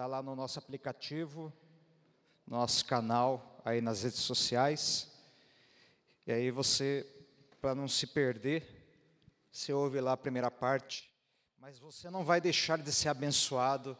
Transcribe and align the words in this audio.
Está 0.00 0.06
lá 0.06 0.22
no 0.22 0.34
nosso 0.34 0.58
aplicativo, 0.58 1.52
nosso 2.46 2.86
canal 2.86 3.60
aí 3.62 3.82
nas 3.82 4.02
redes 4.02 4.20
sociais. 4.20 5.12
E 6.26 6.32
aí 6.32 6.50
você, 6.50 7.06
para 7.60 7.74
não 7.74 7.86
se 7.86 8.06
perder, 8.06 8.66
você 9.52 9.74
ouve 9.74 10.00
lá 10.00 10.12
a 10.12 10.16
primeira 10.16 10.50
parte, 10.50 11.12
mas 11.58 11.78
você 11.78 12.08
não 12.08 12.24
vai 12.24 12.40
deixar 12.40 12.78
de 12.78 12.90
ser 12.90 13.10
abençoado 13.10 13.94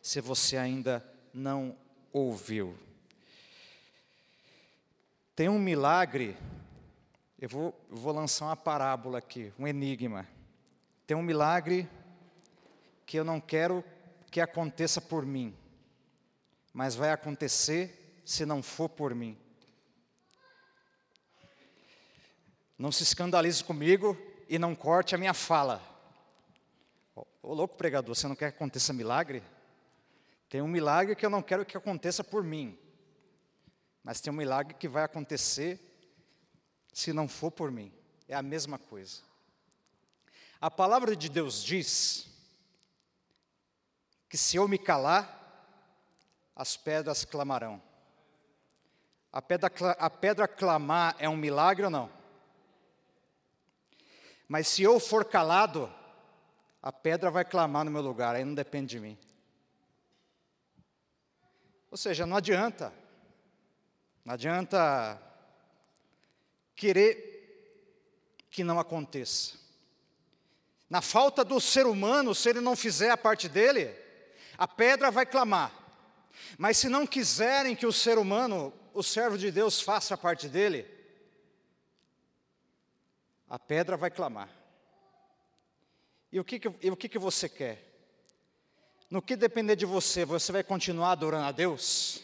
se 0.00 0.20
você 0.20 0.56
ainda 0.56 1.04
não 1.34 1.76
ouviu. 2.12 2.78
Tem 5.34 5.48
um 5.48 5.58
milagre, 5.58 6.36
eu 7.40 7.48
vou, 7.48 7.86
eu 7.90 7.96
vou 7.96 8.12
lançar 8.12 8.44
uma 8.44 8.56
parábola 8.56 9.18
aqui, 9.18 9.52
um 9.58 9.66
enigma. 9.66 10.28
Tem 11.08 11.16
um 11.16 11.24
milagre 11.24 11.88
que 13.04 13.16
eu 13.16 13.24
não 13.24 13.40
quero 13.40 13.84
que 14.30 14.40
aconteça 14.40 15.00
por 15.00 15.26
mim, 15.26 15.56
mas 16.72 16.94
vai 16.94 17.10
acontecer 17.10 18.22
se 18.24 18.46
não 18.46 18.62
for 18.62 18.88
por 18.88 19.14
mim. 19.14 19.36
Não 22.78 22.92
se 22.92 23.02
escandalize 23.02 23.62
comigo 23.62 24.16
e 24.48 24.58
não 24.58 24.74
corte 24.74 25.14
a 25.14 25.18
minha 25.18 25.34
fala. 25.34 25.82
Ô 27.42 27.52
louco 27.52 27.76
pregador, 27.76 28.14
você 28.14 28.28
não 28.28 28.36
quer 28.36 28.52
que 28.52 28.56
aconteça 28.56 28.92
milagre? 28.92 29.42
Tem 30.48 30.62
um 30.62 30.68
milagre 30.68 31.14
que 31.14 31.26
eu 31.26 31.30
não 31.30 31.42
quero 31.42 31.66
que 31.66 31.76
aconteça 31.76 32.22
por 32.24 32.42
mim, 32.42 32.78
mas 34.02 34.20
tem 34.20 34.32
um 34.32 34.36
milagre 34.36 34.74
que 34.74 34.88
vai 34.88 35.04
acontecer 35.04 35.78
se 36.92 37.12
não 37.12 37.28
for 37.28 37.50
por 37.50 37.70
mim. 37.70 37.92
É 38.28 38.34
a 38.34 38.42
mesma 38.42 38.78
coisa. 38.78 39.22
A 40.60 40.70
palavra 40.70 41.16
de 41.16 41.28
Deus 41.28 41.62
diz 41.62 42.29
que 44.30 44.38
se 44.38 44.56
eu 44.56 44.68
me 44.68 44.78
calar, 44.78 45.36
as 46.54 46.76
pedras 46.76 47.24
clamarão. 47.24 47.82
A 49.32 49.42
pedra, 49.42 49.68
a 49.98 50.08
pedra 50.08 50.46
clamar 50.46 51.16
é 51.18 51.28
um 51.28 51.36
milagre 51.36 51.84
ou 51.84 51.90
não? 51.90 52.08
Mas 54.46 54.68
se 54.68 54.84
eu 54.84 55.00
for 55.00 55.24
calado, 55.24 55.92
a 56.80 56.92
pedra 56.92 57.28
vai 57.28 57.44
clamar 57.44 57.84
no 57.84 57.90
meu 57.90 58.02
lugar, 58.02 58.36
aí 58.36 58.44
não 58.44 58.54
depende 58.54 58.90
de 58.90 59.00
mim. 59.00 59.18
Ou 61.90 61.96
seja, 61.96 62.24
não 62.24 62.36
adianta, 62.36 62.92
não 64.24 64.34
adianta 64.34 65.20
querer 66.76 68.46
que 68.48 68.62
não 68.62 68.78
aconteça. 68.78 69.58
Na 70.88 71.00
falta 71.00 71.44
do 71.44 71.60
ser 71.60 71.84
humano, 71.84 72.32
se 72.32 72.48
ele 72.48 72.60
não 72.60 72.76
fizer 72.76 73.10
a 73.10 73.16
parte 73.16 73.48
dele, 73.48 73.99
a 74.60 74.68
pedra 74.68 75.10
vai 75.10 75.24
clamar. 75.24 75.72
Mas 76.58 76.76
se 76.76 76.86
não 76.86 77.06
quiserem 77.06 77.74
que 77.74 77.86
o 77.86 77.92
ser 77.92 78.18
humano, 78.18 78.74
o 78.92 79.02
servo 79.02 79.38
de 79.38 79.50
Deus, 79.50 79.80
faça 79.80 80.18
parte 80.18 80.48
dele, 80.48 80.86
a 83.48 83.58
pedra 83.58 83.96
vai 83.96 84.10
clamar. 84.10 84.50
E 86.30 86.38
o 86.38 86.44
que, 86.44 86.60
que, 86.60 86.70
e 86.82 86.90
o 86.90 86.96
que, 86.96 87.08
que 87.08 87.18
você 87.18 87.48
quer? 87.48 87.82
No 89.08 89.22
que 89.22 89.34
depender 89.34 89.76
de 89.76 89.86
você, 89.86 90.26
você 90.26 90.52
vai 90.52 90.62
continuar 90.62 91.12
adorando 91.12 91.46
a 91.46 91.52
Deus? 91.52 92.22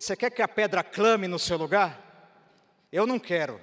Você 0.00 0.16
quer 0.16 0.30
que 0.30 0.42
a 0.42 0.48
pedra 0.48 0.82
clame 0.82 1.28
no 1.28 1.38
seu 1.38 1.56
lugar? 1.56 2.02
Eu 2.90 3.06
não 3.06 3.20
quero. 3.20 3.60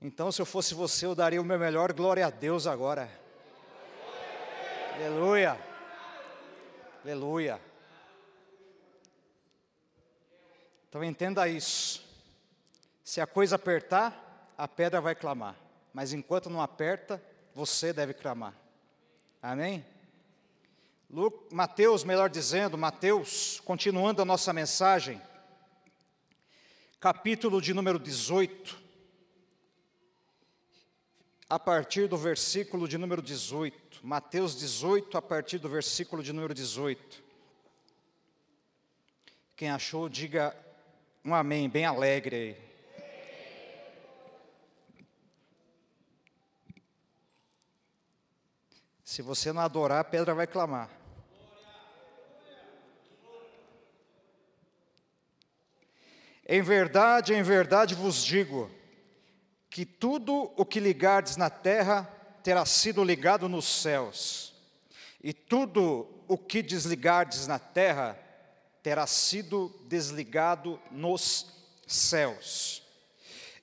Então, 0.00 0.32
se 0.32 0.40
eu 0.40 0.46
fosse 0.46 0.72
você, 0.72 1.04
eu 1.04 1.14
daria 1.14 1.40
o 1.40 1.44
meu 1.44 1.58
melhor 1.58 1.92
glória 1.92 2.26
a 2.26 2.30
Deus 2.30 2.66
agora. 2.66 3.20
Aleluia. 5.02 5.58
Aleluia. 7.02 7.58
Então 10.86 11.02
entenda 11.02 11.48
isso. 11.48 12.04
Se 13.02 13.18
a 13.18 13.26
coisa 13.26 13.56
apertar, 13.56 14.52
a 14.58 14.68
pedra 14.68 15.00
vai 15.00 15.14
clamar. 15.14 15.56
Mas 15.94 16.12
enquanto 16.12 16.50
não 16.50 16.60
aperta, 16.60 17.22
você 17.54 17.94
deve 17.94 18.12
clamar. 18.12 18.54
Amém? 19.40 19.82
Mateus, 21.50 22.04
melhor 22.04 22.28
dizendo, 22.28 22.76
Mateus, 22.76 23.58
continuando 23.60 24.20
a 24.20 24.26
nossa 24.26 24.52
mensagem, 24.52 25.18
capítulo 27.00 27.62
de 27.62 27.72
número 27.72 27.98
18, 27.98 28.78
a 31.48 31.58
partir 31.58 32.06
do 32.06 32.18
versículo 32.18 32.86
de 32.86 32.98
número 32.98 33.22
18. 33.22 33.89
Mateus 34.02 34.58
18, 34.58 35.18
a 35.18 35.22
partir 35.22 35.58
do 35.58 35.68
versículo 35.68 36.22
de 36.22 36.32
número 36.32 36.54
18. 36.54 37.22
Quem 39.54 39.70
achou, 39.70 40.08
diga 40.08 40.56
um 41.22 41.34
amém, 41.34 41.68
bem 41.68 41.84
alegre 41.84 42.36
aí. 42.36 42.70
Se 49.04 49.20
você 49.20 49.52
não 49.52 49.60
adorar, 49.60 49.98
a 49.98 50.04
pedra 50.04 50.34
vai 50.34 50.46
clamar. 50.46 50.88
Em 56.46 56.62
verdade, 56.62 57.34
em 57.34 57.42
verdade 57.42 57.94
vos 57.94 58.24
digo, 58.24 58.70
que 59.68 59.84
tudo 59.84 60.52
o 60.56 60.64
que 60.64 60.80
ligardes 60.80 61.36
na 61.36 61.50
terra 61.50 62.19
terá 62.42 62.64
sido 62.64 63.04
ligado 63.04 63.48
nos 63.48 63.66
céus, 63.66 64.54
e 65.22 65.32
tudo 65.32 66.08
o 66.26 66.38
que 66.38 66.62
desligardes 66.62 67.46
na 67.46 67.58
terra 67.58 68.18
terá 68.82 69.06
sido 69.06 69.74
desligado 69.86 70.80
nos 70.90 71.46
céus. 71.86 72.82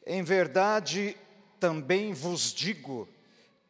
Em 0.05 0.21
verdade, 0.23 1.17
também 1.59 2.13
vos 2.13 2.53
digo 2.53 3.07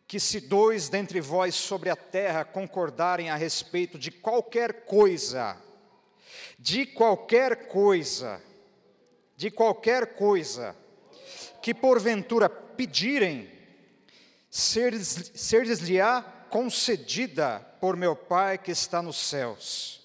que 0.07 0.19
se 0.19 0.40
dois 0.40 0.90
dentre 0.90 1.19
vós 1.19 1.56
sobre 1.56 1.90
a 1.90 1.96
terra 1.96 2.46
concordarem 2.46 3.29
a 3.29 3.35
respeito 3.35 4.00
de 4.00 4.09
qualquer 4.09 4.85
coisa, 4.85 5.57
de 6.57 6.85
qualquer 6.85 7.67
coisa, 7.67 8.41
de 9.35 9.51
qualquer 9.51 10.16
coisa 10.16 10.75
que 11.62 11.73
porventura 11.73 12.50
pedirem, 12.50 13.51
ser-lhes-á 14.50 16.22
concedida 16.50 17.59
por 17.80 17.96
meu 17.96 18.16
Pai 18.16 18.58
que 18.58 18.72
está 18.72 19.02
nos 19.02 19.18
céus. 19.18 20.02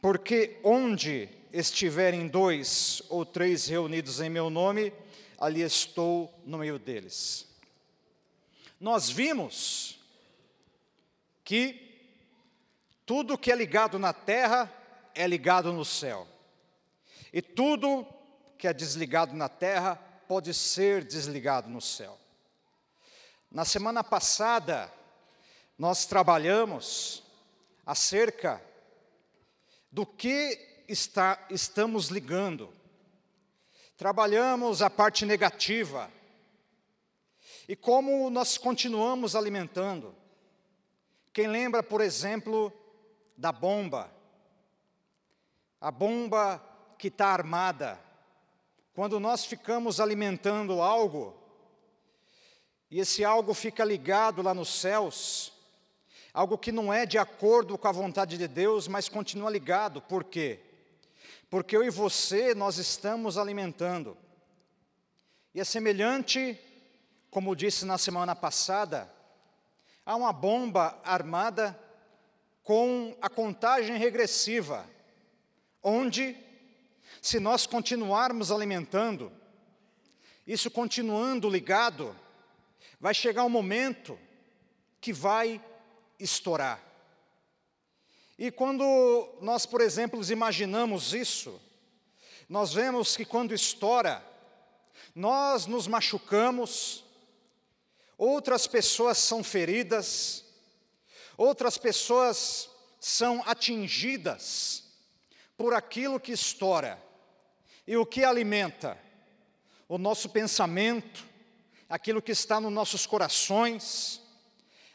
Porque 0.00 0.58
onde 0.62 1.28
estiverem 1.52 2.26
dois 2.26 3.02
ou 3.08 3.24
três 3.24 3.66
reunidos 3.66 4.20
em 4.20 4.28
meu 4.28 4.50
nome, 4.50 4.92
ali 5.38 5.62
estou 5.62 6.32
no 6.44 6.58
meio 6.58 6.78
deles. 6.78 7.48
Nós 8.80 9.08
vimos 9.08 9.98
que 11.44 11.80
tudo 13.06 13.38
que 13.38 13.52
é 13.52 13.54
ligado 13.54 13.98
na 13.98 14.12
terra 14.12 14.72
é 15.14 15.26
ligado 15.26 15.72
no 15.72 15.84
céu. 15.84 16.26
E 17.32 17.40
tudo 17.40 18.06
que 18.58 18.66
é 18.66 18.72
desligado 18.72 19.34
na 19.34 19.48
terra 19.48 19.96
pode 20.26 20.52
ser 20.52 21.04
desligado 21.04 21.68
no 21.68 21.80
céu. 21.80 22.18
Na 23.54 23.64
semana 23.64 24.02
passada, 24.02 24.92
nós 25.78 26.06
trabalhamos 26.06 27.22
acerca 27.86 28.60
do 29.92 30.04
que 30.04 30.82
está, 30.88 31.38
estamos 31.48 32.08
ligando. 32.08 32.74
Trabalhamos 33.96 34.82
a 34.82 34.90
parte 34.90 35.24
negativa 35.24 36.10
e 37.68 37.76
como 37.76 38.28
nós 38.28 38.58
continuamos 38.58 39.36
alimentando. 39.36 40.16
Quem 41.32 41.46
lembra, 41.46 41.80
por 41.80 42.00
exemplo, 42.00 42.72
da 43.36 43.52
bomba? 43.52 44.12
A 45.80 45.92
bomba 45.92 46.60
que 46.98 47.06
está 47.06 47.28
armada 47.28 48.00
quando 48.92 49.20
nós 49.20 49.44
ficamos 49.44 50.00
alimentando 50.00 50.82
algo, 50.82 51.43
e 52.94 53.00
esse 53.00 53.24
algo 53.24 53.52
fica 53.54 53.84
ligado 53.84 54.40
lá 54.40 54.54
nos 54.54 54.68
céus, 54.68 55.52
algo 56.32 56.56
que 56.56 56.70
não 56.70 56.92
é 56.92 57.04
de 57.04 57.18
acordo 57.18 57.76
com 57.76 57.88
a 57.88 57.90
vontade 57.90 58.38
de 58.38 58.46
Deus, 58.46 58.86
mas 58.86 59.08
continua 59.08 59.50
ligado, 59.50 60.00
por 60.00 60.22
quê? 60.22 60.60
Porque 61.50 61.76
eu 61.76 61.82
e 61.82 61.90
você, 61.90 62.54
nós 62.54 62.78
estamos 62.78 63.36
alimentando. 63.36 64.16
E 65.52 65.60
é 65.60 65.64
semelhante, 65.64 66.56
como 67.32 67.56
disse 67.56 67.84
na 67.84 67.98
semana 67.98 68.36
passada, 68.36 69.12
a 70.06 70.14
uma 70.14 70.32
bomba 70.32 70.96
armada 71.02 71.76
com 72.62 73.16
a 73.20 73.28
contagem 73.28 73.96
regressiva, 73.96 74.88
onde 75.82 76.36
se 77.20 77.40
nós 77.40 77.66
continuarmos 77.66 78.52
alimentando, 78.52 79.32
isso 80.46 80.70
continuando 80.70 81.50
ligado, 81.50 82.14
vai 83.00 83.14
chegar 83.14 83.44
um 83.44 83.50
momento 83.50 84.18
que 85.00 85.12
vai 85.12 85.60
estourar. 86.18 86.82
E 88.38 88.50
quando 88.50 89.28
nós, 89.40 89.66
por 89.66 89.80
exemplo, 89.80 90.20
imaginamos 90.30 91.14
isso, 91.14 91.60
nós 92.48 92.72
vemos 92.72 93.16
que 93.16 93.24
quando 93.24 93.54
estoura, 93.54 94.24
nós 95.14 95.66
nos 95.66 95.86
machucamos, 95.86 97.04
outras 98.18 98.66
pessoas 98.66 99.18
são 99.18 99.44
feridas, 99.44 100.44
outras 101.36 101.78
pessoas 101.78 102.68
são 102.98 103.42
atingidas 103.46 104.84
por 105.56 105.74
aquilo 105.74 106.18
que 106.18 106.32
estoura. 106.32 107.00
E 107.86 107.96
o 107.96 108.06
que 108.06 108.24
alimenta? 108.24 108.98
O 109.88 109.98
nosso 109.98 110.30
pensamento, 110.30 111.24
aquilo 111.88 112.22
que 112.22 112.32
está 112.32 112.60
nos 112.60 112.72
nossos 112.72 113.06
corações, 113.06 114.20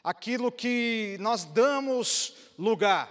aquilo 0.03 0.51
que 0.51 1.17
nós 1.19 1.45
damos 1.45 2.35
lugar. 2.57 3.09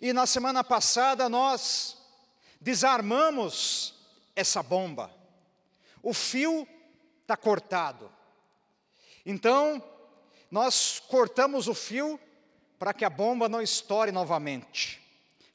E 0.00 0.12
na 0.12 0.26
semana 0.26 0.64
passada 0.64 1.28
nós 1.28 1.96
desarmamos 2.60 3.94
essa 4.34 4.62
bomba. 4.62 5.10
O 6.02 6.12
fio 6.12 6.66
está 7.22 7.36
cortado. 7.36 8.10
Então, 9.24 9.82
nós 10.50 11.00
cortamos 11.00 11.66
o 11.66 11.74
fio 11.74 12.20
para 12.78 12.94
que 12.94 13.04
a 13.04 13.10
bomba 13.10 13.48
não 13.48 13.60
estoure 13.60 14.12
novamente. 14.12 15.02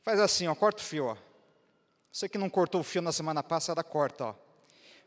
Faz 0.03 0.19
assim, 0.19 0.47
ó, 0.47 0.55
corta 0.55 0.81
o 0.81 0.85
fio, 0.85 1.05
ó. 1.05 1.17
Você 2.11 2.27
que 2.27 2.37
não 2.37 2.49
cortou 2.49 2.81
o 2.81 2.83
fio 2.83 3.01
na 3.01 3.11
semana 3.11 3.41
passada, 3.41 3.83
corta, 3.83 4.25
ó. 4.25 4.35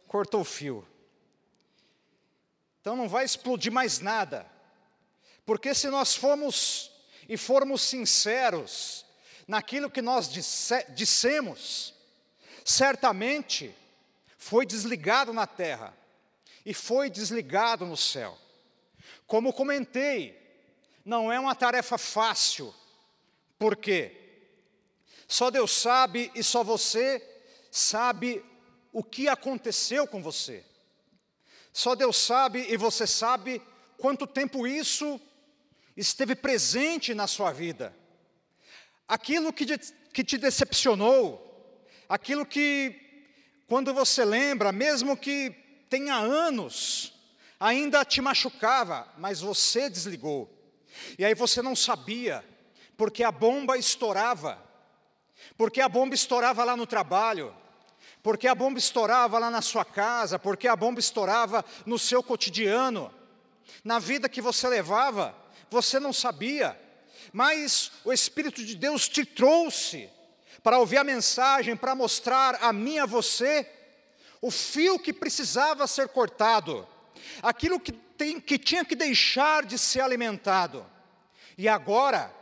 Cortou 0.06 0.40
o 0.40 0.44
fio. 0.44 0.86
Então 2.84 2.94
não 2.94 3.08
vai 3.08 3.24
explodir 3.24 3.72
mais 3.72 3.98
nada. 3.98 4.44
Porque 5.46 5.74
se 5.74 5.88
nós 5.88 6.14
formos 6.14 6.90
e 7.26 7.34
formos 7.34 7.80
sinceros 7.80 9.06
naquilo 9.48 9.90
que 9.90 10.02
nós 10.02 10.30
disse, 10.30 10.84
dissemos, 10.90 11.94
certamente 12.62 13.74
foi 14.36 14.66
desligado 14.66 15.32
na 15.32 15.46
terra 15.46 15.96
e 16.62 16.74
foi 16.74 17.08
desligado 17.08 17.86
no 17.86 17.96
céu. 17.96 18.36
Como 19.26 19.54
comentei, 19.54 20.38
não 21.06 21.32
é 21.32 21.40
uma 21.40 21.54
tarefa 21.54 21.96
fácil, 21.96 22.74
por 23.58 23.76
quê? 23.76 24.14
Só 25.26 25.50
Deus 25.50 25.72
sabe 25.72 26.30
e 26.34 26.44
só 26.44 26.62
você 26.62 27.26
sabe 27.70 28.44
o 28.92 29.02
que 29.02 29.26
aconteceu 29.26 30.06
com 30.06 30.22
você. 30.22 30.62
Só 31.74 31.96
Deus 31.96 32.16
sabe 32.16 32.64
e 32.70 32.76
você 32.76 33.04
sabe 33.04 33.60
quanto 33.98 34.28
tempo 34.28 34.64
isso 34.64 35.20
esteve 35.96 36.36
presente 36.36 37.12
na 37.12 37.26
sua 37.26 37.50
vida. 37.50 37.92
Aquilo 39.08 39.52
que, 39.52 39.64
de, 39.64 39.76
que 40.12 40.22
te 40.22 40.38
decepcionou, 40.38 41.84
aquilo 42.08 42.46
que, 42.46 42.94
quando 43.66 43.92
você 43.92 44.24
lembra, 44.24 44.70
mesmo 44.70 45.16
que 45.16 45.50
tenha 45.90 46.14
anos, 46.14 47.12
ainda 47.58 48.04
te 48.04 48.20
machucava, 48.20 49.12
mas 49.18 49.40
você 49.40 49.90
desligou. 49.90 50.48
E 51.18 51.24
aí 51.24 51.34
você 51.34 51.60
não 51.60 51.74
sabia, 51.74 52.44
porque 52.96 53.24
a 53.24 53.32
bomba 53.32 53.76
estourava, 53.76 54.62
porque 55.56 55.80
a 55.80 55.88
bomba 55.88 56.14
estourava 56.14 56.62
lá 56.62 56.76
no 56.76 56.86
trabalho, 56.86 57.52
porque 58.24 58.48
a 58.48 58.54
bomba 58.56 58.80
estourava 58.80 59.38
lá 59.38 59.52
na 59.52 59.62
sua 59.62 59.84
casa, 59.84 60.36
porque 60.36 60.66
a 60.66 60.74
bomba 60.74 60.98
estourava 60.98 61.64
no 61.86 61.96
seu 61.96 62.24
cotidiano, 62.24 63.14
na 63.84 64.00
vida 64.00 64.28
que 64.28 64.40
você 64.40 64.66
levava 64.66 65.44
você 65.74 65.98
não 65.98 66.12
sabia, 66.12 66.78
mas 67.32 67.90
o 68.04 68.12
Espírito 68.12 68.64
de 68.64 68.76
Deus 68.76 69.08
te 69.08 69.24
trouxe 69.24 70.08
para 70.62 70.78
ouvir 70.78 70.98
a 70.98 71.04
mensagem, 71.04 71.76
para 71.76 71.94
mostrar 71.94 72.56
a 72.62 72.72
mim 72.72 72.98
a 72.98 73.06
você 73.06 73.68
o 74.40 74.50
fio 74.50 74.98
que 74.98 75.12
precisava 75.12 75.86
ser 75.86 76.08
cortado, 76.08 76.86
aquilo 77.42 77.80
que, 77.80 77.92
tem, 77.92 78.40
que 78.40 78.58
tinha 78.58 78.84
que 78.84 78.94
deixar 78.94 79.64
de 79.64 79.76
ser 79.78 80.00
alimentado. 80.00 80.86
E 81.58 81.68
agora, 81.68 82.32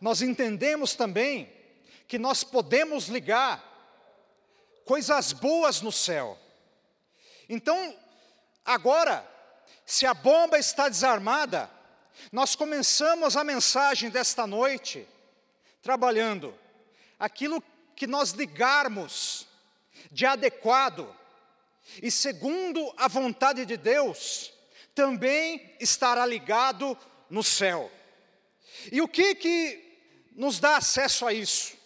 nós 0.00 0.20
entendemos 0.20 0.94
também 0.94 1.50
que 2.06 2.18
nós 2.18 2.44
podemos 2.44 3.08
ligar 3.08 3.73
coisas 4.84 5.32
boas 5.32 5.80
no 5.80 5.92
céu. 5.92 6.38
Então, 7.48 7.96
agora, 8.64 9.26
se 9.84 10.06
a 10.06 10.14
bomba 10.14 10.58
está 10.58 10.88
desarmada, 10.88 11.70
nós 12.30 12.54
começamos 12.54 13.36
a 13.36 13.44
mensagem 13.44 14.10
desta 14.10 14.46
noite 14.46 15.06
trabalhando 15.82 16.58
aquilo 17.18 17.62
que 17.94 18.06
nós 18.06 18.30
ligarmos 18.30 19.46
de 20.10 20.26
adequado 20.26 21.14
e 22.02 22.10
segundo 22.10 22.92
a 22.96 23.08
vontade 23.08 23.66
de 23.66 23.76
Deus, 23.76 24.52
também 24.94 25.74
estará 25.80 26.24
ligado 26.24 26.96
no 27.28 27.42
céu. 27.42 27.90
E 28.90 29.00
o 29.00 29.08
que 29.08 29.34
que 29.34 30.32
nos 30.34 30.58
dá 30.58 30.76
acesso 30.76 31.26
a 31.26 31.32
isso? 31.32 31.76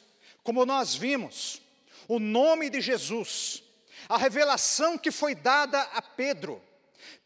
Como 0.42 0.64
nós 0.64 0.94
vimos, 0.94 1.60
o 2.08 2.18
nome 2.18 2.70
de 2.70 2.80
Jesus, 2.80 3.62
a 4.08 4.16
revelação 4.16 4.96
que 4.96 5.10
foi 5.10 5.34
dada 5.34 5.80
a 5.80 6.00
Pedro. 6.02 6.60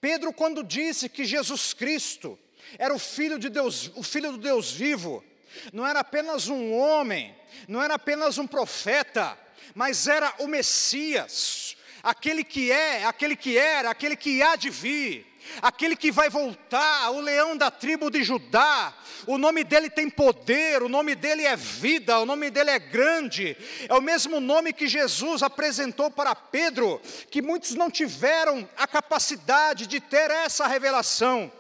Pedro, 0.01 0.33
quando 0.33 0.65
disse 0.65 1.09
que 1.09 1.25
Jesus 1.25 1.73
Cristo 1.73 2.39
era 2.79 2.93
o 2.93 2.99
filho 2.99 3.39
de 3.39 3.49
Deus, 3.49 3.91
o 3.95 4.03
filho 4.03 4.33
do 4.33 4.39
Deus 4.39 4.73
vivo. 4.73 5.25
Não 5.73 5.87
era 5.87 6.01
apenas 6.01 6.49
um 6.49 6.73
homem, 6.73 7.35
não 7.69 7.83
era 7.83 7.95
apenas 7.95 8.39
um 8.39 8.47
profeta, 8.47 9.39
mas 9.75 10.09
era 10.09 10.35
o 10.39 10.47
Messias, 10.47 11.77
aquele 12.03 12.43
que 12.43 12.73
é, 12.73 13.05
aquele 13.05 13.37
que 13.37 13.57
era, 13.57 13.91
aquele 13.91 14.17
que 14.17 14.43
há 14.43 14.57
de 14.57 14.71
vir, 14.71 15.27
aquele 15.61 15.97
que 15.97 16.11
vai 16.11 16.29
voltar, 16.29 17.11
o 17.11 17.21
leão 17.21 17.57
da 17.57 17.71
tribo 17.71 18.11
de 18.11 18.23
Judá. 18.23 18.95
O 19.27 19.39
nome 19.39 19.63
dele 19.65 19.89
tem 19.89 20.11
poder, 20.11 20.83
o 20.83 20.89
nome 20.89 21.15
dele 21.15 21.45
é 21.45 21.57
vida, 21.57 22.19
o 22.19 22.27
nome 22.27 22.51
dele 22.51 22.71
é 22.71 22.79
grande. 22.79 23.57
É 23.89 23.95
o 23.95 24.01
mesmo 24.01 24.41
nome 24.41 24.73
que 24.73 24.89
Jesus 24.89 25.43
apresentou 25.43 26.11
para 26.11 26.35
Pedro, 26.35 27.01
que 27.31 27.43
muitos 27.43 27.75
não 27.75 27.91
tiveram 27.91 28.69
a 28.77 28.87
capacidade 28.87 29.87
de 29.87 30.01
ter 30.01 30.31
essa 30.31 30.67
revelação. 30.67 31.51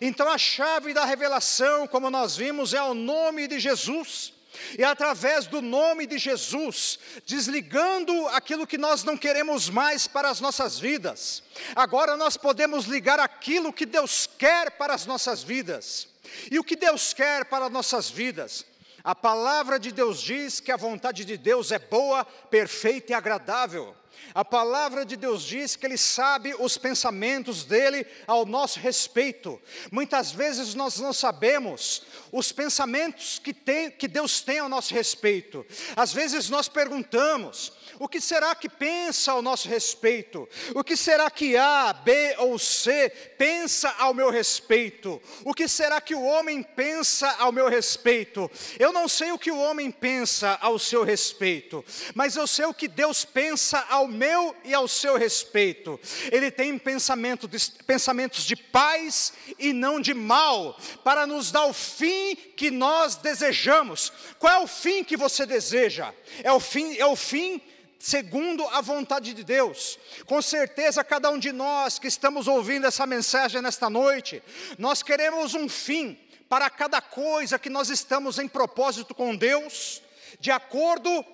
Então 0.00 0.28
a 0.28 0.38
chave 0.38 0.92
da 0.92 1.04
revelação, 1.04 1.86
como 1.86 2.10
nós 2.10 2.36
vimos, 2.36 2.74
é 2.74 2.82
o 2.82 2.94
nome 2.94 3.46
de 3.46 3.58
Jesus. 3.58 4.32
E 4.78 4.84
através 4.84 5.46
do 5.46 5.60
nome 5.60 6.06
de 6.06 6.18
Jesus, 6.18 6.98
desligando 7.26 8.28
aquilo 8.28 8.66
que 8.66 8.78
nós 8.78 9.04
não 9.04 9.16
queremos 9.16 9.68
mais 9.68 10.06
para 10.06 10.28
as 10.28 10.40
nossas 10.40 10.78
vidas, 10.78 11.42
agora 11.74 12.16
nós 12.16 12.36
podemos 12.36 12.86
ligar 12.86 13.18
aquilo 13.18 13.72
que 13.72 13.86
Deus 13.86 14.28
quer 14.38 14.72
para 14.72 14.94
as 14.94 15.06
nossas 15.06 15.42
vidas. 15.42 16.08
E 16.50 16.58
o 16.58 16.64
que 16.64 16.76
Deus 16.76 17.12
quer 17.12 17.44
para 17.44 17.66
as 17.66 17.72
nossas 17.72 18.08
vidas? 18.10 18.64
A 19.02 19.14
palavra 19.14 19.78
de 19.78 19.90
Deus 19.90 20.20
diz 20.20 20.60
que 20.60 20.70
a 20.70 20.76
vontade 20.76 21.24
de 21.24 21.36
Deus 21.36 21.72
é 21.72 21.78
boa, 21.78 22.24
perfeita 22.24 23.12
e 23.12 23.14
agradável. 23.14 23.96
A 24.34 24.44
palavra 24.44 25.04
de 25.04 25.16
Deus 25.16 25.42
diz 25.42 25.76
que 25.76 25.86
Ele 25.86 25.96
sabe 25.96 26.54
os 26.58 26.78
pensamentos 26.78 27.64
dele 27.64 28.06
ao 28.26 28.46
nosso 28.46 28.78
respeito. 28.78 29.60
Muitas 29.90 30.30
vezes 30.30 30.74
nós 30.74 30.98
não 30.98 31.12
sabemos 31.12 32.02
os 32.32 32.52
pensamentos 32.52 33.38
que, 33.38 33.52
tem, 33.52 33.90
que 33.90 34.06
Deus 34.06 34.40
tem 34.40 34.58
ao 34.58 34.68
nosso 34.68 34.94
respeito. 34.94 35.66
Às 35.96 36.12
vezes 36.12 36.48
nós 36.48 36.68
perguntamos: 36.68 37.72
o 38.00 38.08
que 38.08 38.18
será 38.18 38.54
que 38.54 38.66
pensa 38.66 39.30
ao 39.30 39.42
nosso 39.42 39.68
respeito? 39.68 40.48
O 40.74 40.82
que 40.82 40.96
será 40.96 41.30
que 41.30 41.54
A, 41.54 41.92
B 41.92 42.34
ou 42.38 42.58
C 42.58 43.10
pensa 43.36 43.94
ao 43.98 44.14
meu 44.14 44.30
respeito? 44.30 45.20
O 45.44 45.52
que 45.52 45.68
será 45.68 46.00
que 46.00 46.14
o 46.14 46.24
homem 46.24 46.62
pensa 46.62 47.28
ao 47.38 47.52
meu 47.52 47.68
respeito? 47.68 48.50
Eu 48.78 48.90
não 48.90 49.06
sei 49.06 49.32
o 49.32 49.38
que 49.38 49.50
o 49.50 49.58
homem 49.58 49.90
pensa 49.90 50.56
ao 50.62 50.78
seu 50.78 51.04
respeito, 51.04 51.84
mas 52.14 52.36
eu 52.36 52.46
sei 52.46 52.64
o 52.64 52.72
que 52.72 52.88
Deus 52.88 53.26
pensa 53.26 53.84
ao 53.90 54.08
meu 54.08 54.56
e 54.64 54.72
ao 54.72 54.88
seu 54.88 55.18
respeito. 55.18 56.00
Ele 56.32 56.50
tem 56.50 56.78
pensamento 56.78 57.46
de, 57.46 57.58
pensamentos 57.86 58.44
de 58.44 58.56
paz 58.56 59.34
e 59.58 59.74
não 59.74 60.00
de 60.00 60.14
mal, 60.14 60.74
para 61.04 61.26
nos 61.26 61.52
dar 61.52 61.66
o 61.66 61.74
fim 61.74 62.34
que 62.34 62.70
nós 62.70 63.16
desejamos. 63.16 64.10
Qual 64.38 64.54
é 64.54 64.58
o 64.58 64.66
fim 64.66 65.04
que 65.04 65.18
você 65.18 65.44
deseja? 65.44 66.14
É 66.42 66.50
o 66.50 66.58
fim, 66.58 66.96
é 66.96 67.04
o 67.04 67.14
fim 67.14 67.60
segundo 68.00 68.66
a 68.68 68.80
vontade 68.80 69.34
de 69.34 69.44
Deus. 69.44 69.98
Com 70.24 70.40
certeza, 70.40 71.04
cada 71.04 71.30
um 71.30 71.38
de 71.38 71.52
nós 71.52 71.98
que 71.98 72.08
estamos 72.08 72.48
ouvindo 72.48 72.86
essa 72.86 73.06
mensagem 73.06 73.60
nesta 73.60 73.90
noite, 73.90 74.42
nós 74.78 75.02
queremos 75.02 75.54
um 75.54 75.68
fim 75.68 76.18
para 76.48 76.70
cada 76.70 77.00
coisa 77.02 77.58
que 77.58 77.68
nós 77.68 77.90
estamos 77.90 78.38
em 78.38 78.48
propósito 78.48 79.14
com 79.14 79.36
Deus, 79.36 80.02
de 80.40 80.50
acordo 80.50 81.24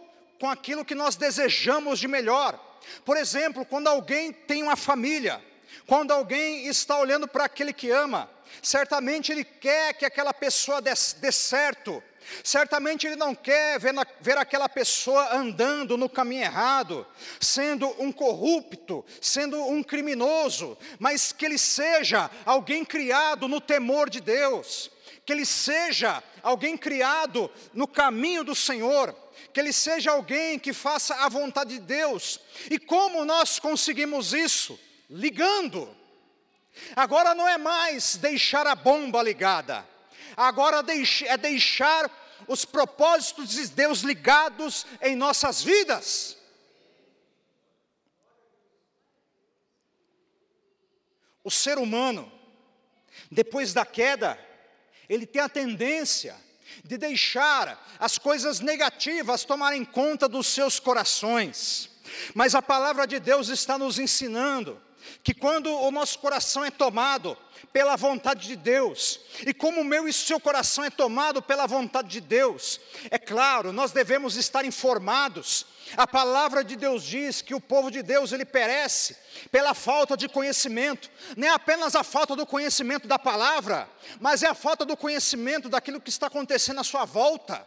com 0.41 0.51
aquilo 0.51 0.85
que 0.85 0.95
nós 0.95 1.15
desejamos 1.15 2.01
de 2.01 2.09
melhor. 2.09 2.61
Por 3.05 3.17
exemplo, 3.17 3.65
quando 3.65 3.87
alguém 3.87 4.33
tem 4.33 4.63
uma 4.65 4.77
família, 4.77 5.43
quando 5.87 6.11
alguém 6.11 6.67
está 6.67 6.99
olhando 6.99 7.29
para 7.29 7.45
aquele 7.45 7.73
que 7.73 7.91
ama, 7.91 8.29
certamente 8.61 9.31
ele 9.31 9.45
quer 9.45 9.95
que 9.95 10.05
aquela 10.05 10.35
pessoa 10.35 10.83
dê, 10.83 10.95
certo, 10.97 12.03
Certamente 12.43 13.07
ele 13.07 13.17
não 13.17 13.35
quer 13.35 13.79
ver, 13.79 13.93
na, 13.93 14.05
ver, 14.21 14.37
aquela 14.39 14.69
pessoa 14.69 15.35
andando 15.35 15.97
no 15.97 16.09
caminho 16.09 16.43
errado, 16.43 17.07
sendo 17.41 17.89
um 18.03 18.11
corrupto, 18.11 19.05
sendo 19.21 19.63
um 19.65 19.83
criminoso, 19.83 20.77
mas 20.99 21.33
que 21.33 21.45
ele 21.45 21.59
seja 21.59 22.31
alguém 22.45 22.85
criado 22.85 23.49
no 23.49 23.61
temor 23.61 24.11
de 24.11 24.21
Deus, 24.21 24.91
que 25.25 25.33
ele 25.33 25.47
seja 25.47 26.23
alguém 26.43 26.77
criado 26.77 27.51
no 27.73 27.87
caminho 27.87 28.45
do 28.45 28.55
Senhor, 28.55 29.15
que 29.53 29.61
ele 29.61 29.73
seja 29.73 30.13
alguém 30.13 30.59
que 30.59 30.73
faça 30.73 31.15
a 31.17 31.29
vontade 31.29 31.75
de 31.75 31.81
Deus. 31.81 32.41
E 32.71 32.79
como 32.79 33.25
nós 33.25 33.59
conseguimos 33.59 34.33
isso? 34.33 34.79
Ligando. 35.09 35.89
Agora 36.95 37.35
não 37.35 37.49
é 37.49 37.57
mais 37.57 38.17
deixar 38.17 38.67
a 38.67 38.75
bomba 38.75 39.23
ligada 39.23 39.87
agora 40.37 40.85
é 41.27 41.37
deixar 41.37 42.11
os 42.47 42.65
propósitos 42.65 43.51
de 43.51 43.69
Deus 43.69 44.01
ligados 44.01 44.87
em 45.01 45.17
nossas 45.17 45.63
vidas. 45.63 46.37
O 51.43 51.51
ser 51.51 51.79
humano, 51.79 52.31
depois 53.31 53.73
da 53.73 53.87
queda, 53.87 54.39
ele 55.09 55.27
tem 55.27 55.41
a 55.41 55.49
tendência 55.49 56.37
de 56.85 56.99
deixar 56.99 57.97
as 57.99 58.19
coisas 58.19 58.61
negativas 58.61 59.45
tomarem 59.45 59.85
conta 59.85 60.29
dos 60.29 60.49
seus 60.49 60.81
corações. 60.81 61.91
Mas 62.35 62.55
a 62.55 62.63
palavra 62.63 63.07
de 63.07 63.19
Deus 63.19 63.49
está 63.49 63.79
nos 63.79 63.99
ensinando 63.99 64.83
que 65.23 65.35
quando 65.35 65.71
o 65.71 65.91
nosso 65.91 66.19
coração 66.19 66.65
é 66.65 66.71
tomado 66.71 67.37
pela 67.73 67.97
vontade 67.97 68.47
de 68.47 68.57
Deus, 68.57 69.21
e 69.47 69.53
como 69.53 69.81
o 69.81 69.85
meu 69.85 70.09
e 70.09 70.13
seu 70.13 70.41
coração 70.41 70.85
é 70.85 70.91
tomado 70.91 71.43
pela 71.43 71.67
vontade 71.67 72.09
de 72.09 72.21
Deus, 72.21 72.81
é 73.11 73.19
claro, 73.19 73.73
nós 73.73 73.93
devemos 73.93 74.37
estar 74.37 74.65
informados. 74.65 75.67
A 75.97 76.07
palavra 76.07 76.65
de 76.65 76.75
Deus 76.75 77.05
diz 77.05 77.43
que 77.43 77.55
o 77.55 77.61
povo 77.61 77.91
de 77.91 78.03
Deus 78.03 78.33
ele 78.33 78.45
perece 78.45 79.17
pela 79.51 79.75
falta 79.75 80.17
de 80.17 80.29
conhecimento, 80.29 81.11
não 81.37 81.49
é 81.49 81.51
apenas 81.51 81.95
a 81.95 82.03
falta 82.03 82.35
do 82.35 82.47
conhecimento 82.47 83.07
da 83.07 83.19
palavra, 83.19 83.89
mas 84.21 84.43
é 84.43 84.49
a 84.49 84.55
falta 84.55 84.85
do 84.85 84.97
conhecimento 84.97 85.69
daquilo 85.69 86.01
que 86.01 86.11
está 86.11 86.27
acontecendo 86.27 86.81
à 86.81 86.85
sua 86.85 87.05
volta, 87.05 87.67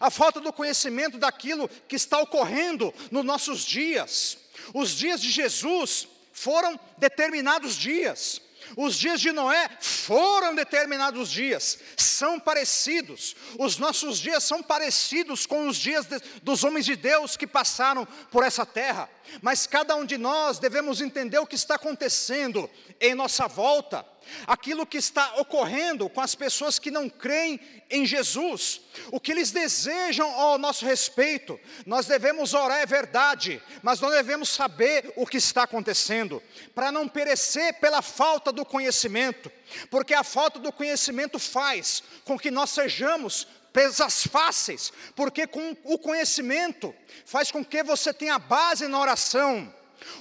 a 0.00 0.10
falta 0.10 0.40
do 0.40 0.52
conhecimento 0.52 1.18
daquilo 1.18 1.68
que 1.88 1.96
está 1.96 2.18
ocorrendo 2.18 2.92
nos 3.10 3.24
nossos 3.24 3.64
dias. 3.64 4.38
Os 4.72 4.90
dias 4.90 5.20
de 5.20 5.30
Jesus 5.30 6.08
foram 6.34 6.78
determinados 6.98 7.76
dias. 7.76 8.42
Os 8.76 8.96
dias 8.96 9.20
de 9.20 9.30
Noé 9.30 9.68
foram 9.80 10.54
determinados 10.54 11.30
dias, 11.30 11.78
são 11.96 12.40
parecidos. 12.40 13.36
Os 13.58 13.76
nossos 13.76 14.18
dias 14.18 14.42
são 14.42 14.62
parecidos 14.62 15.46
com 15.46 15.68
os 15.68 15.76
dias 15.76 16.06
de, 16.06 16.18
dos 16.42 16.64
homens 16.64 16.84
de 16.84 16.96
Deus 16.96 17.36
que 17.36 17.46
passaram 17.46 18.06
por 18.30 18.42
essa 18.42 18.66
terra. 18.66 19.08
Mas 19.42 19.66
cada 19.66 19.94
um 19.94 20.04
de 20.04 20.16
nós 20.18 20.58
devemos 20.58 21.00
entender 21.00 21.38
o 21.38 21.46
que 21.46 21.54
está 21.54 21.74
acontecendo 21.76 22.68
em 23.00 23.14
nossa 23.14 23.46
volta 23.46 24.04
aquilo 24.46 24.86
que 24.86 24.98
está 24.98 25.34
ocorrendo 25.36 26.08
com 26.08 26.20
as 26.20 26.34
pessoas 26.34 26.78
que 26.78 26.90
não 26.90 27.08
creem 27.08 27.60
em 27.90 28.04
Jesus, 28.06 28.80
o 29.10 29.20
que 29.20 29.32
eles 29.32 29.50
desejam 29.50 30.28
ao 30.30 30.58
nosso 30.58 30.84
respeito. 30.84 31.58
Nós 31.86 32.06
devemos 32.06 32.54
orar, 32.54 32.80
é 32.80 32.86
verdade, 32.86 33.62
mas 33.82 34.00
nós 34.00 34.12
devemos 34.12 34.48
saber 34.48 35.12
o 35.16 35.26
que 35.26 35.36
está 35.36 35.64
acontecendo, 35.64 36.42
para 36.74 36.90
não 36.90 37.08
perecer 37.08 37.74
pela 37.74 38.02
falta 38.02 38.52
do 38.52 38.64
conhecimento, 38.64 39.50
porque 39.90 40.14
a 40.14 40.24
falta 40.24 40.58
do 40.58 40.72
conhecimento 40.72 41.38
faz 41.38 42.02
com 42.24 42.38
que 42.38 42.50
nós 42.50 42.70
sejamos 42.70 43.46
presas 43.72 44.24
fáceis, 44.26 44.92
porque 45.16 45.48
com 45.48 45.76
o 45.82 45.98
conhecimento 45.98 46.94
faz 47.26 47.50
com 47.50 47.64
que 47.64 47.82
você 47.82 48.14
tenha 48.14 48.38
base 48.38 48.86
na 48.86 49.00
oração 49.00 49.72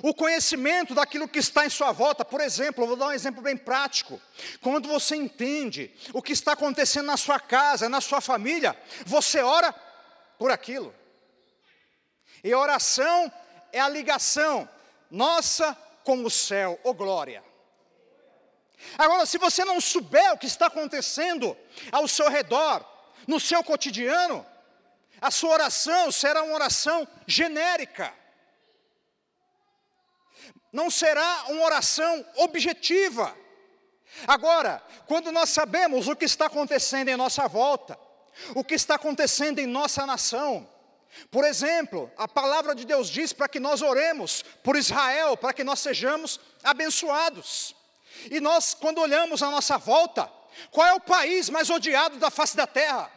o 0.01 0.13
conhecimento 0.13 0.93
daquilo 0.93 1.27
que 1.27 1.39
está 1.39 1.65
em 1.65 1.69
sua 1.69 1.91
volta, 1.91 2.23
por 2.23 2.41
exemplo, 2.41 2.87
vou 2.87 2.95
dar 2.95 3.07
um 3.07 3.11
exemplo 3.11 3.41
bem 3.41 3.57
prático. 3.57 4.21
Quando 4.61 4.87
você 4.87 5.15
entende 5.15 5.93
o 6.13 6.21
que 6.21 6.33
está 6.33 6.53
acontecendo 6.53 7.05
na 7.05 7.17
sua 7.17 7.39
casa, 7.39 7.89
na 7.89 8.01
sua 8.01 8.21
família, 8.21 8.77
você 9.05 9.41
ora 9.41 9.73
por 10.37 10.51
aquilo. 10.51 10.93
E 12.43 12.53
oração 12.53 13.31
é 13.71 13.79
a 13.79 13.89
ligação 13.89 14.67
nossa 15.09 15.77
com 16.03 16.23
o 16.23 16.29
céu, 16.29 16.79
oh 16.83 16.93
glória. 16.93 17.43
Agora, 18.97 19.25
se 19.25 19.37
você 19.37 19.63
não 19.63 19.79
souber 19.79 20.33
o 20.33 20.37
que 20.37 20.45
está 20.45 20.67
acontecendo 20.67 21.55
ao 21.91 22.07
seu 22.07 22.29
redor, 22.29 22.85
no 23.25 23.39
seu 23.39 23.63
cotidiano, 23.63 24.45
a 25.21 25.31
sua 25.31 25.51
oração 25.51 26.11
será 26.11 26.43
uma 26.43 26.53
oração 26.53 27.07
genérica 27.25 28.13
não 30.73 30.89
será 30.89 31.45
uma 31.49 31.63
oração 31.63 32.25
objetiva. 32.37 33.37
Agora, 34.27 34.83
quando 35.07 35.31
nós 35.31 35.51
sabemos 35.51 36.07
o 36.07 36.15
que 36.15 36.25
está 36.25 36.47
acontecendo 36.47 37.09
em 37.09 37.15
nossa 37.15 37.47
volta, 37.47 37.97
o 38.55 38.63
que 38.63 38.73
está 38.73 38.95
acontecendo 38.95 39.59
em 39.59 39.67
nossa 39.67 40.05
nação, 40.07 40.67
por 41.29 41.45
exemplo, 41.45 42.11
a 42.17 42.27
palavra 42.27 42.73
de 42.73 42.85
Deus 42.85 43.07
diz 43.07 43.31
para 43.31 43.47
que 43.47 43.59
nós 43.59 43.83
oremos 43.83 44.43
por 44.63 44.75
Israel, 44.75 45.37
para 45.37 45.53
que 45.53 45.63
nós 45.63 45.79
sejamos 45.79 46.39
abençoados. 46.63 47.75
E 48.31 48.39
nós, 48.39 48.73
quando 48.73 48.99
olhamos 48.99 49.43
a 49.43 49.51
nossa 49.51 49.77
volta, 49.77 50.31
qual 50.71 50.87
é 50.87 50.93
o 50.93 50.99
país 50.99 51.49
mais 51.49 51.69
odiado 51.69 52.17
da 52.17 52.31
face 52.31 52.57
da 52.57 52.65
terra? 52.65 53.11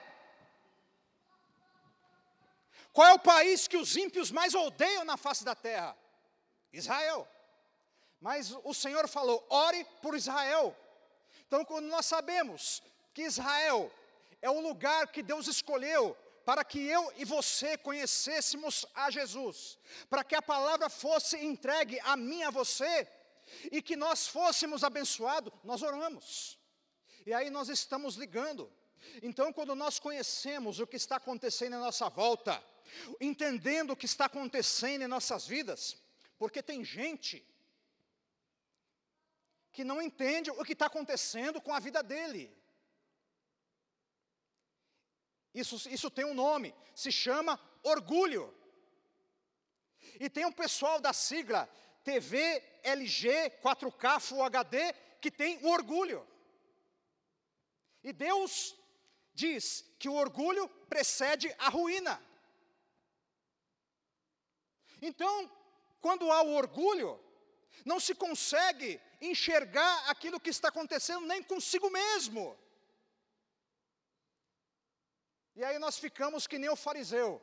Qual 2.93 3.09
é 3.09 3.15
o 3.15 3.19
país 3.19 3.67
que 3.67 3.77
os 3.77 3.97
ímpios 3.97 4.31
mais 4.31 4.55
odeiam 4.55 5.05
na 5.05 5.17
face 5.17 5.45
da 5.45 5.55
terra? 5.55 5.97
Israel. 6.73 7.27
Mas 8.21 8.55
o 8.65 8.75
Senhor 8.75 9.09
falou: 9.09 9.45
ore 9.51 9.85
por 10.03 10.15
Israel. 10.15 10.77
Então, 11.47 11.65
quando 11.65 11.87
nós 11.87 12.07
sabemos 12.07 12.83
que 13.15 13.23
Israel 13.23 13.91
é 14.43 14.51
o 14.51 14.61
lugar 14.61 15.09
que 15.09 15.23
Deus 15.23 15.47
escolheu 15.47 16.17
para 16.45 16.65
que 16.65 16.79
eu 16.79 17.13
e 17.17 17.25
você 17.25 17.77
conhecêssemos 17.77 18.87
a 18.95 19.11
Jesus, 19.11 19.79
para 20.09 20.23
que 20.23 20.35
a 20.35 20.43
palavra 20.43 20.89
fosse 20.89 21.37
entregue 21.37 21.99
a 22.01 22.17
mim 22.17 22.43
a 22.45 22.51
você, 22.51 23.09
e 23.71 23.83
que 23.83 23.97
nós 23.97 24.27
fôssemos 24.29 24.85
abençoados, 24.85 25.53
nós 25.65 25.83
oramos. 25.83 26.59
E 27.25 27.35
aí 27.35 27.51
nós 27.51 27.69
estamos 27.69 28.15
ligando. 28.15 28.71
Então, 29.23 29.53
quando 29.53 29.75
nós 29.75 29.99
conhecemos 29.99 30.79
o 30.79 30.87
que 30.87 30.97
está 30.97 31.17
acontecendo 31.17 31.75
em 31.75 31.81
nossa 31.81 32.09
volta, 32.09 32.63
entendendo 33.21 33.91
o 33.91 33.97
que 33.97 34.07
está 34.07 34.27
acontecendo 34.27 35.03
em 35.03 35.09
nossas 35.09 35.47
vidas, 35.47 35.97
porque 36.39 36.63
tem 36.63 36.85
gente 36.85 37.45
que 39.77 39.85
não 39.85 40.01
entende 40.01 40.51
o 40.51 40.65
que 40.65 40.73
está 40.73 40.87
acontecendo 40.87 41.61
com 41.61 41.71
a 41.75 41.79
vida 41.79 42.03
dele. 42.03 42.45
Isso, 45.53 45.77
isso 45.91 46.11
tem 46.11 46.25
um 46.25 46.33
nome, 46.33 46.75
se 46.95 47.13
chama 47.13 47.61
orgulho. 47.83 48.45
E 50.19 50.31
tem 50.31 50.47
um 50.47 50.57
pessoal 50.63 50.99
da 50.99 51.13
sigla 51.13 51.69
TV, 52.03 52.39
LG, 52.83 53.51
4K, 53.63 54.19
Full 54.19 54.43
HD, 54.45 54.95
que 55.21 55.31
tem 55.31 55.59
o 55.63 55.69
orgulho. 55.69 56.27
E 58.03 58.15
Deus 58.15 58.75
diz 59.35 59.85
que 59.99 60.09
o 60.09 60.15
orgulho 60.15 60.71
precede 60.89 61.55
a 61.59 61.69
ruína. 61.69 62.19
Então, 65.03 65.35
quando 66.01 66.33
há 66.33 66.41
o 66.41 66.55
orgulho, 66.55 67.21
não 67.85 68.01
se 68.01 68.15
consegue 68.15 68.99
enxergar 69.21 70.09
aquilo 70.11 70.41
que 70.41 70.51
está 70.51 70.69
acontecendo 70.69 71.27
nem 71.27 71.43
consigo 71.43 71.91
mesmo. 71.91 72.57
E 75.55 75.65
aí 75.65 75.79
nós 75.79 75.99
ficamos 75.99 76.47
que 76.47 76.59
nem 76.59 76.69
o 76.69 76.77
fariseu. 76.77 77.43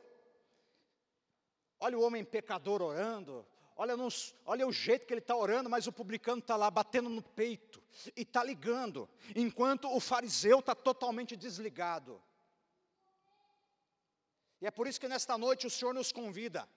Olha 1.80 1.98
o 1.98 2.02
homem 2.02 2.24
pecador 2.24 2.80
orando, 2.80 3.44
olha, 3.76 3.96
nos, 3.96 4.34
olha 4.46 4.66
o 4.66 4.72
jeito 4.72 5.06
que 5.06 5.12
ele 5.12 5.20
está 5.20 5.36
orando, 5.36 5.68
mas 5.68 5.86
o 5.86 5.92
publicano 5.92 6.38
está 6.38 6.56
lá 6.56 6.70
batendo 6.70 7.08
no 7.08 7.22
peito 7.22 7.82
e 8.16 8.22
está 8.22 8.42
ligando, 8.42 9.08
enquanto 9.34 9.88
o 9.92 10.00
fariseu 10.00 10.60
está 10.60 10.74
totalmente 10.74 11.36
desligado. 11.36 12.22
E 14.60 14.66
é 14.66 14.70
por 14.70 14.86
isso 14.86 15.00
que 15.00 15.08
nesta 15.08 15.36
noite 15.36 15.66
o 15.66 15.70
Senhor 15.70 15.92
nos 15.92 16.12
convida 16.12 16.68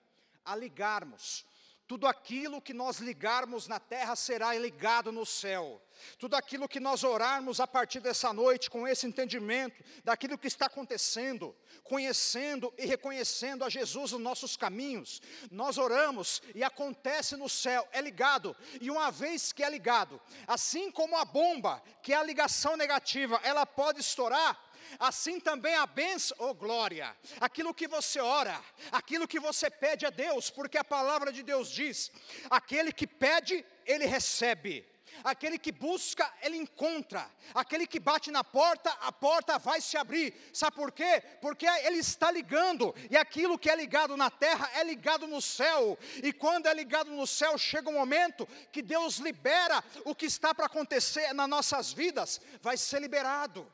a 0.44 0.54
ligarmos 0.56 1.46
tudo 1.88 2.06
aquilo 2.06 2.60
que 2.60 2.74
nós 2.74 2.98
ligarmos 2.98 3.66
na 3.66 3.80
terra 3.80 4.14
será 4.14 4.54
ligado 4.54 5.10
no 5.10 5.24
céu. 5.24 5.82
Tudo 6.18 6.36
aquilo 6.36 6.68
que 6.68 6.78
nós 6.78 7.02
orarmos 7.02 7.60
a 7.60 7.66
partir 7.66 7.98
dessa 7.98 8.30
noite, 8.30 8.70
com 8.70 8.86
esse 8.86 9.06
entendimento 9.06 9.82
daquilo 10.04 10.36
que 10.36 10.46
está 10.46 10.66
acontecendo, 10.66 11.56
conhecendo 11.82 12.72
e 12.76 12.84
reconhecendo 12.84 13.64
a 13.64 13.70
Jesus 13.70 14.12
nos 14.12 14.20
nossos 14.20 14.54
caminhos, 14.54 15.22
nós 15.50 15.78
oramos 15.78 16.42
e 16.54 16.62
acontece 16.62 17.36
no 17.36 17.48
céu, 17.48 17.88
é 17.90 18.02
ligado. 18.02 18.54
E 18.80 18.90
uma 18.90 19.10
vez 19.10 19.50
que 19.50 19.64
é 19.64 19.70
ligado, 19.70 20.20
assim 20.46 20.90
como 20.90 21.16
a 21.16 21.24
bomba, 21.24 21.82
que 22.02 22.12
é 22.12 22.16
a 22.16 22.22
ligação 22.22 22.76
negativa, 22.76 23.40
ela 23.42 23.64
pode 23.64 24.00
estourar, 24.00 24.56
assim 24.98 25.40
também 25.40 25.74
a 25.74 25.86
bênção, 25.86 26.36
oh 26.40 26.54
glória, 26.54 27.16
aquilo 27.40 27.74
que 27.74 27.88
você 27.88 28.20
ora, 28.20 28.60
aquilo 28.92 29.28
que 29.28 29.40
você 29.40 29.70
pede 29.70 30.06
a 30.06 30.10
Deus, 30.10 30.50
porque 30.50 30.78
a 30.78 30.84
palavra 30.84 31.32
de 31.32 31.42
Deus 31.42 31.70
diz: 31.70 32.10
aquele 32.50 32.92
que 32.92 33.06
pede, 33.06 33.64
ele 33.86 34.06
recebe. 34.06 34.86
Aquele 35.24 35.58
que 35.58 35.72
busca, 35.72 36.32
ele 36.42 36.56
encontra. 36.56 37.28
Aquele 37.54 37.86
que 37.86 37.98
bate 37.98 38.30
na 38.30 38.44
porta, 38.44 38.90
a 39.00 39.10
porta 39.10 39.58
vai 39.58 39.80
se 39.80 39.96
abrir. 39.96 40.34
Sabe 40.52 40.76
por 40.76 40.92
quê? 40.92 41.22
Porque 41.40 41.66
ele 41.66 41.98
está 41.98 42.30
ligando. 42.30 42.94
E 43.10 43.16
aquilo 43.16 43.58
que 43.58 43.70
é 43.70 43.76
ligado 43.76 44.16
na 44.16 44.30
terra 44.30 44.70
é 44.74 44.84
ligado 44.84 45.26
no 45.26 45.40
céu. 45.40 45.98
E 46.22 46.32
quando 46.32 46.66
é 46.66 46.74
ligado 46.74 47.10
no 47.10 47.26
céu, 47.26 47.56
chega 47.58 47.88
um 47.88 47.94
momento 47.94 48.46
que 48.70 48.82
Deus 48.82 49.16
libera 49.16 49.82
o 50.04 50.14
que 50.14 50.26
está 50.26 50.54
para 50.54 50.66
acontecer 50.66 51.32
nas 51.32 51.48
nossas 51.48 51.92
vidas, 51.92 52.40
vai 52.60 52.76
ser 52.76 53.00
liberado. 53.00 53.70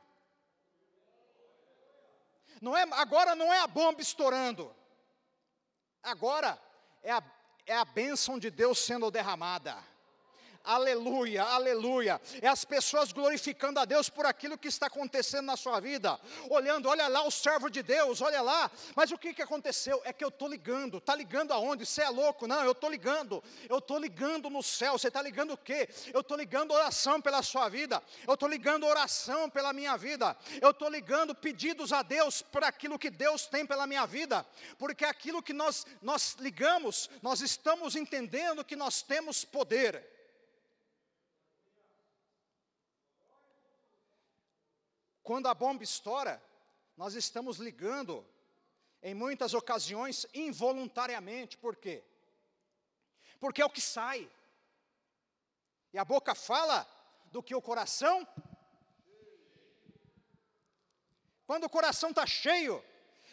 Não 2.61 2.77
é, 2.77 2.83
agora 2.93 3.35
não 3.35 3.53
é 3.53 3.61
a 3.61 3.67
bomba 3.67 4.01
estourando. 4.01 4.75
Agora 6.03 6.61
é 7.03 7.13
a, 7.13 7.23
é 7.67 7.77
a 7.77 7.85
bênção 7.85 8.39
de 8.39 8.51
Deus 8.51 8.79
sendo 8.79 9.11
derramada 9.11 9.77
aleluia, 10.65 11.43
aleluia. 11.43 12.21
É 12.41 12.49
as 12.49 12.65
pessoas 12.65 13.13
glorificando 13.13 13.79
a 13.79 13.85
Deus 13.85 14.09
por 14.09 14.25
aquilo 14.25 14.57
que 14.57 14.69
está 14.69 14.87
acontecendo 14.87 15.45
na 15.45 15.57
sua 15.57 15.79
vida, 15.79 16.19
olhando, 16.49 16.89
olha 16.89 17.07
lá 17.07 17.23
o 17.23 17.31
servo 17.31 17.69
de 17.69 17.83
Deus, 17.83 18.21
olha 18.23 18.41
lá, 18.41 18.71
mas 18.97 19.13
o 19.13 19.19
que, 19.19 19.35
que 19.35 19.43
aconteceu? 19.43 20.01
É 20.05 20.13
que 20.13 20.25
eu 20.25 20.29
estou 20.29 20.49
ligando, 20.49 20.99
está 20.99 21.15
ligando 21.15 21.53
aonde? 21.53 21.85
Você 21.85 22.03
é 22.03 22.09
louco? 22.09 22.47
Não, 22.47 22.63
eu 22.65 22.73
estou 22.73 22.91
ligando, 22.91 23.45
eu 23.69 23.79
estou 23.79 23.99
ligando 23.99 24.49
no 24.49 24.63
céu, 24.63 24.99
você 24.99 25.09
está 25.09 25.21
ligando 25.21 25.53
o 25.53 25.57
quê? 25.57 25.89
Eu 26.13 26.21
estou 26.21 26.37
ligando 26.37 26.73
oração 26.73 27.21
pela 27.21 27.43
sua 27.43 27.69
vida, 27.69 28.03
eu 28.27 28.35
estou 28.35 28.49
ligando 28.49 28.87
oração 28.87 29.51
pela 29.51 29.73
minha 29.73 29.97
vida, 29.97 30.37
eu 30.61 30.71
estou 30.71 30.89
ligando 30.89 31.35
pedidos 31.35 31.93
a 31.93 32.03
Deus 32.03 32.41
para 32.41 32.69
aquilo 32.69 32.99
que 32.99 33.11
Deus 33.11 33.47
tem 33.47 33.67
pela 33.67 33.87
minha 33.87 34.07
vida, 34.07 34.47
porque 34.79 35.05
aquilo 35.05 35.43
que 35.43 35.53
nós, 35.53 35.87
nós 36.01 36.37
ligamos, 36.41 37.11
nós 37.23 37.41
estamos 37.41 37.97
entendendo 37.97 38.65
que 38.65 38.77
nós 38.77 39.03
temos 39.03 39.45
poder. 39.45 40.15
Quando 45.25 45.49
a 45.49 45.55
bomba 45.55 45.83
estoura, 45.83 46.41
nós 46.99 47.15
estamos 47.15 47.57
ligando, 47.57 48.25
em 49.03 49.15
muitas 49.15 49.55
ocasiões, 49.55 50.27
involuntariamente. 50.35 51.57
Por 51.57 51.77
quê? 51.77 52.05
Porque 53.41 53.63
é 53.63 53.65
o 53.65 53.71
que 53.71 53.81
sai. 53.81 54.31
E 55.95 55.99
a 55.99 56.05
boca 56.05 56.35
fala 56.35 56.87
do 57.33 57.43
que 57.43 57.55
o 57.55 57.63
coração. 57.63 58.29
Quando 61.47 61.65
o 61.65 61.71
coração 61.71 62.11
está 62.11 62.27
cheio 62.27 62.85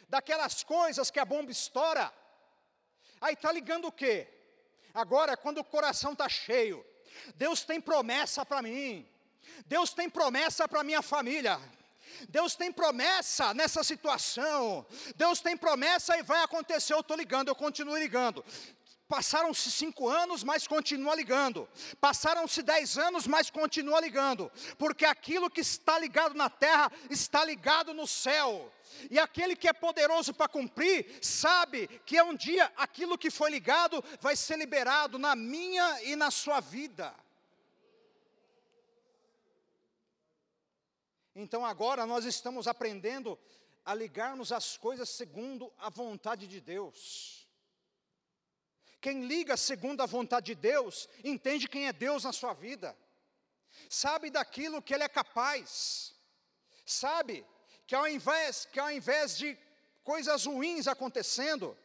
daquelas 0.07 0.63
coisas 0.63 1.11
que 1.11 1.19
a 1.19 1.25
bomba 1.25 1.51
estoura, 1.51 2.13
aí 3.19 3.33
está 3.33 3.51
ligando 3.51 3.89
o 3.89 3.91
quê? 3.91 4.29
Agora, 4.93 5.35
quando 5.35 5.57
o 5.57 5.63
coração 5.63 6.13
está 6.13 6.29
cheio, 6.29 6.85
Deus 7.35 7.63
tem 7.65 7.81
promessa 7.81 8.45
para 8.45 8.61
mim, 8.61 9.05
Deus 9.65 9.93
tem 9.93 10.09
promessa 10.09 10.67
para 10.67 10.83
minha 10.83 11.01
família, 11.01 11.59
Deus 12.29 12.55
tem 12.55 12.71
promessa 12.71 13.53
nessa 13.53 13.83
situação. 13.83 14.85
Deus 15.15 15.39
tem 15.39 15.57
promessa 15.57 16.17
e 16.17 16.23
vai 16.23 16.43
acontecer. 16.43 16.93
Eu 16.93 17.01
estou 17.01 17.17
ligando, 17.17 17.47
eu 17.47 17.55
continuo 17.55 17.97
ligando. 17.97 18.43
Passaram-se 19.11 19.69
cinco 19.69 20.07
anos, 20.07 20.41
mas 20.41 20.65
continua 20.65 21.13
ligando. 21.13 21.67
Passaram-se 21.99 22.61
dez 22.61 22.97
anos, 22.97 23.27
mas 23.27 23.49
continua 23.49 23.99
ligando. 23.99 24.49
Porque 24.77 25.03
aquilo 25.03 25.49
que 25.49 25.59
está 25.59 25.99
ligado 25.99 26.33
na 26.33 26.49
terra 26.49 26.89
está 27.09 27.43
ligado 27.43 27.93
no 27.93 28.07
céu. 28.07 28.71
E 29.09 29.19
aquele 29.19 29.53
que 29.53 29.67
é 29.67 29.73
poderoso 29.73 30.33
para 30.33 30.47
cumprir, 30.47 31.19
sabe 31.21 31.89
que 32.05 32.17
é 32.17 32.23
um 32.23 32.33
dia 32.33 32.71
aquilo 32.77 33.17
que 33.17 33.29
foi 33.29 33.51
ligado 33.51 34.01
vai 34.21 34.35
ser 34.37 34.57
liberado 34.57 35.19
na 35.19 35.35
minha 35.35 36.03
e 36.03 36.15
na 36.15 36.31
sua 36.31 36.61
vida. 36.61 37.13
Então 41.41 41.65
agora 41.65 42.05
nós 42.05 42.23
estamos 42.23 42.67
aprendendo 42.67 43.37
a 43.83 43.95
ligarmos 43.95 44.51
as 44.51 44.77
coisas 44.77 45.09
segundo 45.09 45.73
a 45.77 45.89
vontade 45.89 46.47
de 46.47 46.61
Deus. 46.61 47.47
Quem 48.99 49.25
liga 49.25 49.57
segundo 49.57 50.01
a 50.01 50.05
vontade 50.05 50.47
de 50.47 50.55
Deus, 50.55 51.09
entende 51.23 51.67
quem 51.67 51.87
é 51.87 51.93
Deus 51.93 52.23
na 52.23 52.31
sua 52.31 52.53
vida, 52.53 52.95
sabe 53.89 54.29
daquilo 54.29 54.81
que 54.81 54.93
Ele 54.93 55.03
é 55.03 55.09
capaz, 55.09 56.13
sabe 56.85 57.43
que 57.87 57.95
ao 57.95 58.07
invés, 58.07 58.65
que 58.71 58.79
ao 58.79 58.91
invés 58.91 59.35
de 59.35 59.57
coisas 60.03 60.45
ruins 60.45 60.87
acontecendo, 60.87 61.75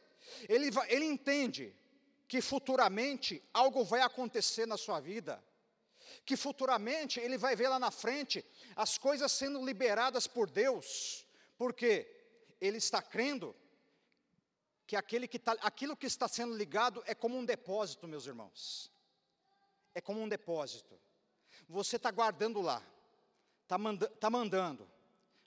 ele, 0.48 0.68
ele 0.88 1.06
entende 1.06 1.74
que 2.28 2.42
futuramente 2.42 3.42
algo 3.54 3.82
vai 3.84 4.02
acontecer 4.02 4.66
na 4.66 4.76
sua 4.76 5.00
vida 5.00 5.42
que 6.26 6.36
futuramente 6.36 7.20
ele 7.20 7.38
vai 7.38 7.54
ver 7.54 7.68
lá 7.68 7.78
na 7.78 7.92
frente 7.92 8.44
as 8.74 8.98
coisas 8.98 9.30
sendo 9.30 9.64
liberadas 9.64 10.26
por 10.26 10.50
Deus, 10.50 11.24
porque 11.56 12.12
ele 12.60 12.78
está 12.78 13.00
crendo 13.00 13.54
que, 14.86 14.96
aquele 14.96 15.28
que 15.28 15.38
tá, 15.38 15.56
aquilo 15.60 15.96
que 15.96 16.06
está 16.06 16.26
sendo 16.26 16.56
ligado 16.56 17.02
é 17.06 17.14
como 17.14 17.38
um 17.38 17.44
depósito, 17.44 18.08
meus 18.08 18.26
irmãos. 18.26 18.90
É 19.94 20.00
como 20.00 20.20
um 20.20 20.28
depósito. 20.28 21.00
Você 21.68 21.94
está 21.94 22.10
guardando 22.10 22.60
lá, 22.60 22.82
está 23.62 23.78
manda, 23.78 24.08
tá 24.08 24.28
mandando, 24.28 24.90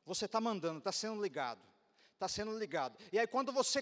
você 0.06 0.26
está 0.26 0.40
mandando, 0.40 0.80
está 0.80 0.92
sendo 0.94 1.22
ligado 1.22 1.70
está 2.20 2.28
sendo 2.28 2.60
ligado. 2.60 2.98
E 3.14 3.18
aí 3.18 3.26
quando 3.26 3.50
você 3.50 3.82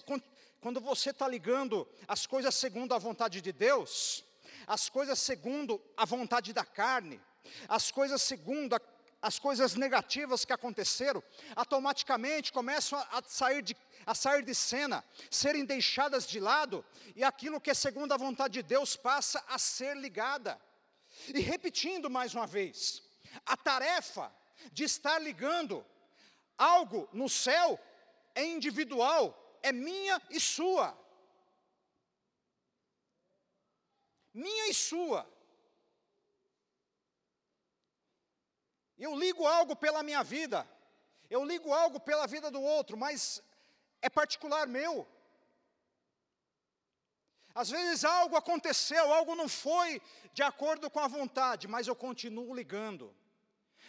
quando 0.60 0.80
você 0.80 1.10
está 1.10 1.26
ligando 1.26 1.88
as 2.06 2.24
coisas 2.24 2.54
segundo 2.54 2.94
a 2.94 2.98
vontade 2.98 3.40
de 3.40 3.52
Deus, 3.52 4.24
as 4.68 4.88
coisas 4.90 5.18
segundo 5.18 5.82
a 5.96 6.04
vontade 6.04 6.52
da 6.52 6.64
carne, 6.64 7.18
as 7.66 7.90
coisas 7.90 8.20
segundo 8.20 8.74
a, 8.74 8.80
as 9.22 9.38
coisas 9.38 9.74
negativas 9.74 10.44
que 10.44 10.52
aconteceram, 10.52 11.22
automaticamente 11.56 12.52
começam 12.52 12.98
a, 12.98 13.18
a, 13.18 13.22
sair 13.26 13.62
de, 13.62 13.74
a 14.06 14.14
sair 14.14 14.44
de 14.44 14.54
cena, 14.54 15.02
serem 15.30 15.64
deixadas 15.64 16.26
de 16.28 16.38
lado, 16.38 16.84
e 17.16 17.24
aquilo 17.24 17.60
que 17.60 17.70
é 17.70 17.74
segundo 17.74 18.12
a 18.12 18.18
vontade 18.18 18.54
de 18.54 18.62
Deus 18.62 18.94
passa 18.94 19.42
a 19.48 19.58
ser 19.58 19.96
ligada. 19.96 20.60
E 21.34 21.40
repetindo 21.40 22.10
mais 22.10 22.34
uma 22.34 22.46
vez, 22.46 23.02
a 23.46 23.56
tarefa 23.56 24.30
de 24.70 24.84
estar 24.84 25.18
ligando 25.18 25.84
algo 26.58 27.08
no 27.12 27.28
céu 27.28 27.80
é 28.34 28.44
individual, 28.44 29.58
é 29.62 29.72
minha 29.72 30.20
e 30.30 30.38
sua. 30.38 30.96
Minha 34.44 34.68
e 34.68 34.74
sua. 34.74 35.20
Eu 39.06 39.12
ligo 39.22 39.46
algo 39.46 39.74
pela 39.84 40.02
minha 40.02 40.22
vida, 40.34 40.60
eu 41.30 41.44
ligo 41.44 41.72
algo 41.72 41.98
pela 42.08 42.26
vida 42.26 42.50
do 42.50 42.60
outro, 42.60 42.96
mas 42.96 43.42
é 44.02 44.08
particular 44.08 44.66
meu. 44.66 45.06
Às 47.54 47.70
vezes 47.70 48.04
algo 48.04 48.36
aconteceu, 48.36 49.04
algo 49.12 49.34
não 49.34 49.48
foi 49.48 50.00
de 50.32 50.42
acordo 50.42 50.90
com 50.90 51.00
a 51.00 51.08
vontade, 51.08 51.66
mas 51.74 51.86
eu 51.86 51.96
continuo 52.06 52.54
ligando, 52.54 53.14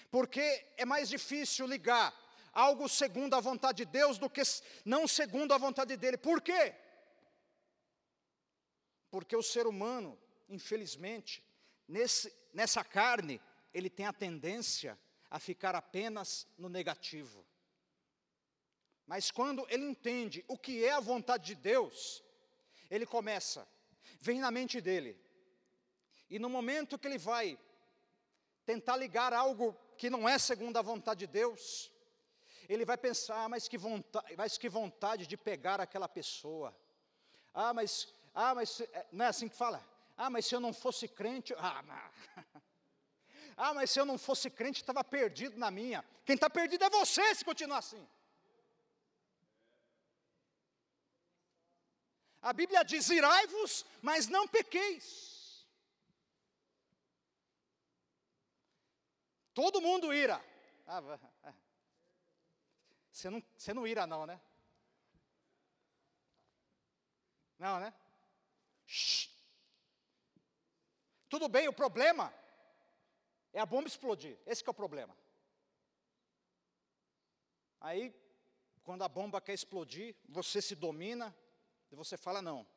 porque 0.09 0.45
é 0.77 0.85
mais 0.85 1.07
difícil 1.15 1.67
ligar 1.67 2.07
algo 2.51 2.89
segundo 2.89 3.35
a 3.35 3.39
vontade 3.39 3.77
de 3.83 3.85
Deus 3.85 4.17
do 4.17 4.29
que 4.29 4.41
não 4.83 5.07
segundo 5.07 5.53
a 5.53 5.57
vontade 5.57 5.95
dele. 5.95 6.17
Por 6.17 6.41
quê? 6.41 6.63
Porque 9.11 9.35
o 9.35 9.43
ser 9.43 9.67
humano 9.67 10.17
infelizmente, 10.49 11.43
nesse, 11.87 12.33
nessa 12.53 12.83
carne, 12.83 13.39
ele 13.73 13.89
tem 13.89 14.05
a 14.05 14.13
tendência 14.13 14.97
a 15.29 15.39
ficar 15.39 15.75
apenas 15.75 16.47
no 16.57 16.67
negativo. 16.67 17.45
Mas 19.05 19.31
quando 19.31 19.65
ele 19.69 19.85
entende 19.85 20.43
o 20.47 20.57
que 20.57 20.83
é 20.83 20.91
a 20.91 20.99
vontade 20.99 21.45
de 21.45 21.55
Deus, 21.55 22.23
ele 22.89 23.05
começa, 23.05 23.67
vem 24.19 24.39
na 24.39 24.51
mente 24.51 24.81
dele, 24.81 25.19
e 26.29 26.37
no 26.37 26.49
momento 26.49 26.97
que 26.97 27.07
ele 27.07 27.17
vai 27.17 27.57
tentar 28.65 28.97
ligar 28.97 29.33
algo 29.33 29.75
que 29.97 30.09
não 30.09 30.29
é 30.29 30.37
segundo 30.37 30.77
a 30.77 30.81
vontade 30.81 31.21
de 31.21 31.27
Deus, 31.27 31.91
ele 32.67 32.85
vai 32.85 32.97
pensar, 32.97 33.45
ah, 33.45 33.49
mas 33.49 33.67
que 33.67 33.77
vontade, 33.77 34.35
mas 34.37 34.57
que 34.57 34.69
vontade 34.69 35.25
de 35.25 35.35
pegar 35.35 35.81
aquela 35.81 36.07
pessoa. 36.07 36.75
Ah, 37.51 37.73
mas, 37.73 38.13
ah, 38.33 38.53
mas 38.53 38.79
é, 38.81 39.07
não 39.11 39.25
é 39.25 39.29
assim 39.29 39.49
que 39.49 39.55
fala? 39.55 39.83
Ah, 40.21 40.29
mas 40.29 40.45
se 40.45 40.53
eu 40.53 40.59
não 40.59 40.73
fosse 40.73 41.07
crente. 41.07 41.53
Ah, 41.57 41.81
mas, 41.81 42.11
ah, 43.55 43.73
mas 43.73 43.89
se 43.89 43.97
eu 44.01 44.05
não 44.05 44.17
fosse 44.17 44.49
crente, 44.49 44.81
estava 44.81 45.01
perdido 45.01 45.57
na 45.57 45.71
minha. 45.71 46.03
Quem 46.25 46.35
está 46.35 46.49
perdido 46.49 46.83
é 46.83 46.89
você 46.89 47.33
se 47.33 47.45
continuar 47.45 47.77
assim. 47.77 48.05
A 52.41 52.51
Bíblia 52.51 52.83
diz: 52.83 53.07
irai-vos, 53.09 53.85
mas 54.01 54.27
não 54.27 54.45
pequeis. 54.45 55.65
Todo 59.53 59.81
mundo 59.81 60.13
ira. 60.13 60.43
Ah, 60.85 61.01
Você 63.09 63.29
não, 63.29 63.41
você 63.55 63.73
não 63.73 63.87
ira, 63.87 64.05
não, 64.05 64.25
né? 64.25 64.37
Não, 67.57 67.79
né? 67.79 67.93
Shhh. 68.85 69.28
Tudo 71.29 71.47
bem, 71.47 71.67
o 71.67 71.73
problema 71.73 72.33
é 73.53 73.59
a 73.59 73.65
bomba 73.65 73.87
explodir. 73.87 74.37
Esse 74.45 74.63
é 74.67 74.71
o 74.71 74.73
problema. 74.73 75.15
Aí, 77.79 78.13
quando 78.83 79.03
a 79.03 79.07
bomba 79.07 79.39
quer 79.39 79.53
explodir, 79.53 80.15
você 80.27 80.61
se 80.61 80.75
domina 80.75 81.35
e 81.91 81.95
você 81.95 82.17
fala 82.17 82.41
não. 82.41 82.67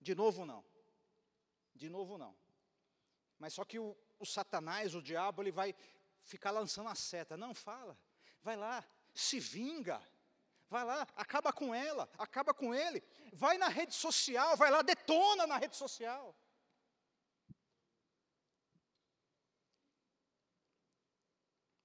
De 0.00 0.14
novo 0.14 0.44
não. 0.44 0.64
De 1.74 1.88
novo 1.88 2.18
não. 2.18 2.34
Mas 3.38 3.54
só 3.54 3.64
que 3.64 3.78
o, 3.78 3.96
o 4.18 4.26
Satanás, 4.26 4.94
o 4.94 5.02
diabo, 5.02 5.42
ele 5.42 5.52
vai 5.52 5.74
ficar 6.22 6.50
lançando 6.50 6.88
a 6.88 6.94
seta. 6.94 7.36
Não, 7.36 7.54
fala. 7.54 7.96
Vai 8.42 8.56
lá, 8.56 8.84
se 9.14 9.38
vinga. 9.38 10.02
Vai 10.68 10.84
lá, 10.86 11.06
acaba 11.14 11.52
com 11.52 11.74
ela, 11.74 12.08
acaba 12.16 12.54
com 12.54 12.74
ele. 12.74 13.02
Vai 13.34 13.58
na 13.58 13.68
rede 13.68 13.94
social, 13.94 14.56
vai 14.56 14.70
lá, 14.70 14.80
detona 14.80 15.46
na 15.46 15.58
rede 15.58 15.76
social. 15.76 16.34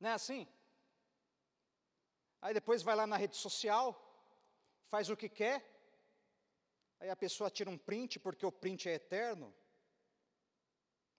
Não 0.08 0.14
é 0.14 0.16
assim? 0.16 0.48
Aí 2.42 2.54
depois 2.54 2.82
vai 2.82 2.96
lá 2.96 3.06
na 3.06 3.18
rede 3.18 3.36
social, 3.36 3.88
faz 4.86 5.10
o 5.10 5.18
que 5.18 5.28
quer, 5.28 5.58
aí 6.98 7.10
a 7.10 7.16
pessoa 7.24 7.52
tira 7.52 7.70
um 7.70 7.78
print, 7.78 8.18
porque 8.18 8.46
o 8.46 8.52
print 8.52 8.88
é 8.88 8.94
eterno. 8.94 9.54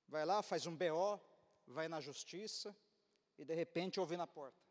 Vai 0.07 0.25
lá, 0.25 0.43
faz 0.43 0.65
um 0.65 0.75
BO, 0.75 1.21
vai 1.67 1.87
na 1.87 2.01
justiça, 2.01 2.75
e 3.37 3.45
de 3.45 3.55
repente 3.55 4.01
ouve 4.01 4.17
na 4.17 4.27
porta. 4.27 4.65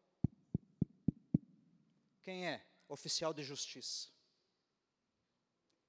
Quem 2.23 2.47
é? 2.47 2.65
Oficial 2.87 3.31
de 3.35 3.43
justiça. 3.43 4.09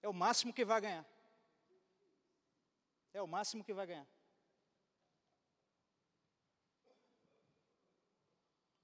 É 0.02 0.08
o 0.08 0.12
máximo 0.12 0.52
que 0.52 0.66
vai 0.66 0.82
ganhar. 0.82 1.06
É 3.14 3.22
o 3.22 3.26
máximo 3.26 3.64
que 3.64 3.72
vai 3.72 3.86
ganhar. 3.86 4.17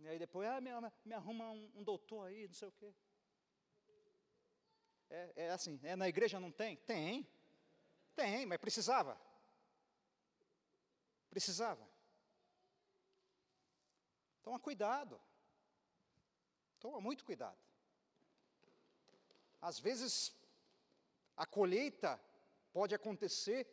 E 0.05 0.09
aí 0.09 0.19
depois, 0.19 0.47
ah, 0.47 0.61
me, 0.61 0.71
me 1.03 1.15
arruma 1.15 1.51
um, 1.51 1.71
um, 1.77 1.83
doutor 1.83 2.27
aí, 2.27 2.47
não 2.47 2.53
sei 2.53 2.69
o 2.69 2.73
quê. 2.73 2.95
É, 5.09 5.33
é 5.37 5.51
assim, 5.51 5.81
é, 5.83 5.97
na 5.97 6.07
igreja 6.07 6.39
não 6.39 6.53
tem? 6.53 6.77
Tem. 6.77 7.27
Tem, 8.15 8.45
mas 8.45 8.59
precisava. 8.59 9.19
Precisava. 11.31 11.89
Toma 14.43 14.61
cuidado. 14.61 15.19
Toma 16.79 17.01
muito 17.01 17.25
cuidado. 17.25 17.59
Às 19.59 19.79
vezes, 19.79 20.37
a 21.35 21.47
colheita 21.47 22.21
pode 22.75 22.95
acontecer 22.95 23.67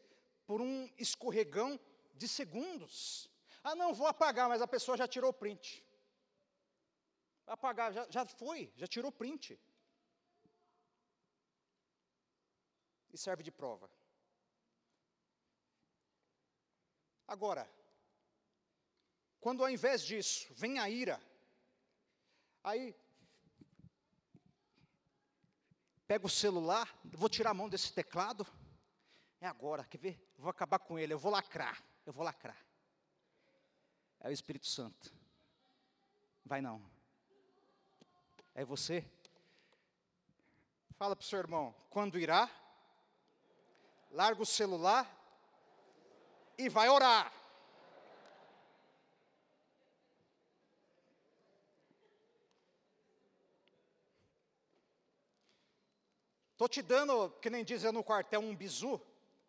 por 0.48 0.62
um 0.62 0.90
escorregão 0.98 1.78
de 2.14 2.26
segundos. 2.30 3.30
Ah, 3.62 3.76
não, 3.76 3.94
vou 3.94 4.08
apagar, 4.08 4.48
mas 4.48 4.62
a 4.62 4.68
pessoa 4.68 4.96
já 4.96 5.10
tirou 5.10 5.32
o 5.32 5.34
print. 5.34 5.91
Apagar, 7.48 7.92
já, 7.92 8.10
já 8.10 8.26
foi, 8.26 8.72
já 8.76 8.88
tirou 8.88 9.12
print. 9.12 9.60
E 13.12 13.18
serve 13.18 13.44
de 13.44 13.52
prova. 13.52 13.90
Agora, 17.28 17.70
quando 19.40 19.64
ao 19.64 19.70
invés 19.70 20.04
disso 20.04 20.54
vem 20.54 20.80
a 20.80 20.90
ira, 20.90 21.22
aí 22.64 22.96
pega 26.06 26.26
o 26.26 26.30
celular, 26.30 26.94
vou 27.06 27.30
tirar 27.30 27.52
a 27.52 27.54
mão 27.54 27.70
desse 27.70 27.94
teclado, 27.94 28.46
é 29.40 29.48
agora, 29.48 29.86
quer 29.86 29.98
ver? 29.98 30.34
Vou 30.38 30.50
acabar 30.50 30.78
com 30.80 31.00
ele, 31.00 31.14
eu 31.14 31.20
vou 31.20 31.32
lacrar, 31.32 31.82
eu 32.06 32.12
vou 32.12 32.24
lacrar. 32.24 32.58
É 34.20 34.28
o 34.28 34.32
Espírito 34.32 34.68
Santo. 34.68 35.12
Vai 36.44 36.62
não. 36.62 36.91
É 38.54 38.66
você? 38.66 39.06
Fala 40.98 41.16
para 41.16 41.24
o 41.24 41.26
seu 41.26 41.40
irmão, 41.40 41.74
quando 41.90 42.20
irá, 42.20 42.50
larga 44.12 44.42
o 44.42 44.46
celular 44.46 45.10
e 46.58 46.68
vai 46.68 46.90
orar. 46.90 47.34
Estou 56.52 56.70
te 56.70 56.82
dando, 56.84 57.32
que 57.42 57.50
nem 57.50 57.64
dizem 57.64 57.92
no 57.92 58.04
quartel, 58.04 58.42
um 58.42 58.56
bizu. 58.56 59.02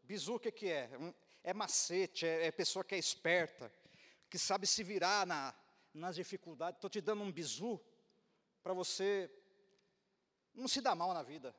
Bizu 0.03 0.37
o 0.37 0.41
que, 0.41 0.51
que 0.51 0.71
é? 0.71 0.89
Um, 0.99 1.13
é 1.45 1.53
macete, 1.53 2.25
é, 2.25 2.47
é, 2.47 2.51
pessoa 2.51 2.83
que 2.83 2.95
é 2.95 2.99
esperta, 2.99 3.71
que 4.31 4.39
sabe 4.39 4.67
se 4.67 4.83
virar 4.83 5.27
na, 5.27 5.55
nas 5.93 6.17
dificuldades. 6.17 6.79
Estou 6.79 6.89
te 6.89 7.03
dando 7.03 7.23
um 7.23 7.31
bizu 7.31 7.79
para 8.63 8.73
você 8.73 9.31
não 10.55 10.69
se 10.69 10.81
dar 10.81 10.95
mal 10.95 11.13
na 11.13 11.23
vida, 11.23 11.55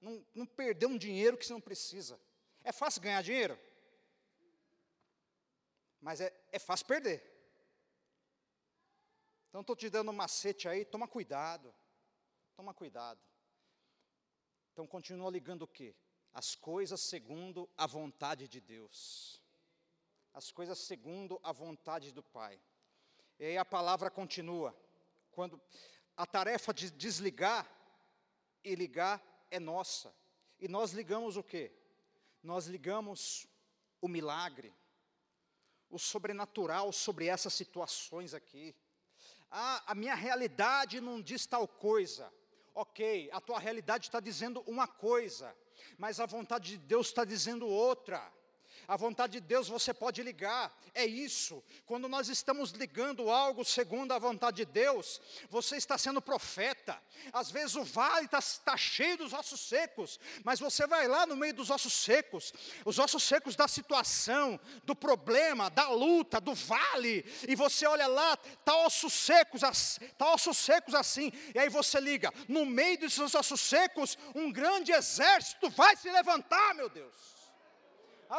não, 0.00 0.24
não 0.34 0.46
perder 0.46 0.86
um 0.86 0.98
dinheiro 0.98 1.36
que 1.36 1.46
você 1.46 1.52
não 1.52 1.60
precisa. 1.60 2.20
É 2.64 2.72
fácil 2.72 3.02
ganhar 3.02 3.22
dinheiro, 3.22 3.58
mas 6.00 6.20
é, 6.20 6.32
é 6.50 6.58
fácil 6.58 6.86
perder. 6.86 7.32
Então 9.48 9.60
estou 9.60 9.76
te 9.76 9.90
dando 9.90 10.10
um 10.10 10.14
macete 10.14 10.68
aí, 10.68 10.84
toma 10.84 11.06
cuidado, 11.06 11.74
toma 12.56 12.72
cuidado. 12.72 13.20
Então 14.72 14.86
continua 14.86 15.30
ligando 15.30 15.62
o 15.62 15.68
quê? 15.68 15.94
As 16.32 16.54
coisas 16.54 17.00
segundo 17.00 17.68
a 17.76 17.86
vontade 17.86 18.48
de 18.48 18.60
Deus. 18.60 19.42
As 20.32 20.50
coisas 20.50 20.78
segundo 20.78 21.38
a 21.42 21.52
vontade 21.52 22.10
do 22.10 22.22
Pai. 22.22 22.58
E 23.38 23.44
aí 23.44 23.58
a 23.58 23.64
palavra 23.64 24.10
continua. 24.10 24.74
Quando 25.30 25.60
a 26.22 26.26
tarefa 26.26 26.72
de 26.72 26.88
desligar 26.88 27.68
e 28.62 28.76
ligar 28.76 29.20
é 29.50 29.58
nossa. 29.58 30.14
E 30.60 30.68
nós 30.68 30.92
ligamos 30.92 31.36
o 31.36 31.42
quê? 31.42 31.72
Nós 32.40 32.66
ligamos 32.66 33.44
o 34.00 34.06
milagre, 34.06 34.72
o 35.90 35.98
sobrenatural 35.98 36.92
sobre 36.92 37.26
essas 37.26 37.52
situações 37.54 38.34
aqui. 38.34 38.72
Ah, 39.50 39.82
a 39.84 39.96
minha 39.96 40.14
realidade 40.14 41.00
não 41.00 41.20
diz 41.20 41.44
tal 41.44 41.66
coisa. 41.66 42.32
Ok, 42.72 43.28
a 43.32 43.40
tua 43.40 43.58
realidade 43.58 44.06
está 44.06 44.20
dizendo 44.20 44.62
uma 44.64 44.86
coisa, 44.86 45.52
mas 45.98 46.20
a 46.20 46.26
vontade 46.26 46.70
de 46.70 46.78
Deus 46.78 47.08
está 47.08 47.24
dizendo 47.24 47.66
outra. 47.66 48.32
A 48.88 48.96
vontade 48.96 49.34
de 49.34 49.40
Deus 49.40 49.68
você 49.68 49.94
pode 49.94 50.22
ligar, 50.22 50.76
é 50.94 51.06
isso. 51.06 51.62
Quando 51.86 52.08
nós 52.08 52.28
estamos 52.28 52.70
ligando 52.72 53.30
algo 53.30 53.64
segundo 53.64 54.12
a 54.12 54.18
vontade 54.18 54.58
de 54.58 54.64
Deus, 54.64 55.20
você 55.48 55.76
está 55.76 55.96
sendo 55.96 56.20
profeta. 56.20 57.00
Às 57.32 57.50
vezes 57.50 57.76
o 57.76 57.84
vale 57.84 58.26
está, 58.26 58.38
está 58.38 58.76
cheio 58.76 59.16
dos 59.16 59.32
ossos 59.32 59.60
secos, 59.60 60.18
mas 60.44 60.60
você 60.60 60.86
vai 60.86 61.06
lá 61.06 61.26
no 61.26 61.36
meio 61.36 61.54
dos 61.54 61.70
ossos 61.70 61.92
secos, 61.92 62.52
os 62.84 62.98
ossos 62.98 63.22
secos 63.22 63.56
da 63.56 63.68
situação, 63.68 64.58
do 64.84 64.94
problema, 64.94 65.70
da 65.70 65.88
luta, 65.90 66.40
do 66.40 66.54
vale, 66.54 67.24
e 67.46 67.54
você 67.54 67.86
olha 67.86 68.06
lá, 68.06 68.38
está 68.44 68.76
ossos 68.76 69.12
secos, 69.12 69.62
está 69.62 70.32
ossos 70.32 70.56
secos 70.56 70.94
assim, 70.94 71.32
e 71.54 71.58
aí 71.58 71.68
você 71.68 72.00
liga, 72.00 72.32
no 72.48 72.66
meio 72.66 72.98
desses 72.98 73.34
ossos 73.34 73.60
secos, 73.60 74.18
um 74.34 74.50
grande 74.52 74.92
exército 74.92 75.70
vai 75.70 75.96
se 75.96 76.10
levantar, 76.10 76.74
meu 76.74 76.88
Deus. 76.88 77.31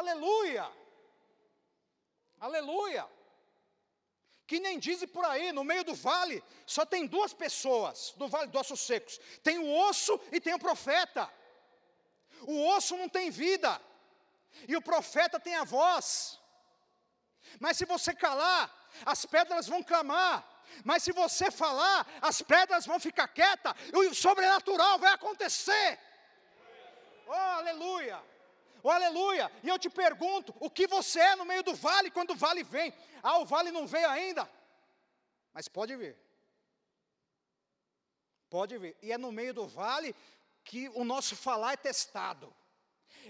Aleluia! 0.00 0.68
Aleluia! 2.40 3.08
Que 4.44 4.58
nem 4.58 4.76
dizem 4.78 5.06
por 5.06 5.24
aí, 5.24 5.52
no 5.52 5.62
meio 5.62 5.84
do 5.84 5.94
vale, 5.94 6.42
só 6.66 6.84
tem 6.84 7.06
duas 7.06 7.32
pessoas, 7.32 8.12
do 8.16 8.26
vale 8.26 8.48
dos 8.48 8.60
ossos 8.62 8.80
secos: 8.80 9.20
tem 9.42 9.58
o 9.58 9.72
osso 9.88 10.20
e 10.32 10.40
tem 10.40 10.52
o 10.52 10.58
profeta. 10.58 11.32
O 12.42 12.66
osso 12.74 12.96
não 12.96 13.08
tem 13.08 13.30
vida, 13.30 13.80
e 14.66 14.76
o 14.76 14.82
profeta 14.82 15.38
tem 15.38 15.54
a 15.54 15.64
voz. 15.64 16.40
Mas 17.60 17.76
se 17.76 17.84
você 17.84 18.12
calar, 18.12 18.64
as 19.06 19.24
pedras 19.24 19.68
vão 19.68 19.80
clamar. 19.80 20.44
Mas 20.84 21.04
se 21.04 21.12
você 21.12 21.52
falar, 21.52 22.04
as 22.20 22.42
pedras 22.42 22.84
vão 22.84 22.98
ficar 22.98 23.28
quietas, 23.28 23.72
e 23.92 23.96
o 23.96 24.14
sobrenatural 24.14 24.98
vai 24.98 25.12
acontecer. 25.12 26.00
Oh, 27.28 27.32
aleluia! 27.60 28.33
Oh, 28.86 28.90
aleluia! 28.90 29.50
E 29.62 29.68
eu 29.70 29.78
te 29.78 29.88
pergunto: 29.88 30.54
o 30.60 30.68
que 30.68 30.86
você 30.86 31.18
é 31.18 31.34
no 31.36 31.46
meio 31.46 31.62
do 31.62 31.74
vale 31.74 32.10
quando 32.10 32.32
o 32.32 32.36
vale 32.36 32.62
vem? 32.62 32.92
Ah, 33.22 33.38
o 33.38 33.46
vale 33.46 33.70
não 33.70 33.86
veio 33.86 34.06
ainda. 34.10 34.46
Mas 35.54 35.68
pode 35.68 35.96
vir. 35.96 36.14
Pode 38.50 38.76
vir. 38.76 38.94
E 39.00 39.10
é 39.10 39.16
no 39.16 39.32
meio 39.32 39.54
do 39.54 39.66
vale 39.66 40.14
que 40.62 40.90
o 40.90 41.02
nosso 41.02 41.34
falar 41.34 41.72
é 41.72 41.76
testado. 41.78 42.54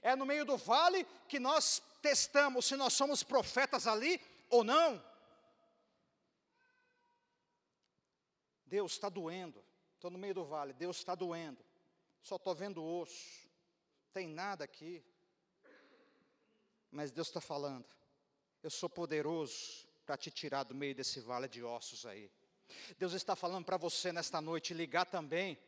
É 0.02 0.16
no 0.16 0.26
meio 0.26 0.44
do 0.44 0.56
vale 0.56 1.06
que 1.28 1.38
nós 1.38 1.80
testamos 2.02 2.66
se 2.66 2.74
nós 2.74 2.92
somos 2.92 3.22
profetas 3.22 3.86
ali 3.86 4.20
ou 4.50 4.64
não. 4.64 5.00
Deus 8.66 8.94
está 8.94 9.08
doendo. 9.08 9.64
estou 9.94 10.10
no 10.10 10.18
meio 10.18 10.34
do 10.34 10.44
vale, 10.44 10.72
Deus 10.72 10.96
está 10.96 11.14
doendo, 11.14 11.64
só 12.20 12.34
estou 12.34 12.54
vendo 12.56 12.84
osso, 12.84 13.48
tem 14.12 14.26
nada 14.26 14.64
aqui. 14.64 15.04
Mas 16.94 17.10
Deus 17.10 17.26
está 17.26 17.40
falando, 17.40 17.84
eu 18.62 18.70
sou 18.70 18.88
poderoso 18.88 19.84
para 20.06 20.16
te 20.16 20.30
tirar 20.30 20.62
do 20.62 20.76
meio 20.76 20.94
desse 20.94 21.18
vale 21.18 21.48
de 21.48 21.60
ossos 21.60 22.06
aí. 22.06 22.30
Deus 22.96 23.14
está 23.14 23.34
falando 23.34 23.64
para 23.64 23.76
você 23.76 24.12
nesta 24.12 24.40
noite, 24.40 24.72
ligar 24.72 25.04
também 25.04 25.58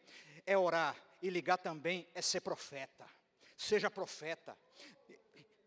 é 0.47 0.57
orar, 0.57 0.97
e 1.21 1.29
ligar 1.29 1.59
também 1.59 2.07
é 2.15 2.23
ser 2.23 2.43
profeta. 2.43 3.05
Seja 3.57 3.91
profeta. 3.91 4.57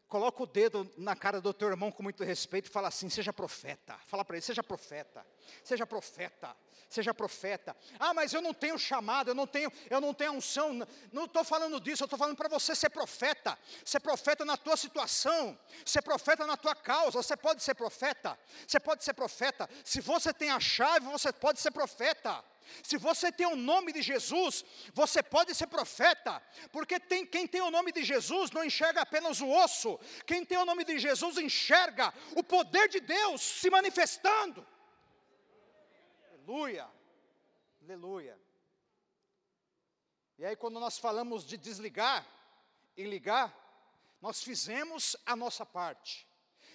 Coloca 0.09 0.41
o 0.41 0.47
dedo 0.47 0.91
na 0.97 1.15
cara 1.15 1.39
do 1.39 1.53
teu 1.53 1.69
irmão 1.69 1.91
com 1.91 2.01
muito 2.01 2.23
respeito 2.23 2.65
e 2.65 2.71
fala 2.71 2.87
assim: 2.87 3.07
seja 3.09 3.31
profeta. 3.31 3.95
Fala 4.07 4.25
para 4.25 4.37
ele: 4.37 4.43
seja 4.43 4.63
profeta, 4.63 5.23
seja 5.63 5.85
profeta, 5.85 6.57
seja 6.89 7.13
profeta. 7.13 7.77
Ah, 7.99 8.11
mas 8.11 8.33
eu 8.33 8.41
não 8.41 8.51
tenho 8.51 8.75
chamado, 8.79 9.29
eu 9.29 9.35
não 9.35 9.45
tenho, 9.45 9.71
eu 9.87 10.01
não 10.01 10.11
tenho 10.11 10.31
unção. 10.31 10.79
Não 11.13 11.25
estou 11.25 11.43
falando 11.43 11.79
disso, 11.79 12.01
eu 12.01 12.05
estou 12.07 12.17
falando 12.17 12.35
para 12.35 12.49
você 12.49 12.73
ser 12.73 12.89
profeta. 12.89 13.55
Ser 13.85 13.99
profeta 13.99 14.43
na 14.43 14.57
tua 14.57 14.75
situação, 14.75 15.55
ser 15.85 16.01
profeta 16.01 16.47
na 16.47 16.57
tua 16.57 16.73
causa. 16.73 17.21
Você 17.21 17.37
pode 17.37 17.61
ser 17.61 17.75
profeta, 17.75 18.35
você 18.67 18.79
pode 18.79 19.03
ser 19.03 19.13
profeta. 19.13 19.69
Se 19.85 20.01
você 20.01 20.33
tem 20.33 20.49
a 20.49 20.59
chave, 20.59 21.05
você 21.05 21.31
pode 21.31 21.59
ser 21.59 21.69
profeta. 21.69 22.43
Se 22.83 22.97
você 22.97 23.31
tem 23.31 23.47
o 23.47 23.55
nome 23.55 23.91
de 23.91 24.01
Jesus, 24.01 24.63
você 24.93 25.21
pode 25.21 25.53
ser 25.55 25.67
profeta, 25.67 26.41
porque 26.71 26.99
tem, 26.99 27.25
quem 27.25 27.47
tem 27.47 27.61
o 27.61 27.71
nome 27.71 27.91
de 27.91 28.03
Jesus 28.03 28.51
não 28.51 28.63
enxerga 28.63 29.01
apenas 29.01 29.41
o 29.41 29.49
osso, 29.49 29.99
quem 30.25 30.45
tem 30.45 30.57
o 30.57 30.65
nome 30.65 30.83
de 30.83 30.99
Jesus 30.99 31.37
enxerga 31.37 32.13
o 32.35 32.43
poder 32.43 32.87
de 32.89 32.99
Deus 32.99 33.41
se 33.41 33.69
manifestando. 33.69 34.65
Aleluia, 36.31 36.87
aleluia. 37.83 38.39
E 40.37 40.45
aí, 40.45 40.55
quando 40.55 40.79
nós 40.79 40.97
falamos 40.97 41.45
de 41.45 41.57
desligar 41.57 42.25
e 42.95 43.03
ligar, 43.03 43.53
nós 44.21 44.41
fizemos 44.41 45.15
a 45.25 45.35
nossa 45.35 45.65
parte. 45.65 46.27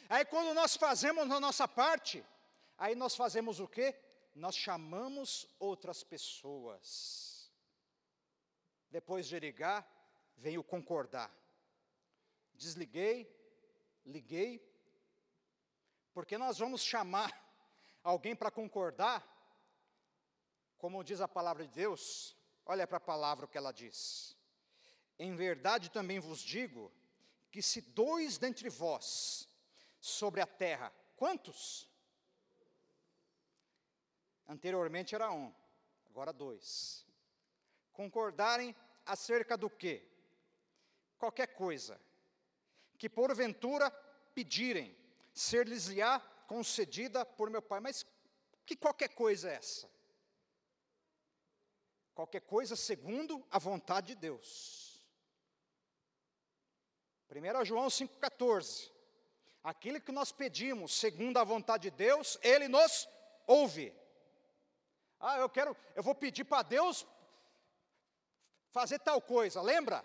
Aí, 0.08 0.24
quando 0.24 0.52
nós 0.52 0.76
fazemos 0.76 1.30
a 1.30 1.40
nossa 1.40 1.66
parte, 1.66 2.24
aí 2.76 2.94
nós 2.94 3.16
fazemos 3.16 3.60
o 3.60 3.66
quê? 3.66 3.94
Nós 4.34 4.56
chamamos 4.56 5.46
outras 5.58 6.02
pessoas. 6.02 7.52
Depois 8.90 9.26
de 9.26 9.38
ligar, 9.38 9.88
vem 10.36 10.58
o 10.58 10.64
concordar. 10.64 11.32
Desliguei, 12.52 13.28
liguei, 14.04 14.60
porque 16.12 16.36
nós 16.36 16.58
vamos 16.58 16.82
chamar 16.82 17.32
alguém 18.02 18.34
para 18.34 18.50
concordar, 18.50 19.24
como 20.78 21.04
diz 21.04 21.20
a 21.20 21.28
palavra 21.28 21.66
de 21.66 21.72
Deus, 21.72 22.36
olha 22.66 22.86
para 22.86 22.98
a 22.98 23.00
palavra 23.00 23.46
que 23.46 23.56
ela 23.56 23.72
diz. 23.72 24.36
Em 25.18 25.34
verdade 25.34 25.90
também 25.90 26.18
vos 26.18 26.40
digo 26.40 26.92
que 27.50 27.62
se 27.62 27.80
dois 27.80 28.36
dentre 28.36 28.68
vós 28.68 29.48
sobre 30.00 30.40
a 30.40 30.46
terra, 30.46 30.92
quantos? 31.16 31.88
Anteriormente 34.46 35.14
era 35.14 35.32
um, 35.32 35.52
agora 36.06 36.32
dois. 36.32 37.06
Concordarem 37.92 38.74
acerca 39.06 39.56
do 39.56 39.70
quê? 39.70 40.06
Qualquer 41.18 41.48
coisa 41.48 42.00
que 42.98 43.08
porventura 43.08 43.90
pedirem, 44.34 44.96
ser-lhes-á 45.32 46.20
concedida 46.46 47.24
por 47.24 47.50
meu 47.50 47.62
Pai. 47.62 47.80
Mas 47.80 48.06
que 48.66 48.76
qualquer 48.76 49.08
coisa 49.08 49.50
é 49.50 49.54
essa? 49.54 49.90
Qualquer 52.14 52.40
coisa 52.42 52.76
segundo 52.76 53.44
a 53.50 53.58
vontade 53.58 54.08
de 54.08 54.14
Deus. 54.14 55.04
1 57.30 57.64
João 57.64 57.88
5,14. 57.88 58.90
Aquilo 59.62 60.00
que 60.00 60.12
nós 60.12 60.30
pedimos 60.30 60.94
segundo 60.94 61.38
a 61.38 61.44
vontade 61.44 61.90
de 61.90 61.96
Deus, 61.96 62.38
Ele 62.42 62.68
nos 62.68 63.08
ouve. 63.46 63.92
Ah, 65.26 65.38
eu 65.38 65.48
quero, 65.48 65.74
eu 65.94 66.02
vou 66.02 66.14
pedir 66.14 66.44
para 66.44 66.62
Deus 66.62 67.06
fazer 68.68 68.98
tal 68.98 69.22
coisa. 69.22 69.62
Lembra 69.62 70.04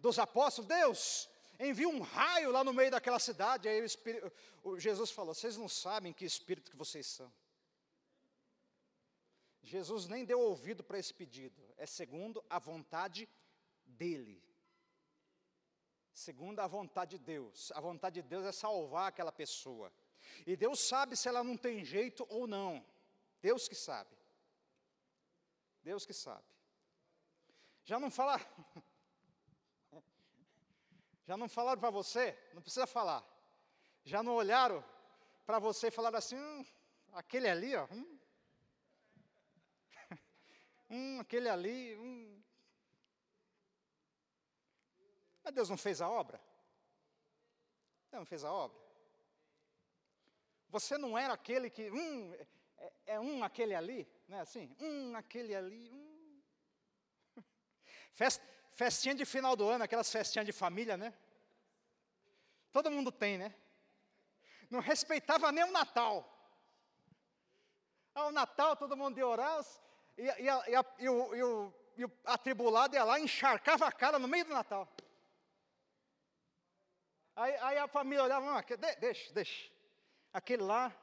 dos 0.00 0.18
apóstolos? 0.18 0.66
Deus, 0.66 1.30
envia 1.60 1.88
um 1.88 2.00
raio 2.00 2.50
lá 2.50 2.64
no 2.64 2.72
meio 2.72 2.90
daquela 2.90 3.20
cidade. 3.20 3.68
Aí 3.68 3.80
o, 3.80 3.84
Espírito, 3.84 4.32
o 4.64 4.76
Jesus 4.76 5.12
falou: 5.12 5.32
Vocês 5.34 5.56
não 5.56 5.68
sabem 5.68 6.12
que 6.12 6.24
espírito 6.24 6.68
que 6.68 6.76
vocês 6.76 7.06
são. 7.06 7.32
Jesus 9.62 10.08
nem 10.08 10.24
deu 10.24 10.40
ouvido 10.40 10.82
para 10.82 10.98
esse 10.98 11.14
pedido, 11.14 11.62
é 11.76 11.86
segundo 11.86 12.44
a 12.50 12.58
vontade 12.58 13.28
dele. 13.86 14.42
Segundo 16.12 16.58
a 16.58 16.66
vontade 16.66 17.18
de 17.18 17.24
Deus. 17.24 17.70
A 17.72 17.80
vontade 17.80 18.20
de 18.20 18.28
Deus 18.28 18.44
é 18.44 18.50
salvar 18.50 19.06
aquela 19.06 19.30
pessoa. 19.30 19.92
E 20.44 20.56
Deus 20.56 20.80
sabe 20.80 21.16
se 21.16 21.28
ela 21.28 21.44
não 21.44 21.56
tem 21.56 21.84
jeito 21.84 22.26
ou 22.28 22.48
não. 22.48 22.84
Deus 23.40 23.68
que 23.68 23.76
sabe. 23.76 24.19
Deus 25.82 26.04
que 26.04 26.12
sabe. 26.12 26.44
Já 27.84 27.98
não 27.98 28.10
fala. 28.10 28.40
Já 31.26 31.36
não 31.36 31.48
falaram 31.48 31.80
para 31.80 31.90
você? 31.90 32.36
Não 32.52 32.62
precisa 32.62 32.86
falar. 32.86 33.24
Já 34.04 34.22
não 34.22 34.34
olharam 34.34 34.84
para 35.46 35.58
você 35.58 35.88
e 35.88 35.90
falaram 35.90 36.18
assim: 36.18 36.36
hum, 36.36 36.64
aquele 37.12 37.48
ali, 37.48 37.76
ó. 37.76 37.86
Hum, 37.90 38.18
hum 40.90 41.20
aquele 41.20 41.48
ali. 41.48 41.96
Hum. 41.96 42.42
Mas 45.42 45.54
Deus 45.54 45.68
não 45.68 45.76
fez 45.76 46.00
a 46.00 46.08
obra? 46.08 46.40
Deus 48.10 48.20
não 48.20 48.26
fez 48.26 48.44
a 48.44 48.52
obra? 48.52 48.78
Você 50.68 50.98
não 50.98 51.16
era 51.16 51.34
aquele 51.34 51.70
que. 51.70 51.90
Hum, 51.90 52.34
é, 52.76 52.92
é 53.06 53.20
um 53.20 53.44
aquele 53.44 53.74
ali, 53.74 54.08
não 54.30 54.38
é 54.38 54.40
assim? 54.42 54.74
Um 54.78 55.16
aquele 55.16 55.54
ali, 55.54 55.90
um. 55.90 56.40
Fest, 58.14 58.40
festinha 58.72 59.14
de 59.14 59.24
final 59.24 59.56
do 59.56 59.68
ano, 59.68 59.82
aquelas 59.82 60.10
festinhas 60.10 60.46
de 60.46 60.52
família, 60.52 60.96
né? 60.96 61.12
Todo 62.70 62.90
mundo 62.90 63.10
tem, 63.10 63.36
né? 63.36 63.52
Não 64.70 64.78
respeitava 64.78 65.50
nem 65.50 65.64
o 65.64 65.72
Natal. 65.72 66.24
Ao 68.14 68.30
Natal, 68.30 68.76
todo 68.76 68.96
mundo 68.96 69.16
de 69.16 69.22
orar, 69.22 69.64
e, 70.16 70.22
e, 70.22 70.48
a, 70.48 70.68
e, 70.68 70.76
a, 70.76 70.84
e, 70.98 71.08
o, 71.08 71.34
e, 71.34 71.42
o, 71.42 71.74
e 71.96 72.04
o 72.04 72.12
atribulado 72.24 72.94
ia 72.94 73.02
lá 73.02 73.18
encharcava 73.18 73.86
a 73.86 73.92
cara 73.92 74.16
no 74.18 74.28
meio 74.28 74.44
do 74.44 74.54
Natal. 74.54 74.88
Aí, 77.34 77.56
aí 77.56 77.78
a 77.78 77.88
família 77.88 78.22
olhava, 78.22 78.58
ah, 78.58 78.64
deixa, 79.00 79.32
deixa. 79.32 79.72
Aquele 80.32 80.62
lá, 80.62 80.94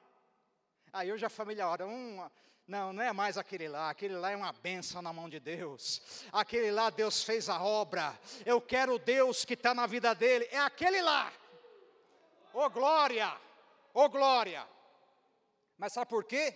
Aí 0.94 1.12
hoje 1.12 1.26
a 1.26 1.30
família 1.30 1.68
ora, 1.68 1.86
um, 1.86 2.28
não, 2.68 2.92
não 2.92 3.02
é 3.02 3.14
mais 3.14 3.38
aquele 3.38 3.70
lá, 3.70 3.90
aquele 3.90 4.16
lá 4.16 4.32
é 4.32 4.36
uma 4.36 4.52
benção 4.52 5.02
na 5.02 5.14
mão 5.14 5.30
de 5.30 5.40
Deus. 5.40 6.02
Aquele 6.34 6.70
lá 6.70 6.90
Deus 6.90 7.24
fez 7.24 7.48
a 7.48 7.62
obra. 7.62 8.20
Eu 8.46 8.60
quero 8.60 8.96
o 8.96 9.00
Deus 9.00 9.46
que 9.46 9.54
está 9.54 9.74
na 9.74 9.88
vida 9.88 10.14
dele, 10.14 10.46
é 10.52 10.60
aquele 10.60 11.02
lá. 11.02 11.32
Oh 12.54 12.70
glória, 12.70 13.34
oh 13.94 14.10
glória. 14.10 14.68
Mas 15.78 15.94
sabe 15.94 16.10
por 16.10 16.26
quê? 16.26 16.54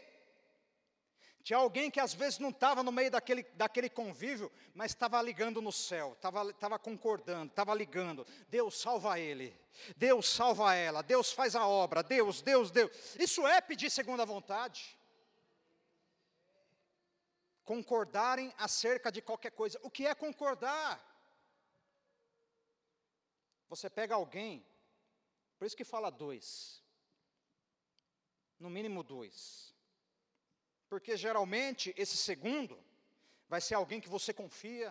Tinha 1.43 1.57
alguém 1.57 1.89
que 1.89 1.99
às 1.99 2.13
vezes 2.13 2.39
não 2.39 2.49
estava 2.49 2.83
no 2.83 2.91
meio 2.91 3.09
daquele, 3.09 3.43
daquele 3.53 3.89
convívio, 3.89 4.51
mas 4.75 4.91
estava 4.91 5.19
ligando 5.21 5.61
no 5.61 5.71
céu, 5.71 6.13
estava 6.13 6.77
concordando, 6.77 7.49
estava 7.49 7.73
ligando. 7.73 8.27
Deus 8.49 8.79
salva 8.79 9.17
ele, 9.17 9.57
Deus 9.95 10.27
salva 10.27 10.75
ela, 10.75 11.01
Deus 11.01 11.31
faz 11.31 11.55
a 11.55 11.65
obra, 11.65 12.03
Deus, 12.03 12.41
Deus, 12.41 12.69
Deus. 12.69 13.15
Isso 13.17 13.47
é 13.47 13.61
pedir 13.61 13.89
segundo 13.89 14.21
a 14.21 14.25
vontade. 14.25 14.99
Concordarem 17.71 18.53
acerca 18.57 19.09
de 19.15 19.21
qualquer 19.21 19.51
coisa. 19.51 19.79
O 19.81 19.89
que 19.95 20.03
é 20.05 20.13
concordar? 20.13 20.91
Você 23.71 23.89
pega 23.89 24.13
alguém, 24.15 24.53
por 25.57 25.65
isso 25.65 25.77
que 25.79 25.91
fala 25.93 26.09
dois, 26.23 26.45
no 28.59 28.69
mínimo 28.69 29.01
dois. 29.03 29.73
Porque 30.89 31.15
geralmente 31.15 31.93
esse 32.03 32.17
segundo 32.17 32.77
vai 33.47 33.61
ser 33.61 33.75
alguém 33.75 34.01
que 34.01 34.09
você 34.09 34.33
confia, 34.33 34.89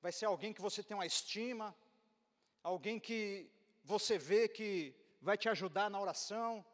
vai 0.00 0.12
ser 0.12 0.26
alguém 0.26 0.52
que 0.52 0.66
você 0.68 0.84
tem 0.84 0.96
uma 0.96 1.10
estima, 1.14 1.74
alguém 2.62 3.00
que 3.00 3.50
você 3.82 4.16
vê 4.16 4.48
que 4.48 4.94
vai 5.20 5.36
te 5.36 5.48
ajudar 5.48 5.90
na 5.90 6.00
oração, 6.00 6.64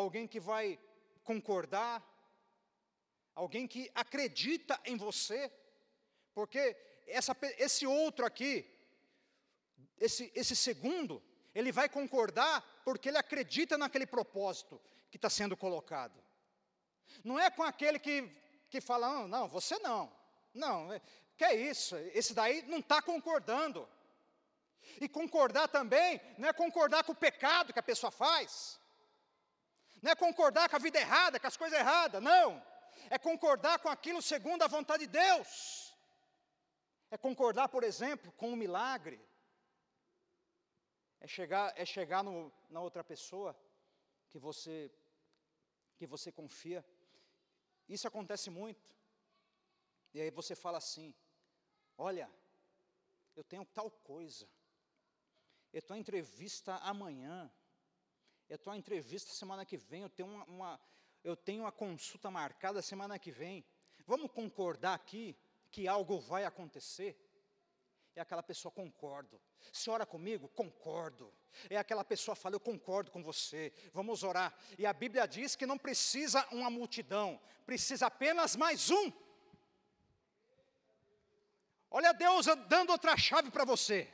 alguém 0.00 0.26
que 0.26 0.40
vai 0.40 0.80
concordar, 1.22 1.94
alguém 3.34 3.66
que 3.66 3.90
acredita 3.94 4.80
em 4.84 4.96
você, 4.96 5.50
porque 6.34 6.76
essa, 7.06 7.36
esse 7.58 7.86
outro 7.86 8.24
aqui, 8.24 8.68
esse, 9.98 10.30
esse 10.34 10.56
segundo, 10.56 11.22
ele 11.54 11.70
vai 11.72 11.88
concordar 11.88 12.62
porque 12.84 13.08
ele 13.08 13.18
acredita 13.18 13.76
naquele 13.76 14.06
propósito 14.06 14.80
que 15.10 15.16
está 15.16 15.28
sendo 15.28 15.56
colocado. 15.56 16.22
Não 17.22 17.38
é 17.38 17.50
com 17.50 17.62
aquele 17.62 17.98
que 17.98 18.42
que 18.72 18.80
fala, 18.80 19.06
não, 19.06 19.28
não 19.28 19.48
você 19.48 19.78
não. 19.80 20.10
Não, 20.54 20.90
é, 20.90 21.00
que 21.36 21.44
é 21.44 21.54
isso? 21.54 21.94
Esse 22.14 22.32
daí 22.32 22.62
não 22.62 22.78
está 22.78 23.02
concordando. 23.02 23.86
E 24.98 25.06
concordar 25.06 25.68
também 25.68 26.18
não 26.38 26.48
é 26.48 26.52
concordar 26.54 27.04
com 27.04 27.12
o 27.12 27.22
pecado 27.26 27.72
que 27.72 27.78
a 27.78 27.82
pessoa 27.82 28.10
faz. 28.10 28.80
Não 30.00 30.10
é 30.10 30.14
concordar 30.14 30.70
com 30.70 30.76
a 30.76 30.78
vida 30.78 30.98
errada, 30.98 31.38
com 31.38 31.46
as 31.46 31.56
coisas 31.56 31.78
erradas, 31.78 32.22
não. 32.22 32.64
É 33.10 33.18
concordar 33.18 33.78
com 33.78 33.88
aquilo 33.88 34.20
segundo 34.20 34.62
a 34.62 34.68
vontade 34.68 35.06
de 35.06 35.12
Deus. 35.12 35.94
É 37.10 37.16
concordar, 37.16 37.68
por 37.68 37.84
exemplo, 37.84 38.32
com 38.32 38.50
o 38.50 38.52
um 38.52 38.56
milagre. 38.56 39.20
É 41.20 41.26
chegar, 41.26 41.72
é 41.76 41.84
chegar 41.84 42.22
no, 42.24 42.52
na 42.70 42.80
outra 42.80 43.04
pessoa 43.04 43.56
que 44.30 44.38
você, 44.38 44.90
que 45.96 46.06
você 46.06 46.32
confia. 46.32 46.84
Isso 47.88 48.08
acontece 48.08 48.48
muito. 48.50 48.96
E 50.14 50.20
aí 50.20 50.30
você 50.30 50.54
fala 50.54 50.78
assim: 50.78 51.14
olha, 51.96 52.30
eu 53.36 53.44
tenho 53.44 53.64
tal 53.66 53.90
coisa. 53.90 54.48
Eu 55.72 55.82
em 55.96 56.00
entrevista 56.00 56.76
amanhã. 56.76 57.50
Eu 58.48 58.56
estou 58.56 58.74
em 58.74 58.78
entrevista 58.78 59.32
semana 59.32 59.64
que 59.64 59.76
vem. 59.76 60.02
Eu 60.02 60.10
tenho 60.10 60.28
uma, 60.28 60.44
uma, 60.44 60.80
eu 61.22 61.36
tenho 61.36 61.62
uma 61.62 61.72
consulta 61.72 62.30
marcada 62.30 62.82
semana 62.82 63.18
que 63.18 63.30
vem. 63.30 63.64
Vamos 64.06 64.30
concordar 64.30 64.94
aqui 64.94 65.36
que 65.70 65.86
algo 65.86 66.18
vai 66.18 66.44
acontecer? 66.44 67.16
E 68.14 68.20
aquela 68.20 68.42
pessoa 68.42 68.70
concordo. 68.70 69.40
Se 69.72 69.88
ora 69.88 70.04
comigo? 70.04 70.48
Concordo. 70.48 71.32
E 71.70 71.76
aquela 71.76 72.04
pessoa 72.04 72.34
fala, 72.34 72.56
eu 72.56 72.60
concordo 72.60 73.10
com 73.10 73.22
você. 73.22 73.72
Vamos 73.92 74.22
orar. 74.22 74.54
E 74.78 74.84
a 74.84 74.92
Bíblia 74.92 75.26
diz 75.26 75.56
que 75.56 75.66
não 75.66 75.78
precisa 75.78 76.46
uma 76.50 76.68
multidão, 76.68 77.40
precisa 77.64 78.06
apenas 78.06 78.56
mais 78.56 78.90
um. 78.90 79.12
Olha 81.90 82.12
Deus 82.12 82.46
dando 82.68 82.90
outra 82.90 83.16
chave 83.16 83.50
para 83.50 83.64
você. 83.64 84.12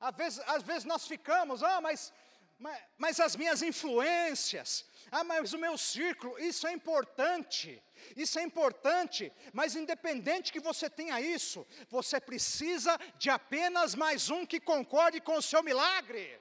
Às 0.00 0.16
vezes, 0.16 0.38
às 0.46 0.62
vezes 0.62 0.84
nós 0.84 1.06
ficamos, 1.06 1.62
ah, 1.62 1.80
mas, 1.80 2.12
mas, 2.60 2.78
mas 2.98 3.18
as 3.18 3.34
minhas 3.34 3.62
influências, 3.62 4.84
ah, 5.10 5.24
mas 5.24 5.54
o 5.54 5.58
meu 5.58 5.78
círculo, 5.78 6.38
isso 6.38 6.66
é 6.66 6.72
importante, 6.72 7.82
isso 8.14 8.38
é 8.38 8.42
importante, 8.42 9.32
mas 9.50 9.74
independente 9.74 10.52
que 10.52 10.60
você 10.60 10.90
tenha 10.90 11.18
isso, 11.22 11.66
você 11.88 12.20
precisa 12.20 13.00
de 13.18 13.30
apenas 13.30 13.94
mais 13.94 14.28
um 14.28 14.44
que 14.44 14.60
concorde 14.60 15.22
com 15.22 15.38
o 15.38 15.42
seu 15.42 15.62
milagre. 15.62 16.38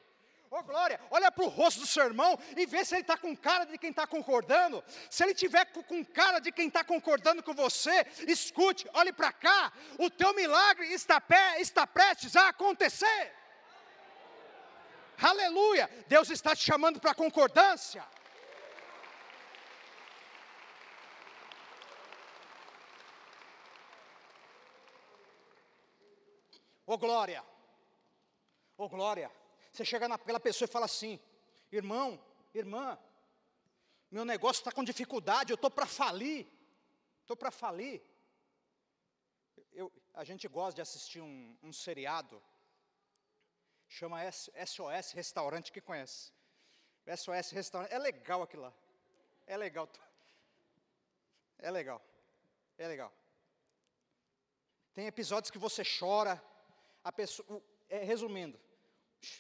Ô 0.52 0.58
oh, 0.58 0.64
glória, 0.64 1.00
olha 1.10 1.32
para 1.32 1.46
o 1.46 1.48
rosto 1.48 1.82
do 1.82 1.88
seu 1.88 2.04
irmão 2.04 2.38
e 2.58 2.66
vê 2.66 2.84
se 2.84 2.96
ele 2.96 3.02
está 3.02 3.16
com 3.16 3.38
cara 3.38 3.66
de 3.66 3.78
quem 3.78 3.92
está 3.92 4.06
concordando. 4.06 4.84
Se 5.10 5.24
ele 5.24 5.34
tiver 5.34 5.64
com 5.66 6.04
cara 6.04 6.40
de 6.40 6.52
quem 6.52 6.68
está 6.68 6.84
concordando 6.84 7.42
com 7.42 7.54
você, 7.54 8.06
escute, 8.28 8.90
olhe 8.94 9.14
para 9.14 9.32
cá, 9.32 9.72
o 9.98 10.10
teu 10.10 10.34
milagre 10.34 10.92
está, 10.92 11.22
pé, 11.22 11.62
está 11.62 11.88
prestes 11.88 12.36
a 12.36 12.50
acontecer. 12.50 13.39
Aleluia! 15.22 15.90
Deus 16.08 16.30
está 16.30 16.56
te 16.56 16.64
chamando 16.64 17.00
para 17.00 17.14
concordância. 17.14 18.06
Ô 26.86 26.94
oh, 26.94 26.98
glória! 26.98 27.44
Ô 28.78 28.86
oh, 28.86 28.90
glória! 28.90 29.30
Você 29.72 29.84
chega 29.84 30.08
naquela 30.08 30.40
pessoa 30.40 30.68
e 30.68 30.72
fala 30.72 30.86
assim: 30.86 31.20
irmão, 31.72 32.20
irmã, 32.54 32.98
meu 34.10 34.26
negócio 34.26 34.62
está 34.62 34.72
com 34.72 34.84
dificuldade, 34.84 35.52
eu 35.52 35.56
estou 35.56 35.70
para 35.70 35.86
falir, 35.86 36.48
estou 37.22 37.38
para 37.38 37.52
falir. 37.52 38.02
Eu, 39.72 39.92
a 40.14 40.24
gente 40.24 40.48
gosta 40.48 40.76
de 40.76 40.82
assistir 40.82 41.22
um, 41.22 41.58
um 41.62 41.72
seriado, 41.72 42.42
chama 43.90 44.20
SOS 44.32 45.12
Restaurante, 45.12 45.72
que 45.72 45.82
conhece? 45.82 46.32
SOS 47.06 47.52
Restaurante, 47.52 47.92
é 47.92 48.00
legal 48.00 48.44
aquilo 48.44 48.64
lá, 48.64 48.74
é 49.48 49.58
legal, 49.58 49.90
é 51.58 51.72
legal, 51.72 52.02
é 52.78 52.88
legal. 52.88 53.14
Tem 54.94 55.08
episódios 55.08 55.52
que 55.52 55.58
você 55.58 55.84
chora, 55.84 56.42
a 57.04 57.12
pessoa, 57.12 57.62
é, 57.90 58.04
resumindo, 58.04 58.60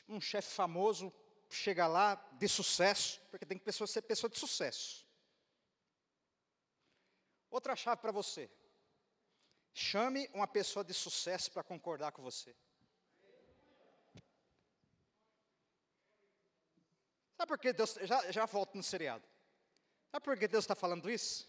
um 0.07 0.19
chefe 0.19 0.49
famoso 0.49 1.13
chega 1.49 1.87
lá 1.87 2.15
de 2.33 2.47
sucesso, 2.47 3.21
porque 3.29 3.45
tem 3.45 3.57
que 3.57 3.63
pessoa, 3.63 3.87
ser 3.87 4.01
pessoa 4.01 4.29
de 4.29 4.37
sucesso. 4.37 5.07
Outra 7.49 7.75
chave 7.75 8.01
para 8.01 8.11
você. 8.11 8.49
Chame 9.73 10.29
uma 10.33 10.47
pessoa 10.47 10.83
de 10.83 10.93
sucesso 10.93 11.51
para 11.51 11.63
concordar 11.63 12.11
com 12.11 12.21
você. 12.21 12.55
Sabe 17.39 17.47
por 17.47 17.57
que 17.57 17.71
Deus, 17.71 17.97
já, 18.01 18.29
já 18.33 18.45
volto 18.45 18.75
no 18.75 18.83
seriado. 18.83 19.25
Sabe 20.11 20.25
por 20.25 20.37
que 20.37 20.45
Deus 20.45 20.65
está 20.65 20.75
falando 20.75 21.09
isso? 21.09 21.47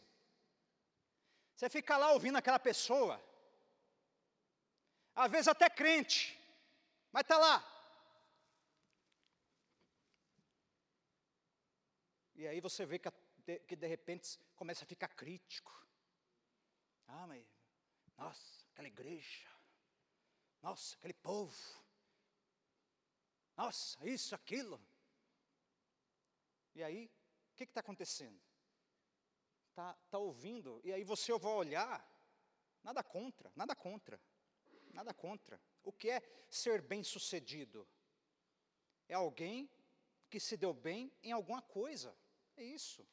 Você 1.57 1.69
fica 1.69 1.97
lá 1.97 2.13
ouvindo 2.13 2.39
aquela 2.39 2.61
pessoa, 2.61 3.21
às 5.17 5.29
vezes 5.29 5.49
até 5.49 5.69
crente, 5.69 6.39
mas 7.11 7.23
está 7.23 7.37
lá, 7.37 7.67
E 12.37 12.47
aí 12.47 12.61
você 12.61 12.87
vê 12.87 13.01
que, 13.01 13.11
que 13.67 13.75
de 13.75 13.87
repente 13.89 14.39
começa 14.55 14.85
a 14.85 14.87
ficar 14.87 15.09
crítico. 15.09 15.85
Ah, 17.09 17.27
mas, 17.27 17.45
nossa, 18.17 18.65
aquela 18.73 18.87
igreja. 18.87 19.51
Nossa, 20.63 20.95
aquele 20.95 21.15
povo. 21.15 21.85
Nossa, 23.57 23.99
isso, 24.09 24.37
aquilo. 24.37 24.81
E 26.75 26.83
aí, 26.83 27.11
o 27.53 27.57
que 27.57 27.65
está 27.65 27.81
acontecendo? 27.81 28.41
Está 29.71 29.95
tá 30.11 30.19
ouvindo, 30.19 30.81
e 30.85 30.93
aí 30.93 31.05
você 31.05 31.37
vai 31.39 31.53
olhar, 31.53 32.07
nada 32.83 33.03
contra, 33.03 33.53
nada 33.55 33.75
contra, 33.75 34.21
nada 34.93 35.13
contra. 35.15 35.61
O 35.83 35.93
que 35.93 36.11
é 36.11 36.21
ser 36.49 36.83
bem 36.83 37.03
sucedido? 37.03 37.87
É 39.09 39.15
alguém 39.15 39.71
que 40.29 40.39
se 40.39 40.57
deu 40.57 40.73
bem 40.73 41.13
em 41.23 41.33
alguma 41.33 41.63
coisa. 41.63 42.17
É 42.57 42.63
isso. 42.63 43.07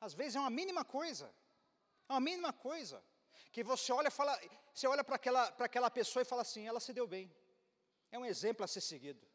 Às 0.00 0.14
vezes 0.14 0.36
é 0.36 0.40
uma 0.40 0.50
mínima 0.50 0.84
coisa. 0.84 1.34
É 2.08 2.12
uma 2.12 2.20
mínima 2.20 2.52
coisa. 2.52 3.04
Que 3.50 3.62
você 3.64 3.92
olha, 3.92 4.10
fala, 4.10 4.38
você 4.72 4.86
olha 4.86 5.02
para 5.02 5.16
aquela, 5.16 5.44
aquela 5.58 5.90
pessoa 5.90 6.22
e 6.22 6.26
fala 6.26 6.42
assim, 6.42 6.66
ela 6.66 6.80
se 6.80 6.92
deu 6.92 7.06
bem. 7.06 7.34
É 8.10 8.18
um 8.18 8.24
exemplo 8.24 8.64
a 8.64 8.68
ser 8.68 8.80
seguido. 8.80 9.26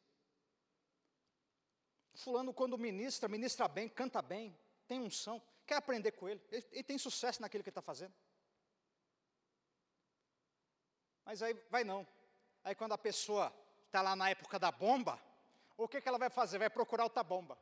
Fulano, 2.20 2.54
quando 2.54 2.78
ministra, 2.78 3.30
ministra 3.30 3.66
bem, 3.68 3.88
canta 3.88 4.22
bem, 4.22 4.54
tem 4.86 5.00
unção, 5.00 5.42
quer 5.66 5.76
aprender 5.76 6.12
com 6.12 6.28
ele, 6.28 6.42
ele, 6.52 6.68
ele 6.72 6.84
tem 6.84 6.98
sucesso 6.98 7.42
naquilo 7.42 7.64
que 7.64 7.70
está 7.70 7.82
fazendo. 7.82 8.14
Mas 11.24 11.42
aí 11.42 11.54
vai 11.70 11.86
não. 11.86 12.06
Aí 12.62 12.76
quando 12.76 12.92
a 12.92 12.98
pessoa 12.98 13.56
está 13.86 14.02
lá 14.02 14.18
na 14.18 14.30
época 14.30 14.60
da 14.60 14.70
bomba, 14.70 15.18
o 15.78 15.88
que, 15.88 16.02
que 16.02 16.10
ela 16.10 16.18
vai 16.18 16.30
fazer? 16.30 16.58
Vai 16.58 16.70
procurar 16.70 17.06
outra 17.06 17.24
bomba. 17.24 17.58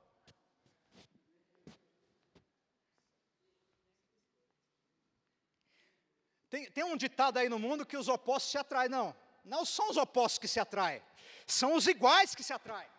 Tem, 6.50 6.72
tem 6.72 6.84
um 6.84 6.98
ditado 6.98 7.38
aí 7.38 7.48
no 7.48 7.60
mundo 7.60 7.86
que 7.86 7.96
os 7.96 8.08
opostos 8.08 8.52
se 8.52 8.58
atraem. 8.58 8.90
Não, 8.90 9.16
não 9.46 9.64
são 9.64 9.92
os 9.92 9.98
opostos 9.98 10.40
que 10.40 10.48
se 10.48 10.60
atraem, 10.60 11.04
são 11.46 11.76
os 11.76 11.86
iguais 11.86 12.34
que 12.34 12.44
se 12.44 12.54
atraem. 12.54 12.97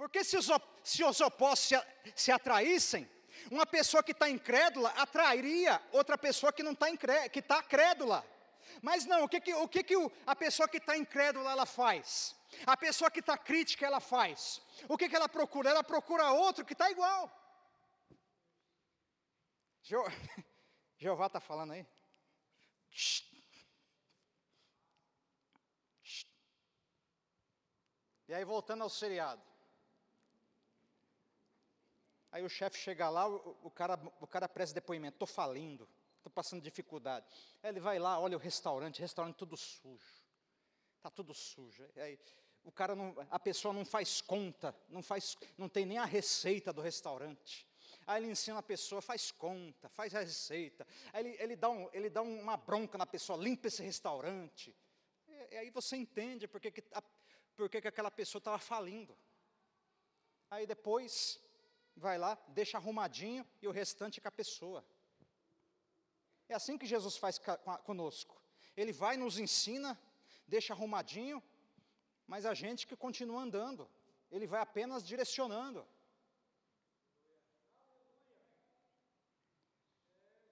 Porque 0.00 0.24
se 0.24 0.34
os, 0.38 0.48
se 0.82 1.04
os 1.04 1.20
opostos 1.20 1.68
se, 1.68 2.12
se 2.16 2.32
atraíssem, 2.32 3.06
uma 3.50 3.66
pessoa 3.66 4.02
que 4.02 4.12
está 4.12 4.30
incrédula 4.30 4.88
atrairia 4.96 5.78
outra 5.92 6.16
pessoa 6.16 6.50
que 6.50 6.62
não 6.62 6.72
está 6.72 6.86
que 7.28 7.38
está 7.38 7.62
crédula. 7.62 8.24
Mas 8.80 9.04
não, 9.04 9.24
o 9.24 9.28
que, 9.28 9.38
que, 9.42 9.52
o 9.52 9.68
que, 9.68 9.82
que 9.82 9.94
a 10.26 10.34
pessoa 10.34 10.66
que 10.66 10.78
está 10.78 10.96
incrédula 10.96 11.52
ela 11.52 11.66
faz? 11.66 12.34
A 12.66 12.78
pessoa 12.78 13.10
que 13.10 13.20
está 13.20 13.36
crítica 13.36 13.84
ela 13.84 14.00
faz. 14.00 14.62
O 14.88 14.96
que, 14.96 15.06
que 15.06 15.14
ela 15.14 15.28
procura? 15.28 15.68
Ela 15.68 15.84
procura 15.84 16.32
outro 16.32 16.64
que 16.64 16.72
está 16.72 16.90
igual. 16.90 17.30
Je... 19.82 19.96
Jeová 20.96 21.26
está 21.26 21.40
falando 21.40 21.72
aí? 21.74 21.86
E 28.26 28.32
aí, 28.32 28.44
voltando 28.46 28.82
ao 28.82 28.88
seriado. 28.88 29.49
Aí 32.32 32.44
o 32.44 32.48
chefe 32.48 32.78
chega 32.78 33.08
lá, 33.08 33.28
o, 33.28 33.56
o, 33.64 33.70
cara, 33.70 34.00
o 34.20 34.26
cara 34.26 34.48
presta 34.48 34.74
depoimento, 34.74 35.16
estou 35.16 35.26
falindo, 35.26 35.88
estou 36.16 36.30
passando 36.30 36.62
dificuldade. 36.62 37.26
Aí 37.62 37.70
ele 37.70 37.80
vai 37.80 37.98
lá, 37.98 38.18
olha 38.20 38.36
o 38.36 38.40
restaurante, 38.40 39.00
restaurante 39.00 39.36
tudo 39.36 39.56
sujo. 39.56 40.22
Está 40.96 41.10
tudo 41.10 41.34
sujo. 41.34 41.84
Aí 41.96 42.18
o 42.62 42.70
cara 42.70 42.94
não, 42.94 43.14
a 43.30 43.38
pessoa 43.38 43.74
não 43.74 43.84
faz 43.84 44.20
conta, 44.20 44.74
não 44.88 45.02
faz, 45.02 45.36
não 45.56 45.68
tem 45.68 45.84
nem 45.86 45.98
a 45.98 46.04
receita 46.04 46.72
do 46.72 46.80
restaurante. 46.80 47.66
Aí 48.06 48.22
ele 48.22 48.32
ensina 48.32 48.58
a 48.58 48.62
pessoa, 48.62 49.00
faz 49.00 49.30
conta, 49.30 49.88
faz 49.88 50.14
a 50.14 50.20
receita. 50.20 50.86
Aí 51.12 51.26
ele, 51.26 51.42
ele, 51.42 51.56
dá, 51.56 51.68
um, 51.68 51.88
ele 51.92 52.10
dá 52.10 52.22
uma 52.22 52.56
bronca 52.56 52.98
na 52.98 53.06
pessoa, 53.06 53.42
limpa 53.42 53.68
esse 53.68 53.82
restaurante. 53.82 54.74
E, 55.26 55.54
e 55.54 55.56
aí 55.58 55.70
você 55.70 55.96
entende 55.96 56.46
porque 56.46 56.70
que, 56.70 56.82
a, 56.92 57.02
porque 57.56 57.80
que 57.80 57.88
aquela 57.88 58.10
pessoa 58.10 58.40
estava 58.40 58.58
falindo. 58.58 59.16
Aí 60.50 60.66
depois, 60.66 61.40
vai 61.96 62.18
lá, 62.18 62.38
deixa 62.48 62.78
arrumadinho 62.78 63.46
e 63.60 63.68
o 63.68 63.70
restante 63.70 64.18
é 64.18 64.22
com 64.22 64.28
a 64.28 64.32
pessoa. 64.32 64.84
É 66.48 66.54
assim 66.54 66.78
que 66.78 66.86
Jesus 66.86 67.16
faz 67.16 67.40
conosco. 67.84 68.40
Ele 68.76 68.92
vai, 68.92 69.16
nos 69.16 69.38
ensina, 69.38 69.98
deixa 70.46 70.72
arrumadinho, 70.72 71.42
mas 72.26 72.46
a 72.46 72.54
gente 72.54 72.86
que 72.86 72.96
continua 72.96 73.42
andando, 73.42 73.90
ele 74.30 74.46
vai 74.46 74.60
apenas 74.60 75.02
direcionando. 75.02 75.86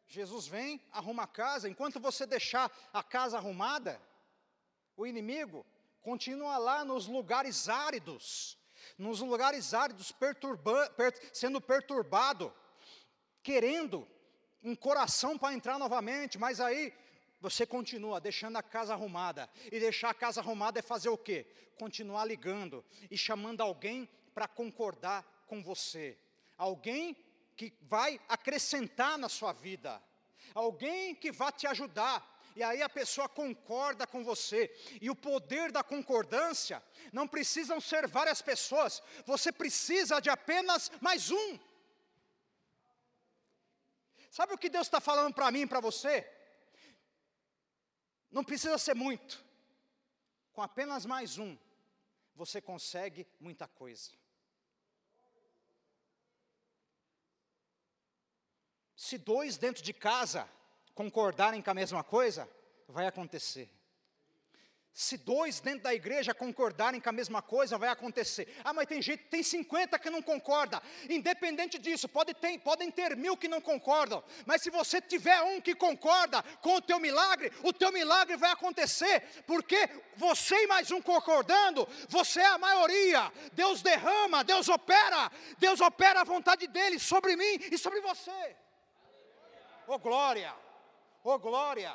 Jesus 0.07 0.47
vem, 0.47 0.81
arruma 0.91 1.25
a 1.25 1.27
casa, 1.27 1.69
enquanto 1.69 2.01
você 2.01 2.27
deixar 2.27 2.73
a 2.93 3.03
casa 3.03 3.37
arrumada, 3.37 4.01
o 4.97 5.07
inimigo 5.07 5.65
continua 6.01 6.59
lá 6.59 6.85
nos 6.85 7.07
lugares 7.07 7.69
áridos, 7.69 8.58
nos 8.97 9.21
lugares 9.21 9.75
áridos, 9.75 10.13
perturba, 10.13 10.91
per, 10.91 11.15
sendo 11.33 11.61
perturbado, 11.61 12.53
querendo 13.43 14.07
um 14.63 14.75
coração 14.75 15.39
para 15.39 15.55
entrar 15.55 15.79
novamente, 15.79 16.39
mas 16.39 16.61
aí 16.61 16.93
você 17.41 17.67
continua 17.67 18.21
deixando 18.21 18.57
a 18.57 18.63
casa 18.63 18.93
arrumada. 18.93 19.49
E 19.71 19.79
deixar 19.79 20.11
a 20.11 20.15
casa 20.15 20.41
arrumada 20.41 20.79
é 20.79 20.83
fazer 20.83 21.09
o 21.09 21.19
quê? 21.19 21.47
Continuar 21.79 22.25
ligando 22.25 22.85
e 23.11 23.17
chamando 23.17 23.61
alguém 23.61 24.09
para 24.35 24.49
concordar 24.49 25.25
com 25.47 25.63
você. 25.63 26.19
Alguém 26.57 27.17
que 27.57 27.73
vai 27.83 28.21
acrescentar 28.29 29.19
na 29.19 29.29
sua 29.29 29.53
vida. 29.53 30.03
Alguém 30.55 31.15
que 31.15 31.31
vai 31.31 31.53
te 31.53 31.67
ajudar. 31.67 32.38
E 32.59 32.63
aí 32.69 32.83
a 32.83 32.89
pessoa 32.89 33.29
concorda 33.29 34.05
com 34.05 34.25
você. 34.25 34.61
E 35.01 35.09
o 35.09 35.15
poder 35.15 35.71
da 35.71 35.85
concordância 35.85 36.83
não 37.13 37.29
precisam 37.35 37.81
ser 37.81 38.09
várias 38.09 38.43
pessoas. 38.43 39.01
Você 39.25 39.53
precisa 39.53 40.19
de 40.19 40.29
apenas 40.29 40.91
mais 41.01 41.31
um. 41.31 41.59
Sabe 44.29 44.55
o 44.55 44.59
que 44.59 44.69
Deus 44.69 44.89
está 44.89 45.01
falando 45.01 45.33
para 45.35 45.53
mim 45.53 45.61
e 45.61 45.67
para 45.69 45.79
você? 45.79 46.29
Não 48.29 48.43
precisa 48.43 48.77
ser 48.77 48.97
muito. 48.97 49.41
Com 50.53 50.61
apenas 50.61 51.07
mais 51.07 51.39
um, 51.39 51.57
você 52.35 52.61
consegue 52.61 53.25
muita 53.39 53.69
coisa. 53.69 54.11
Se 58.97 59.17
dois 59.17 59.57
dentro 59.57 59.81
de 59.81 59.93
casa 59.93 60.58
concordarem 60.99 61.63
com 61.63 61.71
a 61.71 61.75
mesma 61.75 62.03
coisa, 62.03 62.51
vai 62.89 63.07
acontecer. 63.07 63.71
Se 64.93 65.17
dois 65.17 65.61
dentro 65.61 65.85
da 65.85 65.95
igreja 65.95 66.35
concordarem 66.35 67.01
com 67.01 67.09
a 67.09 67.13
mesma 67.13 67.41
coisa, 67.41 67.79
vai 67.79 67.89
acontecer. 67.89 68.53
Ah, 68.65 68.73
mas 68.73 68.89
tem 68.89 69.01
gente, 69.01 69.23
tem 69.35 69.41
50 69.41 69.97
que 69.97 70.11
não 70.11 70.21
concorda. 70.21 70.83
Independente 71.09 71.79
disso, 71.79 72.09
pode 72.09 72.35
ter, 72.35 72.59
podem 72.59 72.91
ter 72.91 73.17
mil 73.17 73.37
que 73.37 73.47
não 73.47 73.61
concordam. 73.61 74.25
Mas 74.45 74.61
se 74.61 74.71
você 74.71 75.01
tiver 75.01 75.41
um 75.43 75.61
que 75.61 75.73
concorda 75.73 76.43
com 76.63 76.75
o 76.75 76.81
teu 76.81 76.99
milagre, 76.99 77.53
o 77.63 77.73
teu 77.73 77.93
milagre 77.93 78.37
vai 78.37 78.51
acontecer. 78.51 79.45
Porque 79.47 79.89
você 80.17 80.65
e 80.65 80.67
mais 80.67 80.91
um 80.91 81.01
concordando, 81.01 81.87
você 82.09 82.41
é 82.41 82.47
a 82.47 82.59
maioria. 82.59 83.33
Deus 83.53 83.83
derrama, 83.83 84.43
Deus 84.43 84.69
opera. 84.69 85.31
Deus 85.59 85.81
opera 85.81 86.23
a 86.23 86.25
vontade 86.25 86.67
dele 86.67 86.99
sobre 86.99 87.37
mim 87.37 87.55
e 87.71 87.79
sobre 87.79 88.01
você. 88.01 88.57
Oh 89.87 89.99
glória! 90.01 90.53
Oh 91.31 91.39
glória! 91.39 91.95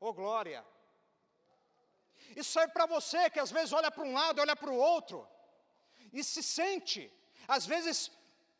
Oh 0.00 0.12
glória! 0.12 0.66
Isso 2.34 2.50
serve 2.50 2.72
para 2.72 2.86
você 2.86 3.30
que 3.30 3.38
às 3.38 3.52
vezes 3.56 3.72
olha 3.72 3.88
para 3.88 4.04
um 4.04 4.12
lado, 4.12 4.40
olha 4.40 4.56
para 4.56 4.70
o 4.70 4.76
outro, 4.76 5.18
e 6.12 6.24
se 6.24 6.42
sente, 6.42 7.02
às 7.46 7.64
vezes, 7.64 8.10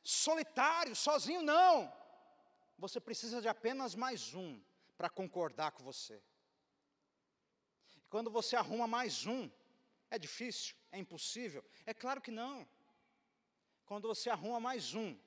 solitário, 0.05 0.95
sozinho, 0.95 1.43
não. 1.43 1.93
Você 2.79 3.01
precisa 3.01 3.41
de 3.41 3.49
apenas 3.49 3.97
mais 3.97 4.35
um 4.35 4.63
para 4.97 5.11
concordar 5.11 5.73
com 5.73 5.83
você. 5.83 6.23
E 7.97 8.07
quando 8.09 8.31
você 8.31 8.55
arruma 8.55 8.87
mais 8.87 9.27
um, 9.27 9.51
é 10.13 10.17
difícil, 10.17 10.77
é 10.93 10.99
impossível? 11.05 11.65
É 11.85 11.93
claro 11.93 12.21
que 12.21 12.31
não. 12.31 12.57
Quando 13.85 14.07
você 14.07 14.31
arruma 14.31 14.61
mais 14.61 14.95
um 14.95 15.19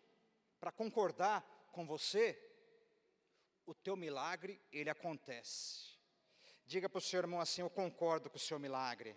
para 0.61 0.71
concordar 0.71 1.41
com 1.73 1.85
você, 1.85 2.48
o 3.69 3.73
teu 3.75 3.95
milagre, 3.95 4.59
ele 4.71 4.89
acontece. 4.89 5.95
Diga 6.65 6.89
para 6.89 6.97
o 6.97 7.01
seu 7.01 7.19
irmão 7.19 7.39
assim: 7.39 7.61
Eu 7.61 7.69
concordo 7.69 8.29
com 8.29 8.37
o 8.37 8.39
seu 8.39 8.57
milagre. 8.57 9.15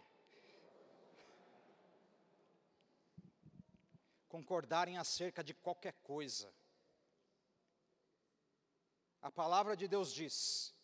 Concordarem 4.29 4.99
acerca 4.99 5.43
de 5.43 5.55
qualquer 5.55 5.95
coisa. 6.03 6.53
A 9.23 9.31
palavra 9.31 9.75
de 9.75 9.89
Deus 9.89 10.13
diz 10.13 10.75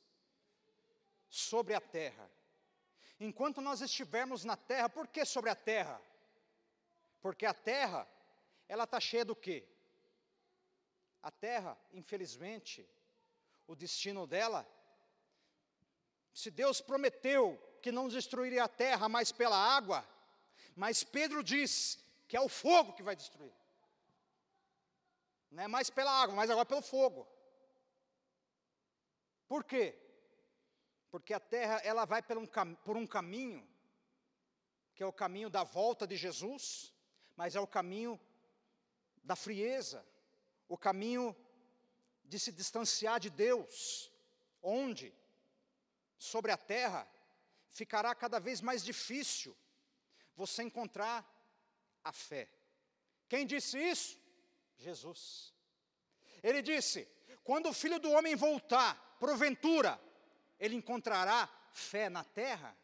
sobre 1.28 1.74
a 1.74 1.80
terra. 1.80 2.30
Enquanto 3.20 3.60
nós 3.60 3.82
estivermos 3.82 4.44
na 4.44 4.56
terra, 4.56 4.88
por 4.88 5.08
que 5.08 5.24
sobre 5.24 5.50
a 5.50 5.54
terra? 5.54 6.00
Porque 7.20 7.44
a 7.44 7.52
terra, 7.52 8.08
ela 8.66 8.84
está 8.84 9.00
cheia 9.00 9.24
do 9.24 9.36
quê? 9.36 9.66
A 11.22 11.30
terra, 11.30 11.76
infelizmente, 11.92 12.88
o 13.68 13.76
destino 13.76 14.26
dela 14.26 14.66
se 16.32 16.50
Deus 16.50 16.80
prometeu 16.80 17.56
que 17.82 17.92
não 17.92 18.08
destruiria 18.08 18.64
a 18.64 18.68
terra 18.68 19.08
mais 19.08 19.30
pela 19.30 19.56
água, 19.56 20.08
mas 20.74 21.04
Pedro 21.04 21.44
diz 21.44 21.98
que 22.26 22.36
é 22.36 22.40
o 22.40 22.48
fogo 22.48 22.92
que 22.94 23.02
vai 23.02 23.14
destruir. 23.14 23.52
Não 25.50 25.62
é 25.62 25.68
mais 25.68 25.90
pela 25.90 26.10
água, 26.10 26.34
mas 26.34 26.50
agora 26.50 26.66
pelo 26.66 26.82
fogo. 26.82 27.26
Por 29.46 29.64
quê? 29.64 29.98
Porque 31.10 31.34
a 31.34 31.40
terra 31.40 31.80
ela 31.84 32.04
vai 32.04 32.22
por 32.22 32.38
um, 32.38 32.46
por 32.46 32.96
um 32.96 33.06
caminho, 33.06 33.66
que 34.94 35.02
é 35.02 35.06
o 35.06 35.12
caminho 35.12 35.50
da 35.50 35.64
volta 35.64 36.06
de 36.06 36.16
Jesus, 36.16 36.92
mas 37.36 37.54
é 37.56 37.60
o 37.60 37.66
caminho 37.66 38.18
da 39.22 39.36
frieza, 39.36 40.06
o 40.68 40.76
caminho 40.76 41.34
de 42.28 42.38
se 42.38 42.52
distanciar 42.52 43.18
de 43.18 43.30
Deus, 43.30 44.12
onde 44.62 45.12
sobre 46.18 46.50
a 46.52 46.56
terra, 46.56 47.08
ficará 47.68 48.14
cada 48.14 48.38
vez 48.38 48.60
mais 48.60 48.84
difícil 48.84 49.56
você 50.34 50.62
encontrar 50.62 51.18
a 52.04 52.12
fé. 52.12 52.48
Quem 53.28 53.46
disse 53.46 53.78
isso? 53.78 54.20
Jesus. 54.76 55.54
Ele 56.42 56.60
disse: 56.60 57.08
quando 57.44 57.68
o 57.68 57.72
filho 57.72 57.98
do 57.98 58.10
homem 58.10 58.34
voltar, 58.36 59.16
porventura, 59.18 60.00
ele 60.58 60.76
encontrará 60.76 61.48
fé 61.72 62.08
na 62.08 62.24
terra? 62.24 62.76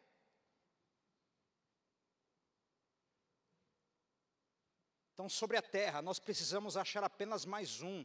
Então, 5.12 5.28
sobre 5.28 5.56
a 5.56 5.62
terra, 5.62 6.02
nós 6.02 6.18
precisamos 6.18 6.76
achar 6.76 7.04
apenas 7.04 7.44
mais 7.44 7.80
um 7.80 8.04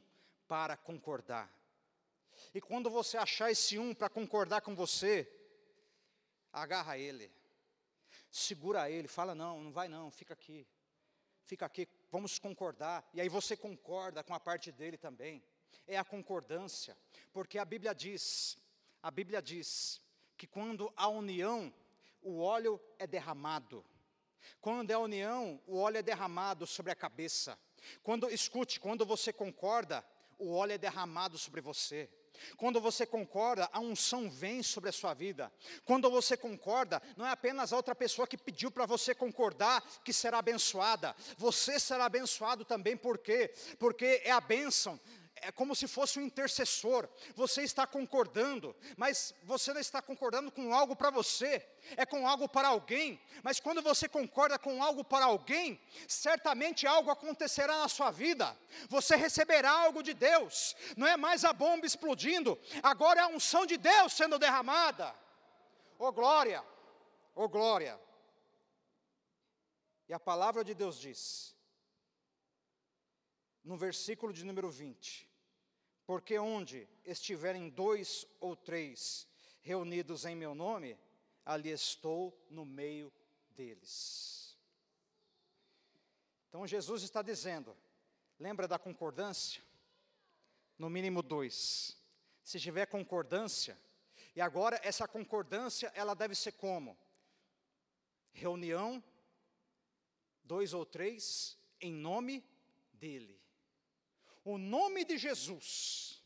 para 0.50 0.76
concordar. 0.76 1.47
E 2.54 2.60
quando 2.60 2.89
você 2.89 3.18
achar 3.18 3.52
esse 3.52 3.78
um 3.78 3.93
para 3.93 4.10
concordar 4.10 4.62
com 4.62 4.76
você, 4.76 5.32
agarra 6.52 6.97
ele, 6.97 7.32
segura 8.32 8.89
ele, 8.89 9.08
fala: 9.08 9.36
não, 9.36 9.62
não 9.62 9.72
vai 9.72 9.88
não, 9.88 10.10
fica 10.10 10.34
aqui, 10.34 10.68
fica 11.43 11.66
aqui, 11.68 11.88
vamos 12.12 12.39
concordar. 12.39 13.08
E 13.14 13.22
aí 13.22 13.30
você 13.30 13.56
concorda 13.56 14.24
com 14.24 14.34
a 14.34 14.39
parte 14.39 14.72
dele 14.72 14.97
também. 14.97 15.43
É 15.86 15.97
a 15.97 16.04
concordância, 16.04 16.97
porque 17.32 17.60
a 17.60 17.66
Bíblia 17.66 17.93
diz, 17.93 18.58
a 19.04 19.12
Bíblia 19.12 19.41
diz 19.41 20.02
que 20.36 20.47
quando 20.47 20.91
há 20.95 21.08
união, 21.08 21.72
o 22.24 22.39
óleo 22.39 22.82
é 22.97 23.06
derramado. 23.06 23.86
Quando 24.60 24.89
é 24.89 24.97
união, 24.97 25.62
o 25.68 25.78
óleo 25.78 25.97
é 25.97 26.02
derramado 26.02 26.66
sobre 26.66 26.91
a 26.91 26.95
cabeça. 26.95 27.60
Quando 28.02 28.30
escute, 28.30 28.80
quando 28.80 29.06
você 29.06 29.32
concorda, 29.32 30.04
o 30.40 30.54
óleo 30.54 30.74
é 30.74 30.78
derramado 30.78 31.38
sobre 31.38 31.62
você. 31.62 32.10
Quando 32.58 32.80
você 32.80 33.06
concorda, 33.06 33.70
a 33.72 33.80
unção 33.80 34.30
vem 34.30 34.64
sobre 34.64 34.90
a 34.90 34.94
sua 34.94 35.14
vida. 35.14 35.52
Quando 35.84 36.10
você 36.10 36.38
concorda, 36.38 37.02
não 37.18 37.26
é 37.26 37.32
apenas 37.32 37.74
a 37.74 37.76
outra 37.76 37.94
pessoa 37.94 38.28
que 38.28 38.38
pediu 38.38 38.72
para 38.72 38.86
você 38.86 39.14
concordar 39.14 39.84
que 40.04 40.14
será 40.14 40.40
abençoada, 40.40 41.16
você 41.38 41.80
será 41.80 42.06
abençoado 42.06 42.64
também, 42.64 42.96
por 42.96 43.18
quê? 43.18 43.54
Porque 43.78 44.22
é 44.24 44.32
a 44.32 44.40
bênção, 44.40 45.00
é 45.42 45.52
como 45.52 45.76
se 45.76 45.88
fosse 45.88 46.20
um 46.20 46.24
intercessor. 46.24 47.08
Você 47.36 47.62
está 47.64 47.86
concordando, 47.86 48.76
mas 48.98 49.34
você 49.44 49.74
não 49.74 49.82
está 49.82 50.02
concordando 50.02 50.52
com 50.52 50.74
algo 50.74 50.96
para 50.96 51.10
você, 51.10 51.66
é 51.98 52.06
com 52.06 52.28
algo 52.28 52.48
para 52.48 52.68
alguém. 52.68 53.20
Mas 53.44 53.60
quando 53.60 53.82
você 53.82 54.08
concorda 54.08 54.58
com 54.58 54.84
algo 54.84 55.04
para 55.04 55.26
alguém, 55.26 55.80
certamente 56.08 56.88
algo 56.88 57.12
acontecerá 57.12 57.80
na 57.80 57.88
sua 57.88 58.12
vida. 58.12 58.58
Você 58.88 59.16
receberá 59.16 59.72
algo 59.72 60.02
de 60.02 60.14
Deus. 60.14 60.76
Não 60.98 61.08
é 61.08 61.16
mais 61.18 61.44
a 61.44 61.54
bomba 61.54 61.86
explodindo, 61.86 62.60
agora 62.82 63.22
é 63.22 63.24
a 63.24 63.28
unção 63.28 63.66
de 63.66 63.78
Deus 63.78 64.14
sendo 64.14 64.40
derramada. 64.40 65.16
Oh 65.98 66.12
glória! 66.12 66.64
Oh 67.36 67.48
glória! 67.48 68.00
E 70.08 70.14
a 70.14 70.20
palavra 70.20 70.64
de 70.64 70.74
Deus 70.74 71.00
diz: 71.00 71.56
no 73.64 73.78
versículo 73.78 74.34
de 74.34 74.44
número 74.44 74.70
20: 74.72 75.29
Porque 76.10 76.39
onde 76.39 76.89
estiverem 77.05 77.70
dois 77.70 78.26
ou 78.39 78.55
três 78.55 79.28
reunidos 79.62 80.26
em 80.26 80.36
meu 80.36 80.55
nome, 80.55 80.97
ali 81.45 81.70
estou 81.70 82.36
no 82.49 82.66
meio 82.66 83.14
deles. 83.51 84.57
Então 86.47 86.66
Jesus 86.66 87.03
está 87.03 87.22
dizendo, 87.22 87.78
lembra 88.39 88.68
da 88.68 88.80
concordância? 88.80 89.62
No 90.80 90.89
mínimo 90.89 91.22
dois. 91.22 91.95
Se 92.43 92.60
tiver 92.60 92.88
concordância, 92.88 93.80
e 94.36 94.41
agora 94.41 94.82
essa 94.82 95.07
concordância, 95.07 95.91
ela 95.93 96.16
deve 96.16 96.34
ser 96.34 96.53
como? 96.53 96.97
Reunião, 98.32 99.03
dois 100.43 100.74
ou 100.74 100.88
três, 100.88 101.55
em 101.80 101.93
nome 101.93 102.43
dele 102.93 103.39
o 104.54 104.58
nome 104.58 105.06
de 105.06 105.18
Jesus. 105.18 106.24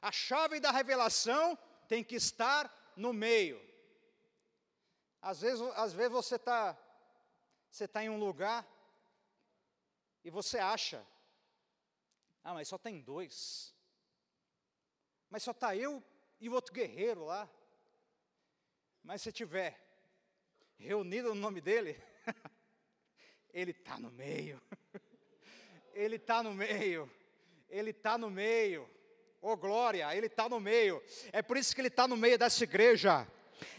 A 0.00 0.10
chave 0.10 0.60
da 0.60 0.70
revelação 0.70 1.58
tem 1.88 2.02
que 2.02 2.16
estar 2.16 2.72
no 2.96 3.12
meio. 3.12 3.60
Às 5.20 5.40
vezes, 5.40 5.60
às 5.74 5.92
vezes 5.92 6.12
você 6.12 6.36
está 6.36 6.76
você 7.70 7.86
tá 7.86 8.02
em 8.02 8.08
um 8.08 8.18
lugar 8.18 8.66
e 10.24 10.30
você 10.30 10.58
acha, 10.58 11.06
ah, 12.42 12.54
mas 12.54 12.68
só 12.68 12.78
tem 12.78 13.00
dois. 13.00 13.74
Mas 15.28 15.42
só 15.42 15.50
está 15.50 15.76
eu 15.76 16.02
e 16.40 16.48
o 16.48 16.54
outro 16.54 16.72
guerreiro 16.72 17.24
lá. 17.24 17.48
Mas 19.02 19.22
se 19.22 19.30
tiver 19.30 19.78
reunido 20.78 21.34
no 21.34 21.40
nome 21.40 21.60
dele, 21.60 22.00
ele 23.52 23.72
está 23.72 23.98
no 23.98 24.10
meio. 24.10 24.60
Ele 25.96 26.16
está 26.16 26.42
no 26.42 26.52
meio. 26.52 27.10
Ele 27.70 27.90
está 27.90 28.18
no 28.18 28.30
meio. 28.30 28.88
Oh 29.40 29.56
glória, 29.56 30.14
Ele 30.14 30.26
está 30.26 30.48
no 30.48 30.60
meio. 30.60 31.02
É 31.32 31.40
por 31.40 31.56
isso 31.56 31.74
que 31.74 31.80
Ele 31.80 31.88
está 31.88 32.06
no 32.06 32.16
meio 32.16 32.38
dessa 32.38 32.62
igreja. 32.64 33.26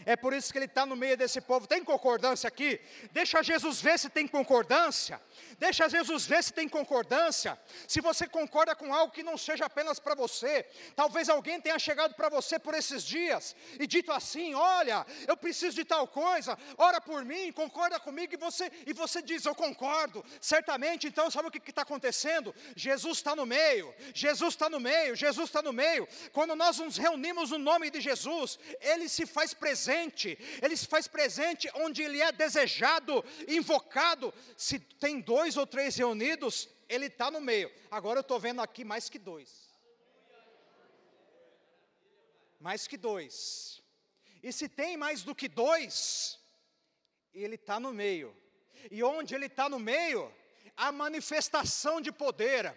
É 0.04 0.16
por 0.16 0.32
isso 0.32 0.52
que 0.52 0.58
ele 0.58 0.66
está 0.66 0.84
no 0.84 0.96
meio 0.96 1.16
desse 1.16 1.40
povo. 1.40 1.66
Tem 1.66 1.82
concordância 1.84 2.48
aqui? 2.48 2.80
Deixa 3.12 3.42
Jesus 3.42 3.80
ver 3.80 3.98
se 3.98 4.08
tem 4.08 4.26
concordância. 4.26 5.20
Deixa 5.58 5.88
Jesus 5.88 6.26
ver 6.26 6.42
se 6.42 6.52
tem 6.52 6.68
concordância. 6.68 7.58
Se 7.86 8.00
você 8.00 8.26
concorda 8.26 8.74
com 8.74 8.94
algo 8.94 9.12
que 9.12 9.22
não 9.22 9.36
seja 9.36 9.66
apenas 9.66 9.98
para 9.98 10.14
você, 10.14 10.66
talvez 10.94 11.28
alguém 11.28 11.60
tenha 11.60 11.78
chegado 11.78 12.14
para 12.14 12.28
você 12.28 12.58
por 12.58 12.74
esses 12.74 13.02
dias 13.04 13.54
e 13.78 13.86
dito 13.86 14.12
assim: 14.12 14.54
Olha, 14.54 15.06
eu 15.26 15.36
preciso 15.36 15.76
de 15.76 15.84
tal 15.84 16.06
coisa, 16.08 16.58
ora 16.76 17.00
por 17.00 17.24
mim, 17.24 17.52
concorda 17.52 17.98
comigo, 18.00 18.34
e 18.34 18.36
você, 18.36 18.70
e 18.86 18.92
você 18.92 19.22
diz: 19.22 19.44
Eu 19.44 19.54
concordo. 19.54 20.24
Certamente, 20.40 21.06
então, 21.06 21.30
sabe 21.30 21.48
o 21.48 21.50
que 21.50 21.70
está 21.70 21.82
acontecendo? 21.82 22.54
Jesus 22.74 23.18
está 23.18 23.34
no 23.34 23.46
meio, 23.46 23.94
Jesus 24.14 24.54
está 24.54 24.68
no 24.68 24.80
meio, 24.80 25.14
Jesus 25.14 25.48
está 25.48 25.62
no 25.62 25.72
meio. 25.72 26.06
Quando 26.32 26.54
nós 26.54 26.78
nos 26.78 26.96
reunimos 26.96 27.50
no 27.50 27.58
nome 27.58 27.90
de 27.90 28.00
Jesus, 28.00 28.58
Ele 28.80 29.08
se 29.08 29.26
faz 29.26 29.54
presente 29.54 29.67
presente, 29.68 30.38
ele 30.62 30.76
se 30.76 30.86
faz 30.86 31.06
presente 31.06 31.70
onde 31.74 32.02
ele 32.02 32.20
é 32.22 32.32
desejado, 32.32 33.24
invocado. 33.46 34.32
Se 34.56 34.78
tem 34.78 35.20
dois 35.20 35.56
ou 35.56 35.66
três 35.66 35.94
reunidos, 35.96 36.68
ele 36.88 37.06
está 37.06 37.30
no 37.30 37.40
meio. 37.40 37.70
Agora 37.90 38.18
eu 38.18 38.22
estou 38.22 38.40
vendo 38.40 38.62
aqui 38.62 38.82
mais 38.82 39.10
que 39.10 39.18
dois. 39.18 39.68
Mais 42.58 42.86
que 42.86 42.96
dois. 42.96 43.82
E 44.42 44.52
se 44.52 44.68
tem 44.68 44.96
mais 44.96 45.22
do 45.22 45.34
que 45.34 45.48
dois, 45.48 46.38
ele 47.34 47.56
está 47.56 47.78
no 47.78 47.92
meio. 47.92 48.34
E 48.90 49.02
onde 49.02 49.34
ele 49.34 49.46
está 49.46 49.68
no 49.68 49.78
meio, 49.78 50.32
a 50.76 50.90
manifestação 50.90 52.00
de 52.00 52.10
poder, 52.10 52.74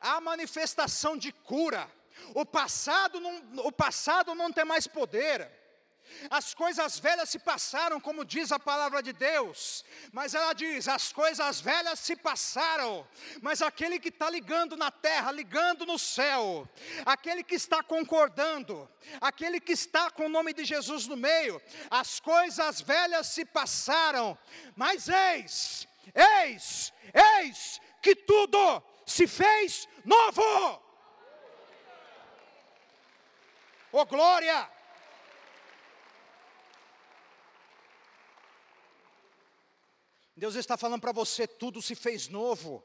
a 0.00 0.20
manifestação 0.20 1.16
de 1.16 1.32
cura. 1.32 1.90
O 2.34 2.46
passado 2.46 3.18
não, 3.18 3.66
o 3.66 3.72
passado 3.72 4.34
não 4.34 4.52
tem 4.52 4.64
mais 4.64 4.86
poder. 4.86 5.59
As 6.30 6.54
coisas 6.54 6.98
velhas 6.98 7.30
se 7.30 7.38
passaram, 7.38 8.00
como 8.00 8.24
diz 8.24 8.52
a 8.52 8.58
palavra 8.58 9.02
de 9.02 9.12
Deus, 9.12 9.84
mas 10.12 10.34
ela 10.34 10.52
diz: 10.52 10.88
as 10.88 11.12
coisas 11.12 11.60
velhas 11.60 11.98
se 11.98 12.16
passaram, 12.16 13.06
mas 13.40 13.62
aquele 13.62 13.98
que 13.98 14.08
está 14.08 14.28
ligando 14.28 14.76
na 14.76 14.90
terra, 14.90 15.32
ligando 15.32 15.86
no 15.86 15.98
céu, 15.98 16.68
aquele 17.06 17.42
que 17.42 17.54
está 17.54 17.82
concordando, 17.82 18.88
aquele 19.20 19.60
que 19.60 19.72
está 19.72 20.10
com 20.10 20.26
o 20.26 20.28
nome 20.28 20.52
de 20.52 20.64
Jesus 20.64 21.06
no 21.06 21.16
meio, 21.16 21.60
as 21.90 22.20
coisas 22.20 22.80
velhas 22.80 23.28
se 23.28 23.44
passaram, 23.44 24.38
mas 24.76 25.08
eis, 25.08 25.88
eis, 26.14 26.92
eis 27.38 27.80
que 28.02 28.14
tudo 28.14 28.82
se 29.06 29.26
fez 29.26 29.88
novo. 30.04 30.82
Oh 33.92 34.06
glória! 34.06 34.79
Deus 40.40 40.54
está 40.54 40.76
falando 40.76 41.02
para 41.02 41.12
você: 41.12 41.46
tudo 41.46 41.82
se 41.82 41.94
fez 41.94 42.26
novo, 42.28 42.82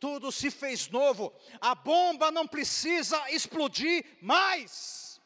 tudo 0.00 0.32
se 0.32 0.50
fez 0.50 0.88
novo, 0.88 1.32
a 1.60 1.74
bomba 1.74 2.30
não 2.30 2.46
precisa 2.46 3.18
explodir 3.30 4.04
mais. 4.22 5.20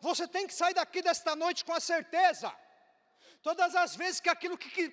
Você 0.00 0.26
tem 0.28 0.46
que 0.46 0.54
sair 0.54 0.74
daqui 0.74 1.02
desta 1.02 1.34
noite 1.34 1.64
com 1.64 1.72
a 1.72 1.80
certeza, 1.80 2.48
todas 3.42 3.74
as 3.74 3.96
vezes 3.96 4.20
que 4.20 4.28
aquilo 4.28 4.56
que, 4.56 4.70
que 4.70 4.86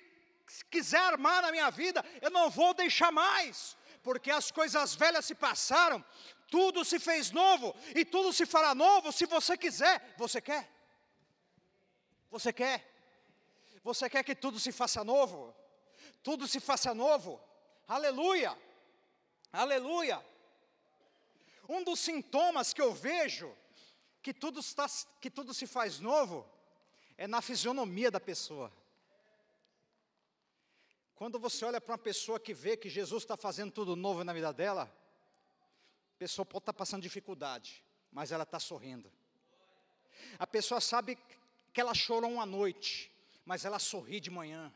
quiser 0.68 0.98
armar 0.98 1.42
na 1.42 1.52
minha 1.52 1.70
vida, 1.70 2.04
eu 2.20 2.30
não 2.30 2.50
vou 2.50 2.74
deixar 2.74 3.12
mais, 3.12 3.76
porque 4.02 4.30
as 4.30 4.50
coisas 4.50 4.96
velhas 4.96 5.24
se 5.24 5.36
passaram, 5.36 6.04
tudo 6.48 6.84
se 6.84 6.98
fez 6.98 7.30
novo, 7.30 7.76
e 7.94 8.04
tudo 8.04 8.32
se 8.32 8.44
fará 8.44 8.74
novo 8.74 9.12
se 9.12 9.24
você 9.24 9.56
quiser. 9.56 10.14
Você 10.18 10.40
quer? 10.40 10.68
Você 12.28 12.52
quer? 12.52 12.89
Você 13.82 14.08
quer 14.10 14.22
que 14.24 14.34
tudo 14.34 14.58
se 14.58 14.72
faça 14.72 15.02
novo? 15.02 15.54
Tudo 16.22 16.46
se 16.46 16.60
faça 16.60 16.94
novo? 16.94 17.40
Aleluia! 17.88 18.56
Aleluia! 19.52 20.24
Um 21.68 21.82
dos 21.82 22.00
sintomas 22.00 22.72
que 22.72 22.82
eu 22.82 22.92
vejo 22.92 23.56
que 24.22 24.34
tudo, 24.34 24.60
está, 24.60 24.86
que 25.20 25.30
tudo 25.30 25.54
se 25.54 25.66
faz 25.66 25.98
novo 25.98 26.48
é 27.16 27.26
na 27.26 27.40
fisionomia 27.40 28.10
da 28.10 28.20
pessoa. 28.20 28.72
Quando 31.14 31.38
você 31.38 31.64
olha 31.64 31.80
para 31.80 31.92
uma 31.92 31.98
pessoa 31.98 32.40
que 32.40 32.54
vê 32.54 32.76
que 32.76 32.88
Jesus 32.88 33.22
está 33.22 33.36
fazendo 33.36 33.70
tudo 33.70 33.94
novo 33.94 34.24
na 34.24 34.32
vida 34.32 34.52
dela, 34.52 34.84
a 34.84 36.18
pessoa 36.18 36.46
pode 36.46 36.62
estar 36.62 36.72
passando 36.72 37.02
dificuldade, 37.02 37.84
mas 38.10 38.32
ela 38.32 38.44
está 38.44 38.58
sorrindo. 38.58 39.12
A 40.38 40.46
pessoa 40.46 40.80
sabe 40.80 41.18
que 41.72 41.80
ela 41.80 41.94
chorou 41.94 42.30
uma 42.30 42.46
noite, 42.46 43.10
mas 43.44 43.64
ela 43.64 43.78
sorri 43.78 44.20
de 44.20 44.30
manhã. 44.30 44.72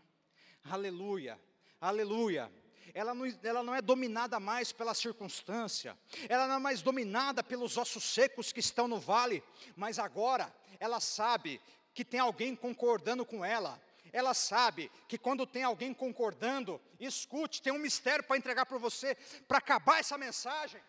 Aleluia, 0.64 1.40
aleluia. 1.80 2.52
Ela 2.92 3.14
não, 3.14 3.26
ela 3.42 3.62
não 3.62 3.74
é 3.74 3.82
dominada 3.82 4.38
mais 4.38 4.72
pela 4.72 4.94
circunstância, 4.94 5.98
ela 6.28 6.46
não 6.46 6.56
é 6.56 6.58
mais 6.58 6.80
dominada 6.80 7.42
pelos 7.42 7.76
ossos 7.76 8.04
secos 8.04 8.52
que 8.52 8.60
estão 8.60 8.86
no 8.86 9.00
vale, 9.00 9.42
mas 9.74 9.98
agora 9.98 10.54
ela 10.78 11.00
sabe 11.00 11.60
que 11.92 12.04
tem 12.04 12.20
alguém 12.20 12.54
concordando 12.54 13.24
com 13.24 13.44
ela, 13.44 13.80
ela 14.12 14.32
sabe 14.32 14.92
que 15.08 15.18
quando 15.18 15.44
tem 15.44 15.64
alguém 15.64 15.92
concordando, 15.92 16.80
escute, 17.00 17.60
tem 17.60 17.72
um 17.72 17.78
mistério 17.78 18.22
para 18.22 18.36
entregar 18.36 18.64
para 18.64 18.78
você, 18.78 19.16
para 19.48 19.58
acabar 19.58 19.98
essa 19.98 20.16
mensagem. 20.16 20.80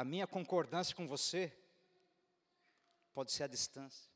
A 0.00 0.04
minha 0.04 0.28
concordância 0.28 0.94
com 0.94 1.08
você 1.08 1.52
pode 3.12 3.32
ser 3.32 3.42
a 3.42 3.48
distância. 3.48 4.08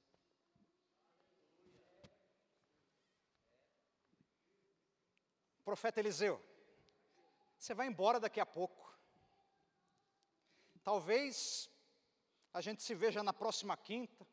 Profeta 5.65 5.99
Eliseu, 5.99 6.41
você 7.59 7.75
vai 7.75 7.89
embora 7.89 8.21
daqui 8.21 8.39
a 8.39 8.47
pouco. 8.47 8.97
Talvez 10.85 11.69
a 12.55 12.61
gente 12.61 12.81
se 12.81 12.95
veja 12.95 13.21
na 13.21 13.33
próxima 13.33 13.77
quinta. 13.77 14.25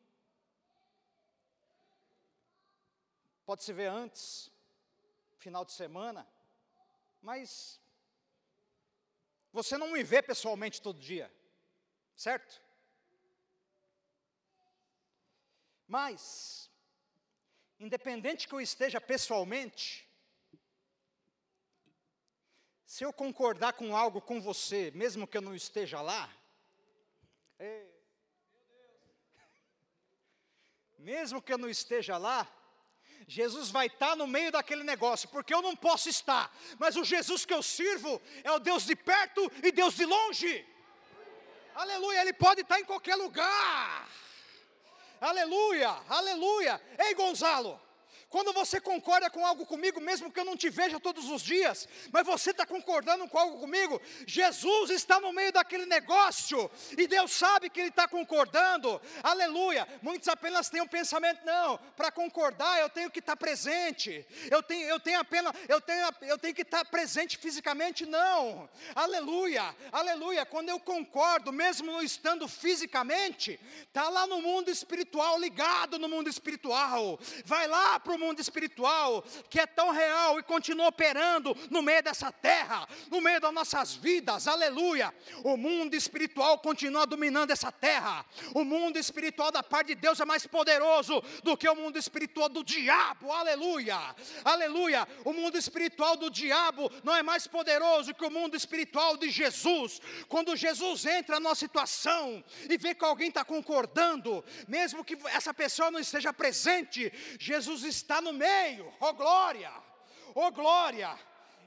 Pode 3.44 3.64
se 3.64 3.72
ver 3.72 3.88
antes. 3.88 4.52
final 5.36 5.64
de 5.64 5.72
semana, 5.72 6.24
mas 7.20 7.80
você 9.52 9.76
não 9.76 9.90
me 9.90 10.04
vê 10.04 10.22
pessoalmente 10.22 10.80
todo 10.80 11.00
dia, 11.00 11.28
certo? 12.20 12.60
Mas, 15.88 16.70
independente 17.78 18.46
que 18.46 18.54
eu 18.54 18.60
esteja 18.60 19.00
pessoalmente, 19.00 20.06
se 22.84 23.02
eu 23.04 23.10
concordar 23.10 23.72
com 23.72 23.96
algo 23.96 24.20
com 24.20 24.38
você, 24.38 24.90
mesmo 24.90 25.26
que 25.26 25.38
eu 25.38 25.40
não 25.40 25.54
esteja 25.54 26.02
lá, 26.02 26.30
mesmo 30.98 31.40
que 31.40 31.54
eu 31.54 31.58
não 31.58 31.70
esteja 31.70 32.18
lá, 32.18 32.46
Jesus 33.26 33.70
vai 33.70 33.86
estar 33.86 34.14
no 34.14 34.26
meio 34.26 34.52
daquele 34.52 34.84
negócio, 34.84 35.26
porque 35.30 35.54
eu 35.54 35.62
não 35.62 35.74
posso 35.74 36.10
estar, 36.10 36.54
mas 36.78 36.96
o 36.96 37.04
Jesus 37.04 37.46
que 37.46 37.54
eu 37.54 37.62
sirvo 37.62 38.20
é 38.44 38.52
o 38.52 38.58
Deus 38.58 38.84
de 38.84 38.94
perto 38.94 39.50
e 39.64 39.72
Deus 39.72 39.94
de 39.94 40.04
longe. 40.04 40.79
Aleluia, 41.74 42.20
Ele 42.22 42.32
pode 42.32 42.62
estar 42.62 42.80
em 42.80 42.84
qualquer 42.84 43.16
lugar. 43.16 44.08
Aleluia, 45.20 45.94
aleluia. 46.08 46.80
Ei, 46.98 47.14
Gonzalo, 47.14 47.80
quando 48.30 48.52
você 48.52 48.80
concorda 48.80 49.28
com 49.28 49.44
algo 49.44 49.66
comigo, 49.66 50.00
mesmo 50.00 50.30
que 50.30 50.38
eu 50.38 50.44
não 50.44 50.56
te 50.56 50.70
veja 50.70 51.00
todos 51.00 51.28
os 51.28 51.42
dias, 51.42 51.88
mas 52.12 52.24
você 52.24 52.52
está 52.52 52.64
concordando 52.64 53.26
com 53.28 53.36
algo 53.36 53.58
comigo, 53.58 54.00
Jesus 54.24 54.90
está 54.90 55.18
no 55.20 55.32
meio 55.32 55.52
daquele 55.52 55.84
negócio, 55.84 56.70
e 56.96 57.08
Deus 57.08 57.32
sabe 57.32 57.68
que 57.68 57.80
Ele 57.80 57.88
está 57.88 58.06
concordando, 58.06 59.02
aleluia. 59.20 59.86
Muitos 60.00 60.28
apenas 60.28 60.70
têm 60.70 60.80
um 60.80 60.86
pensamento, 60.86 61.44
não, 61.44 61.76
para 61.96 62.12
concordar 62.12 62.78
eu 62.78 62.88
tenho 62.88 63.10
que 63.10 63.18
estar 63.18 63.36
presente, 63.36 64.24
eu 64.48 64.62
tenho, 64.62 64.86
eu 64.86 65.00
tenho 65.00 65.18
apenas, 65.18 65.52
eu 65.68 65.80
tenho, 65.80 66.08
eu 66.22 66.38
tenho 66.38 66.54
que 66.54 66.62
estar 66.62 66.84
presente 66.84 67.36
fisicamente, 67.36 68.06
não, 68.06 68.70
aleluia, 68.94 69.74
aleluia. 69.90 70.46
Quando 70.46 70.68
eu 70.68 70.78
concordo, 70.78 71.52
mesmo 71.52 71.90
não 71.90 72.00
estando 72.00 72.46
fisicamente, 72.46 73.58
está 73.88 74.08
lá 74.08 74.24
no 74.24 74.40
mundo 74.40 74.70
espiritual, 74.70 75.36
ligado 75.36 75.98
no 75.98 76.08
mundo 76.08 76.30
espiritual, 76.30 77.18
vai 77.44 77.66
lá 77.66 77.98
para 77.98 78.12
o 78.12 78.19
mundo 78.20 78.40
espiritual, 78.40 79.24
que 79.48 79.58
é 79.58 79.66
tão 79.66 79.90
real 79.90 80.38
e 80.38 80.42
continua 80.42 80.88
operando 80.88 81.56
no 81.70 81.82
meio 81.82 82.02
dessa 82.02 82.30
terra, 82.30 82.86
no 83.10 83.20
meio 83.20 83.40
das 83.40 83.52
nossas 83.52 83.94
vidas, 83.94 84.46
aleluia. 84.46 85.12
O 85.42 85.56
mundo 85.56 85.94
espiritual 85.94 86.58
continua 86.58 87.06
dominando 87.06 87.50
essa 87.50 87.72
terra. 87.72 88.24
O 88.54 88.64
mundo 88.64 88.98
espiritual 88.98 89.50
da 89.50 89.62
parte 89.62 89.88
de 89.88 89.94
Deus 89.94 90.20
é 90.20 90.24
mais 90.24 90.46
poderoso 90.46 91.22
do 91.42 91.56
que 91.56 91.68
o 91.68 91.74
mundo 91.74 91.98
espiritual 91.98 92.48
do 92.48 92.62
diabo, 92.62 93.32
aleluia, 93.32 93.98
aleluia. 94.44 95.08
O 95.24 95.32
mundo 95.32 95.56
espiritual 95.56 96.16
do 96.16 96.30
diabo 96.30 96.90
não 97.02 97.16
é 97.16 97.22
mais 97.22 97.46
poderoso 97.46 98.14
que 98.14 98.24
o 98.24 98.30
mundo 98.30 98.56
espiritual 98.56 99.16
de 99.16 99.30
Jesus. 99.30 100.00
Quando 100.28 100.56
Jesus 100.56 101.06
entra 101.06 101.40
na 101.40 101.54
situação 101.54 102.44
e 102.68 102.76
vê 102.76 102.94
que 102.94 103.04
alguém 103.04 103.28
está 103.28 103.44
concordando, 103.44 104.44
mesmo 104.68 105.04
que 105.04 105.16
essa 105.26 105.54
pessoa 105.54 105.90
não 105.90 106.00
esteja 106.00 106.32
presente, 106.32 107.12
Jesus 107.38 107.84
está 107.84 108.09
está 108.10 108.20
no 108.20 108.32
meio, 108.32 108.92
oh 108.98 109.12
glória, 109.12 109.72
oh 110.34 110.50
glória. 110.50 111.16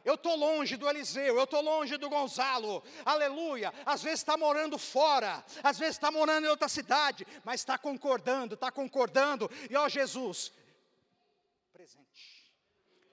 Eu 0.03 0.15
estou 0.15 0.35
longe 0.35 0.75
do 0.75 0.89
Eliseu, 0.89 1.37
eu 1.37 1.45
estou 1.45 1.61
longe 1.61 1.95
do 1.95 2.09
Gonzalo, 2.09 2.83
aleluia. 3.05 3.73
Às 3.85 4.03
vezes 4.03 4.19
está 4.19 4.35
morando 4.35 4.77
fora, 4.77 5.41
às 5.63 5.79
vezes 5.79 5.95
está 5.95 6.11
morando 6.11 6.45
em 6.45 6.49
outra 6.49 6.67
cidade, 6.67 7.25
mas 7.45 7.61
está 7.61 7.77
concordando, 7.77 8.55
está 8.55 8.69
concordando. 8.69 9.49
E 9.69 9.77
ó 9.77 9.87
Jesus, 9.87 10.51
presente, 11.71 12.51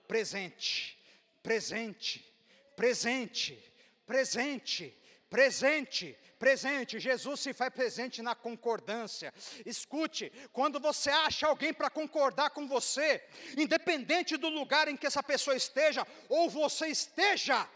presente, 0.09 0.99
presente, 1.41 2.35
presente, 2.75 3.73
presente, 4.05 5.00
presente, 5.31 6.19
presente. 6.39 6.99
Jesus 6.99 7.41
se 7.41 7.53
faz 7.55 7.73
presente 7.73 8.21
na 8.21 8.35
concordância. 8.35 9.33
Escute, 9.65 10.31
quando 10.53 10.81
você 10.81 11.09
acha 11.11 11.47
alguém 11.47 11.73
para 11.73 11.89
concordar 11.89 12.51
com 12.51 12.67
você, 12.67 13.23
independente 13.57 14.37
do 14.37 14.49
lugar 14.49 14.89
em 14.89 14.97
que 14.97 15.07
essa 15.07 15.23
pessoa 15.23 15.57
esteja, 15.57 16.07
ou 16.29 16.51
você 16.51 16.89
esteja, 16.89 17.69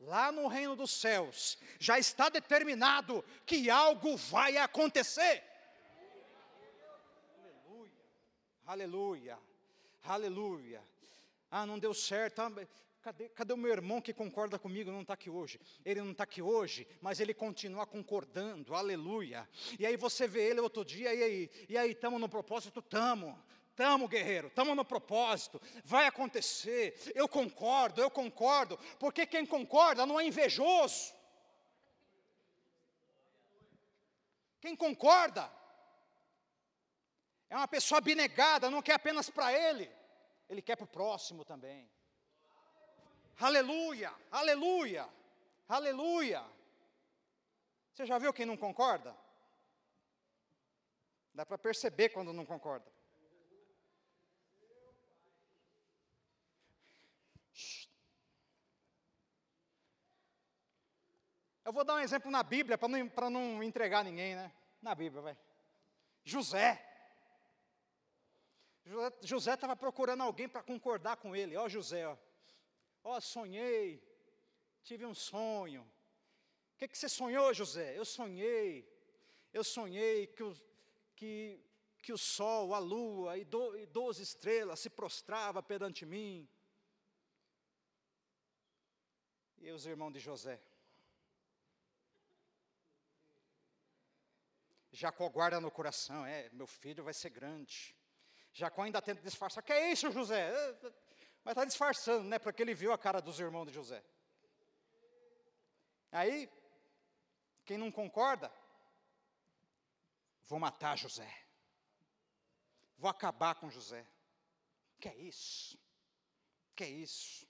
lá 0.00 0.32
no 0.32 0.48
reino 0.48 0.74
dos 0.74 0.90
céus, 0.90 1.56
já 1.78 1.98
está 1.98 2.28
determinado 2.28 3.24
que 3.46 3.70
algo 3.70 4.16
vai 4.16 4.56
acontecer. 4.56 5.42
Aleluia, 7.66 8.02
aleluia, 8.66 9.38
aleluia. 10.02 10.82
Ah, 11.50 11.64
não 11.64 11.78
deu 11.78 11.94
certo. 11.94 12.42
Cadê, 13.04 13.28
cadê 13.28 13.52
o 13.52 13.56
meu 13.58 13.70
irmão 13.70 14.00
que 14.00 14.14
concorda 14.14 14.58
comigo? 14.58 14.90
Não 14.90 15.02
está 15.02 15.12
aqui 15.12 15.28
hoje. 15.28 15.60
Ele 15.84 16.00
não 16.00 16.12
está 16.12 16.24
aqui 16.24 16.40
hoje, 16.40 16.88
mas 17.02 17.20
ele 17.20 17.34
continua 17.34 17.86
concordando, 17.86 18.74
aleluia. 18.74 19.46
E 19.78 19.84
aí 19.84 19.94
você 19.94 20.26
vê 20.26 20.48
ele 20.48 20.60
outro 20.60 20.82
dia, 20.82 21.12
e 21.12 21.22
aí, 21.22 21.50
e 21.68 21.76
aí, 21.76 21.90
estamos 21.90 22.18
no 22.18 22.30
propósito? 22.30 22.80
Estamos. 22.80 23.36
Estamos, 23.68 24.08
guerreiro, 24.08 24.46
estamos 24.46 24.74
no 24.74 24.84
propósito, 24.84 25.60
vai 25.84 26.06
acontecer, 26.06 26.94
eu 27.12 27.28
concordo, 27.28 28.00
eu 28.00 28.08
concordo, 28.08 28.78
porque 29.00 29.26
quem 29.26 29.44
concorda 29.44 30.06
não 30.06 30.18
é 30.18 30.24
invejoso. 30.24 31.12
Quem 34.60 34.76
concorda 34.76 35.52
é 37.50 37.56
uma 37.56 37.66
pessoa 37.66 37.98
abnegada, 37.98 38.70
não 38.70 38.80
quer 38.80 38.94
apenas 38.94 39.28
para 39.28 39.52
ele, 39.52 39.90
ele 40.48 40.62
quer 40.62 40.76
para 40.76 40.84
o 40.84 40.88
próximo 40.88 41.44
também. 41.44 41.90
Aleluia, 43.38 44.12
aleluia, 44.30 45.08
aleluia. 45.68 46.44
Você 47.92 48.06
já 48.06 48.18
viu 48.18 48.32
quem 48.32 48.46
não 48.46 48.56
concorda? 48.56 49.14
Dá 51.34 51.44
para 51.44 51.58
perceber 51.58 52.10
quando 52.10 52.32
não 52.32 52.46
concorda. 52.46 52.92
Eu 61.64 61.72
vou 61.72 61.82
dar 61.82 61.94
um 61.94 62.00
exemplo 62.00 62.30
na 62.30 62.42
Bíblia 62.42 62.76
para 62.76 62.88
não, 62.88 63.30
não 63.30 63.62
entregar 63.62 64.04
ninguém, 64.04 64.36
né? 64.36 64.52
Na 64.82 64.94
Bíblia, 64.94 65.22
vai. 65.22 65.38
José. 66.22 66.84
José 69.22 69.54
estava 69.54 69.74
procurando 69.74 70.22
alguém 70.22 70.46
para 70.46 70.62
concordar 70.62 71.16
com 71.16 71.34
ele. 71.34 71.56
Ó, 71.56 71.68
José, 71.68 72.06
ó. 72.06 72.16
Ó, 73.04 73.18
oh, 73.18 73.20
sonhei, 73.20 74.02
tive 74.82 75.04
um 75.04 75.14
sonho. 75.14 75.82
O 76.72 76.76
que, 76.78 76.88
que 76.88 76.96
você 76.96 77.08
sonhou, 77.08 77.52
José? 77.52 77.96
Eu 77.96 78.04
sonhei, 78.04 78.90
eu 79.52 79.62
sonhei 79.62 80.26
que 80.26 80.42
o, 80.42 80.56
que, 81.14 81.62
que 82.02 82.12
o 82.14 82.18
sol, 82.18 82.74
a 82.74 82.78
lua 82.78 83.36
e, 83.36 83.44
do, 83.44 83.76
e 83.76 83.84
doze 83.84 84.22
estrelas 84.22 84.80
se 84.80 84.88
prostrava 84.88 85.62
perante 85.62 86.06
mim. 86.06 86.48
E 89.58 89.70
os 89.70 89.84
irmãos 89.84 90.12
de 90.12 90.18
José. 90.18 90.58
Jacó 94.92 95.28
guarda 95.28 95.60
no 95.60 95.70
coração, 95.70 96.24
é, 96.24 96.48
meu 96.50 96.66
filho 96.66 97.04
vai 97.04 97.12
ser 97.12 97.30
grande. 97.30 97.94
Jacó 98.52 98.82
ainda 98.82 99.02
tenta 99.02 99.20
disfarçar, 99.20 99.62
que 99.62 99.72
é 99.72 99.92
isso, 99.92 100.10
José? 100.10 100.52
Mas 101.44 101.52
está 101.52 101.64
disfarçando, 101.64 102.24
né? 102.24 102.38
Porque 102.38 102.62
ele 102.62 102.74
viu 102.74 102.90
a 102.92 102.98
cara 102.98 103.20
dos 103.20 103.38
irmãos 103.38 103.66
de 103.66 103.72
José. 103.72 104.02
Aí, 106.10 106.50
quem 107.66 107.76
não 107.76 107.90
concorda, 107.92 108.50
vou 110.44 110.58
matar 110.58 110.96
José. 110.96 111.30
Vou 112.96 113.10
acabar 113.10 113.56
com 113.56 113.68
José. 113.68 114.06
Que 114.98 115.08
é 115.08 115.16
isso? 115.16 115.78
Que 116.74 116.84
é 116.84 116.88
isso? 116.88 117.46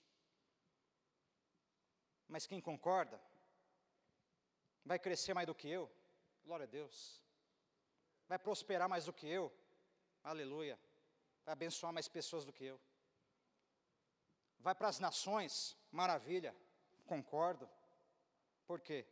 Mas 2.27 2.45
quem 2.45 2.59
concorda, 2.59 3.21
vai 4.83 4.99
crescer 4.99 5.33
mais 5.33 5.47
do 5.47 5.55
que 5.55 5.69
eu. 5.69 5.89
Glória 6.43 6.65
a 6.65 6.67
Deus. 6.67 7.23
Vai 8.27 8.39
prosperar 8.39 8.89
mais 8.89 9.05
do 9.05 9.13
que 9.13 9.27
eu. 9.27 9.53
Aleluia. 10.23 10.77
Vai 11.45 11.53
abençoar 11.53 11.93
mais 11.93 12.07
pessoas 12.09 12.43
do 12.43 12.51
que 12.51 12.65
eu. 12.65 12.81
Vai 14.59 14.73
para 14.73 14.87
as 14.87 14.99
nações, 14.99 15.77
maravilha, 15.91 16.55
concordo. 17.05 17.69
Por 18.65 18.79
quê? 18.81 19.05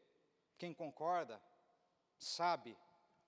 Quem 0.57 0.73
concorda 0.73 1.41
sabe 2.17 2.77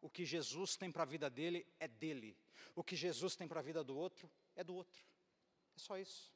o 0.01 0.09
que 0.09 0.25
Jesus 0.25 0.75
tem 0.75 0.91
para 0.91 1.03
a 1.03 1.05
vida 1.05 1.29
dele 1.29 1.65
é 1.79 1.87
dele, 1.87 2.37
o 2.75 2.83
que 2.83 2.95
Jesus 2.95 3.35
tem 3.35 3.47
para 3.47 3.59
a 3.59 3.63
vida 3.63 3.83
do 3.83 3.95
outro 3.95 4.31
é 4.55 4.63
do 4.63 4.75
outro. 4.75 5.03
É 5.75 5.79
só 5.79 5.97
isso. 5.97 6.33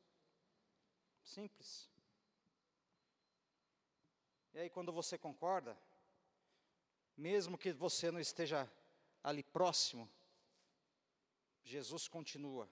Simples. 1.24 1.90
E 4.54 4.60
aí, 4.60 4.70
quando 4.70 4.92
você 4.92 5.18
concorda, 5.18 5.78
mesmo 7.16 7.58
que 7.58 7.72
você 7.72 8.10
não 8.12 8.20
esteja 8.20 8.70
ali 9.24 9.44
próximo, 9.44 10.10
Jesus 11.64 12.08
continua 12.08 12.70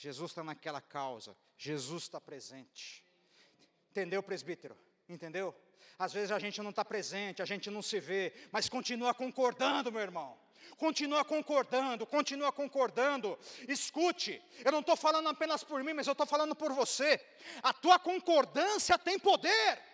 Jesus 0.00 0.30
está 0.30 0.42
naquela 0.42 0.80
causa, 0.80 1.36
Jesus 1.60 2.04
está 2.04 2.18
presente. 2.18 3.04
Entendeu, 3.90 4.22
presbítero? 4.22 4.74
Entendeu? 5.06 5.54
Às 5.98 6.10
vezes 6.10 6.30
a 6.30 6.38
gente 6.38 6.62
não 6.62 6.70
está 6.70 6.82
presente, 6.82 7.42
a 7.42 7.44
gente 7.44 7.70
não 7.70 7.82
se 7.82 8.00
vê, 8.00 8.32
mas 8.50 8.66
continua 8.66 9.12
concordando, 9.12 9.92
meu 9.92 10.00
irmão. 10.00 10.38
Continua 10.78 11.22
concordando, 11.22 12.06
continua 12.06 12.50
concordando. 12.50 13.38
Escute, 13.68 14.42
eu 14.64 14.72
não 14.72 14.80
estou 14.80 14.96
falando 14.96 15.28
apenas 15.28 15.62
por 15.62 15.84
mim, 15.84 15.92
mas 15.92 16.06
eu 16.06 16.12
estou 16.12 16.26
falando 16.26 16.54
por 16.54 16.72
você. 16.72 17.20
A 17.62 17.74
tua 17.74 17.98
concordância 17.98 18.98
tem 18.98 19.18
poder. 19.18 19.89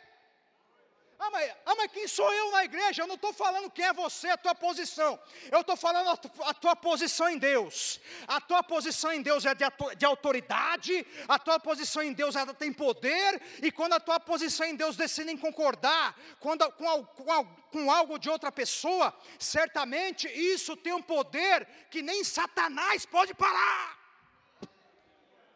Ah 1.19 1.31
mas, 1.31 1.51
ah, 1.65 1.75
mas 1.77 1.93
quem 1.93 2.07
sou 2.07 2.31
eu 2.33 2.51
na 2.51 2.65
igreja? 2.65 3.03
Eu 3.03 3.07
não 3.07 3.15
estou 3.15 3.33
falando 3.33 3.71
quem 3.71 3.87
é 3.87 3.93
você, 3.93 4.29
a 4.29 4.37
tua 4.37 4.55
posição. 4.55 5.19
Eu 5.51 5.61
estou 5.61 5.77
falando 5.77 6.11
a, 6.11 6.17
tu, 6.17 6.31
a, 6.43 6.53
tua 6.53 6.77
posição 6.77 7.29
em 7.29 7.39
Deus. 7.39 7.99
A 8.29 8.39
tua 8.39 8.63
posição 8.63 9.13
em 9.13 9.23
Deus 9.23 9.47
é 9.47 9.55
de, 9.55 9.65
de 9.97 10.05
autoridade, 10.05 11.07
a 11.27 11.39
tua 11.39 11.59
posição 11.59 12.03
em 12.03 12.13
Deus 12.13 12.37
ela 12.37 12.53
tem 12.53 12.71
poder, 12.71 13.41
e 13.63 13.73
quando 13.73 13.95
a 13.95 14.01
tua 14.01 14.21
posição 14.21 14.67
em 14.67 14.77
Deus 14.77 14.95
decide 14.95 15.31
em 15.31 15.39
concordar 15.39 16.15
quando, 16.39 16.71
com, 16.73 17.05
com, 17.07 17.47
com 17.73 17.91
algo 17.91 18.19
de 18.19 18.29
outra 18.29 18.53
pessoa, 18.53 19.15
certamente 19.39 20.29
isso 20.29 20.77
tem 20.77 20.93
um 20.93 21.03
poder 21.03 21.67
que 21.91 22.03
nem 22.03 22.23
Satanás 22.25 23.07
pode 23.07 23.33
parar. 23.35 23.97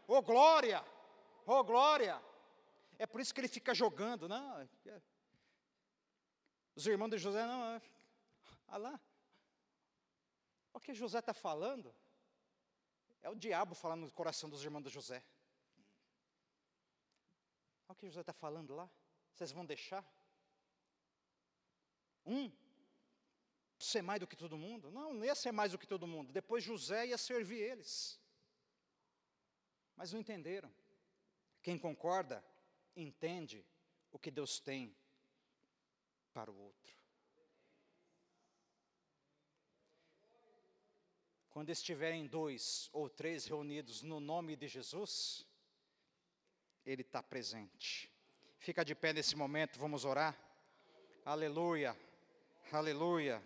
Oh 0.09 0.23
glória! 0.23 0.83
Oh 1.47 1.63
glória! 1.63 2.21
É 2.99 3.07
por 3.07 3.21
isso 3.21 3.33
que 3.35 3.41
ele 3.41 3.49
fica 3.49 3.75
jogando, 3.75 4.29
não? 4.29 4.69
Os 6.75 6.87
irmãos 6.87 7.11
de 7.11 7.19
José, 7.19 7.47
não, 7.47 7.61
olha 7.61 7.83
ah 8.69 8.77
lá. 8.77 9.01
O 10.73 10.81
que 10.81 10.95
José 10.95 11.19
está 11.19 11.35
falando 11.35 11.95
é 13.23 13.29
o 13.29 13.35
diabo 13.35 13.75
falando 13.75 14.03
no 14.03 14.13
coração 14.13 14.49
dos 14.49 14.63
irmãos 14.63 14.85
de 14.85 14.91
José. 14.91 15.23
Olha 17.89 17.93
o 17.93 17.95
que 17.97 18.07
José 18.07 18.21
está 18.21 18.33
falando 18.33 18.75
lá. 18.75 18.89
Vocês 19.33 19.51
vão 19.53 19.67
deixar? 19.67 20.05
Um 22.25 22.51
ser 23.79 24.03
mais 24.03 24.21
do 24.21 24.27
que 24.27 24.37
todo 24.37 24.57
mundo? 24.57 24.91
Não, 24.91 25.13
não 25.15 25.25
ia 25.25 25.35
ser 25.35 25.53
mais 25.53 25.73
do 25.73 25.79
que 25.79 25.87
todo 25.87 26.07
mundo. 26.07 26.33
Depois 26.33 26.63
José 26.63 27.09
ia 27.09 27.19
servir 27.19 27.59
eles. 27.59 28.21
Mas 29.97 30.13
não 30.13 30.21
entenderam. 30.21 30.73
Quem 31.63 31.79
concorda, 31.79 32.45
entende 32.97 33.67
o 34.11 34.19
que 34.19 34.31
Deus 34.31 34.61
tem 34.61 34.97
para 36.33 36.51
o 36.51 36.57
outro. 36.57 36.97
Quando 41.51 41.71
estiverem 41.71 42.27
dois 42.27 42.89
ou 42.93 43.09
três 43.09 43.45
reunidos 43.45 44.03
no 44.03 44.21
nome 44.21 44.57
de 44.57 44.69
Jesus, 44.69 45.47
Ele 46.87 47.03
está 47.03 47.23
presente. 47.23 48.11
Fica 48.59 48.85
de 48.85 48.95
pé 48.95 49.13
nesse 49.13 49.35
momento, 49.35 49.79
vamos 49.79 50.05
orar. 50.05 50.39
Aleluia, 51.25 51.97
aleluia. 52.73 53.43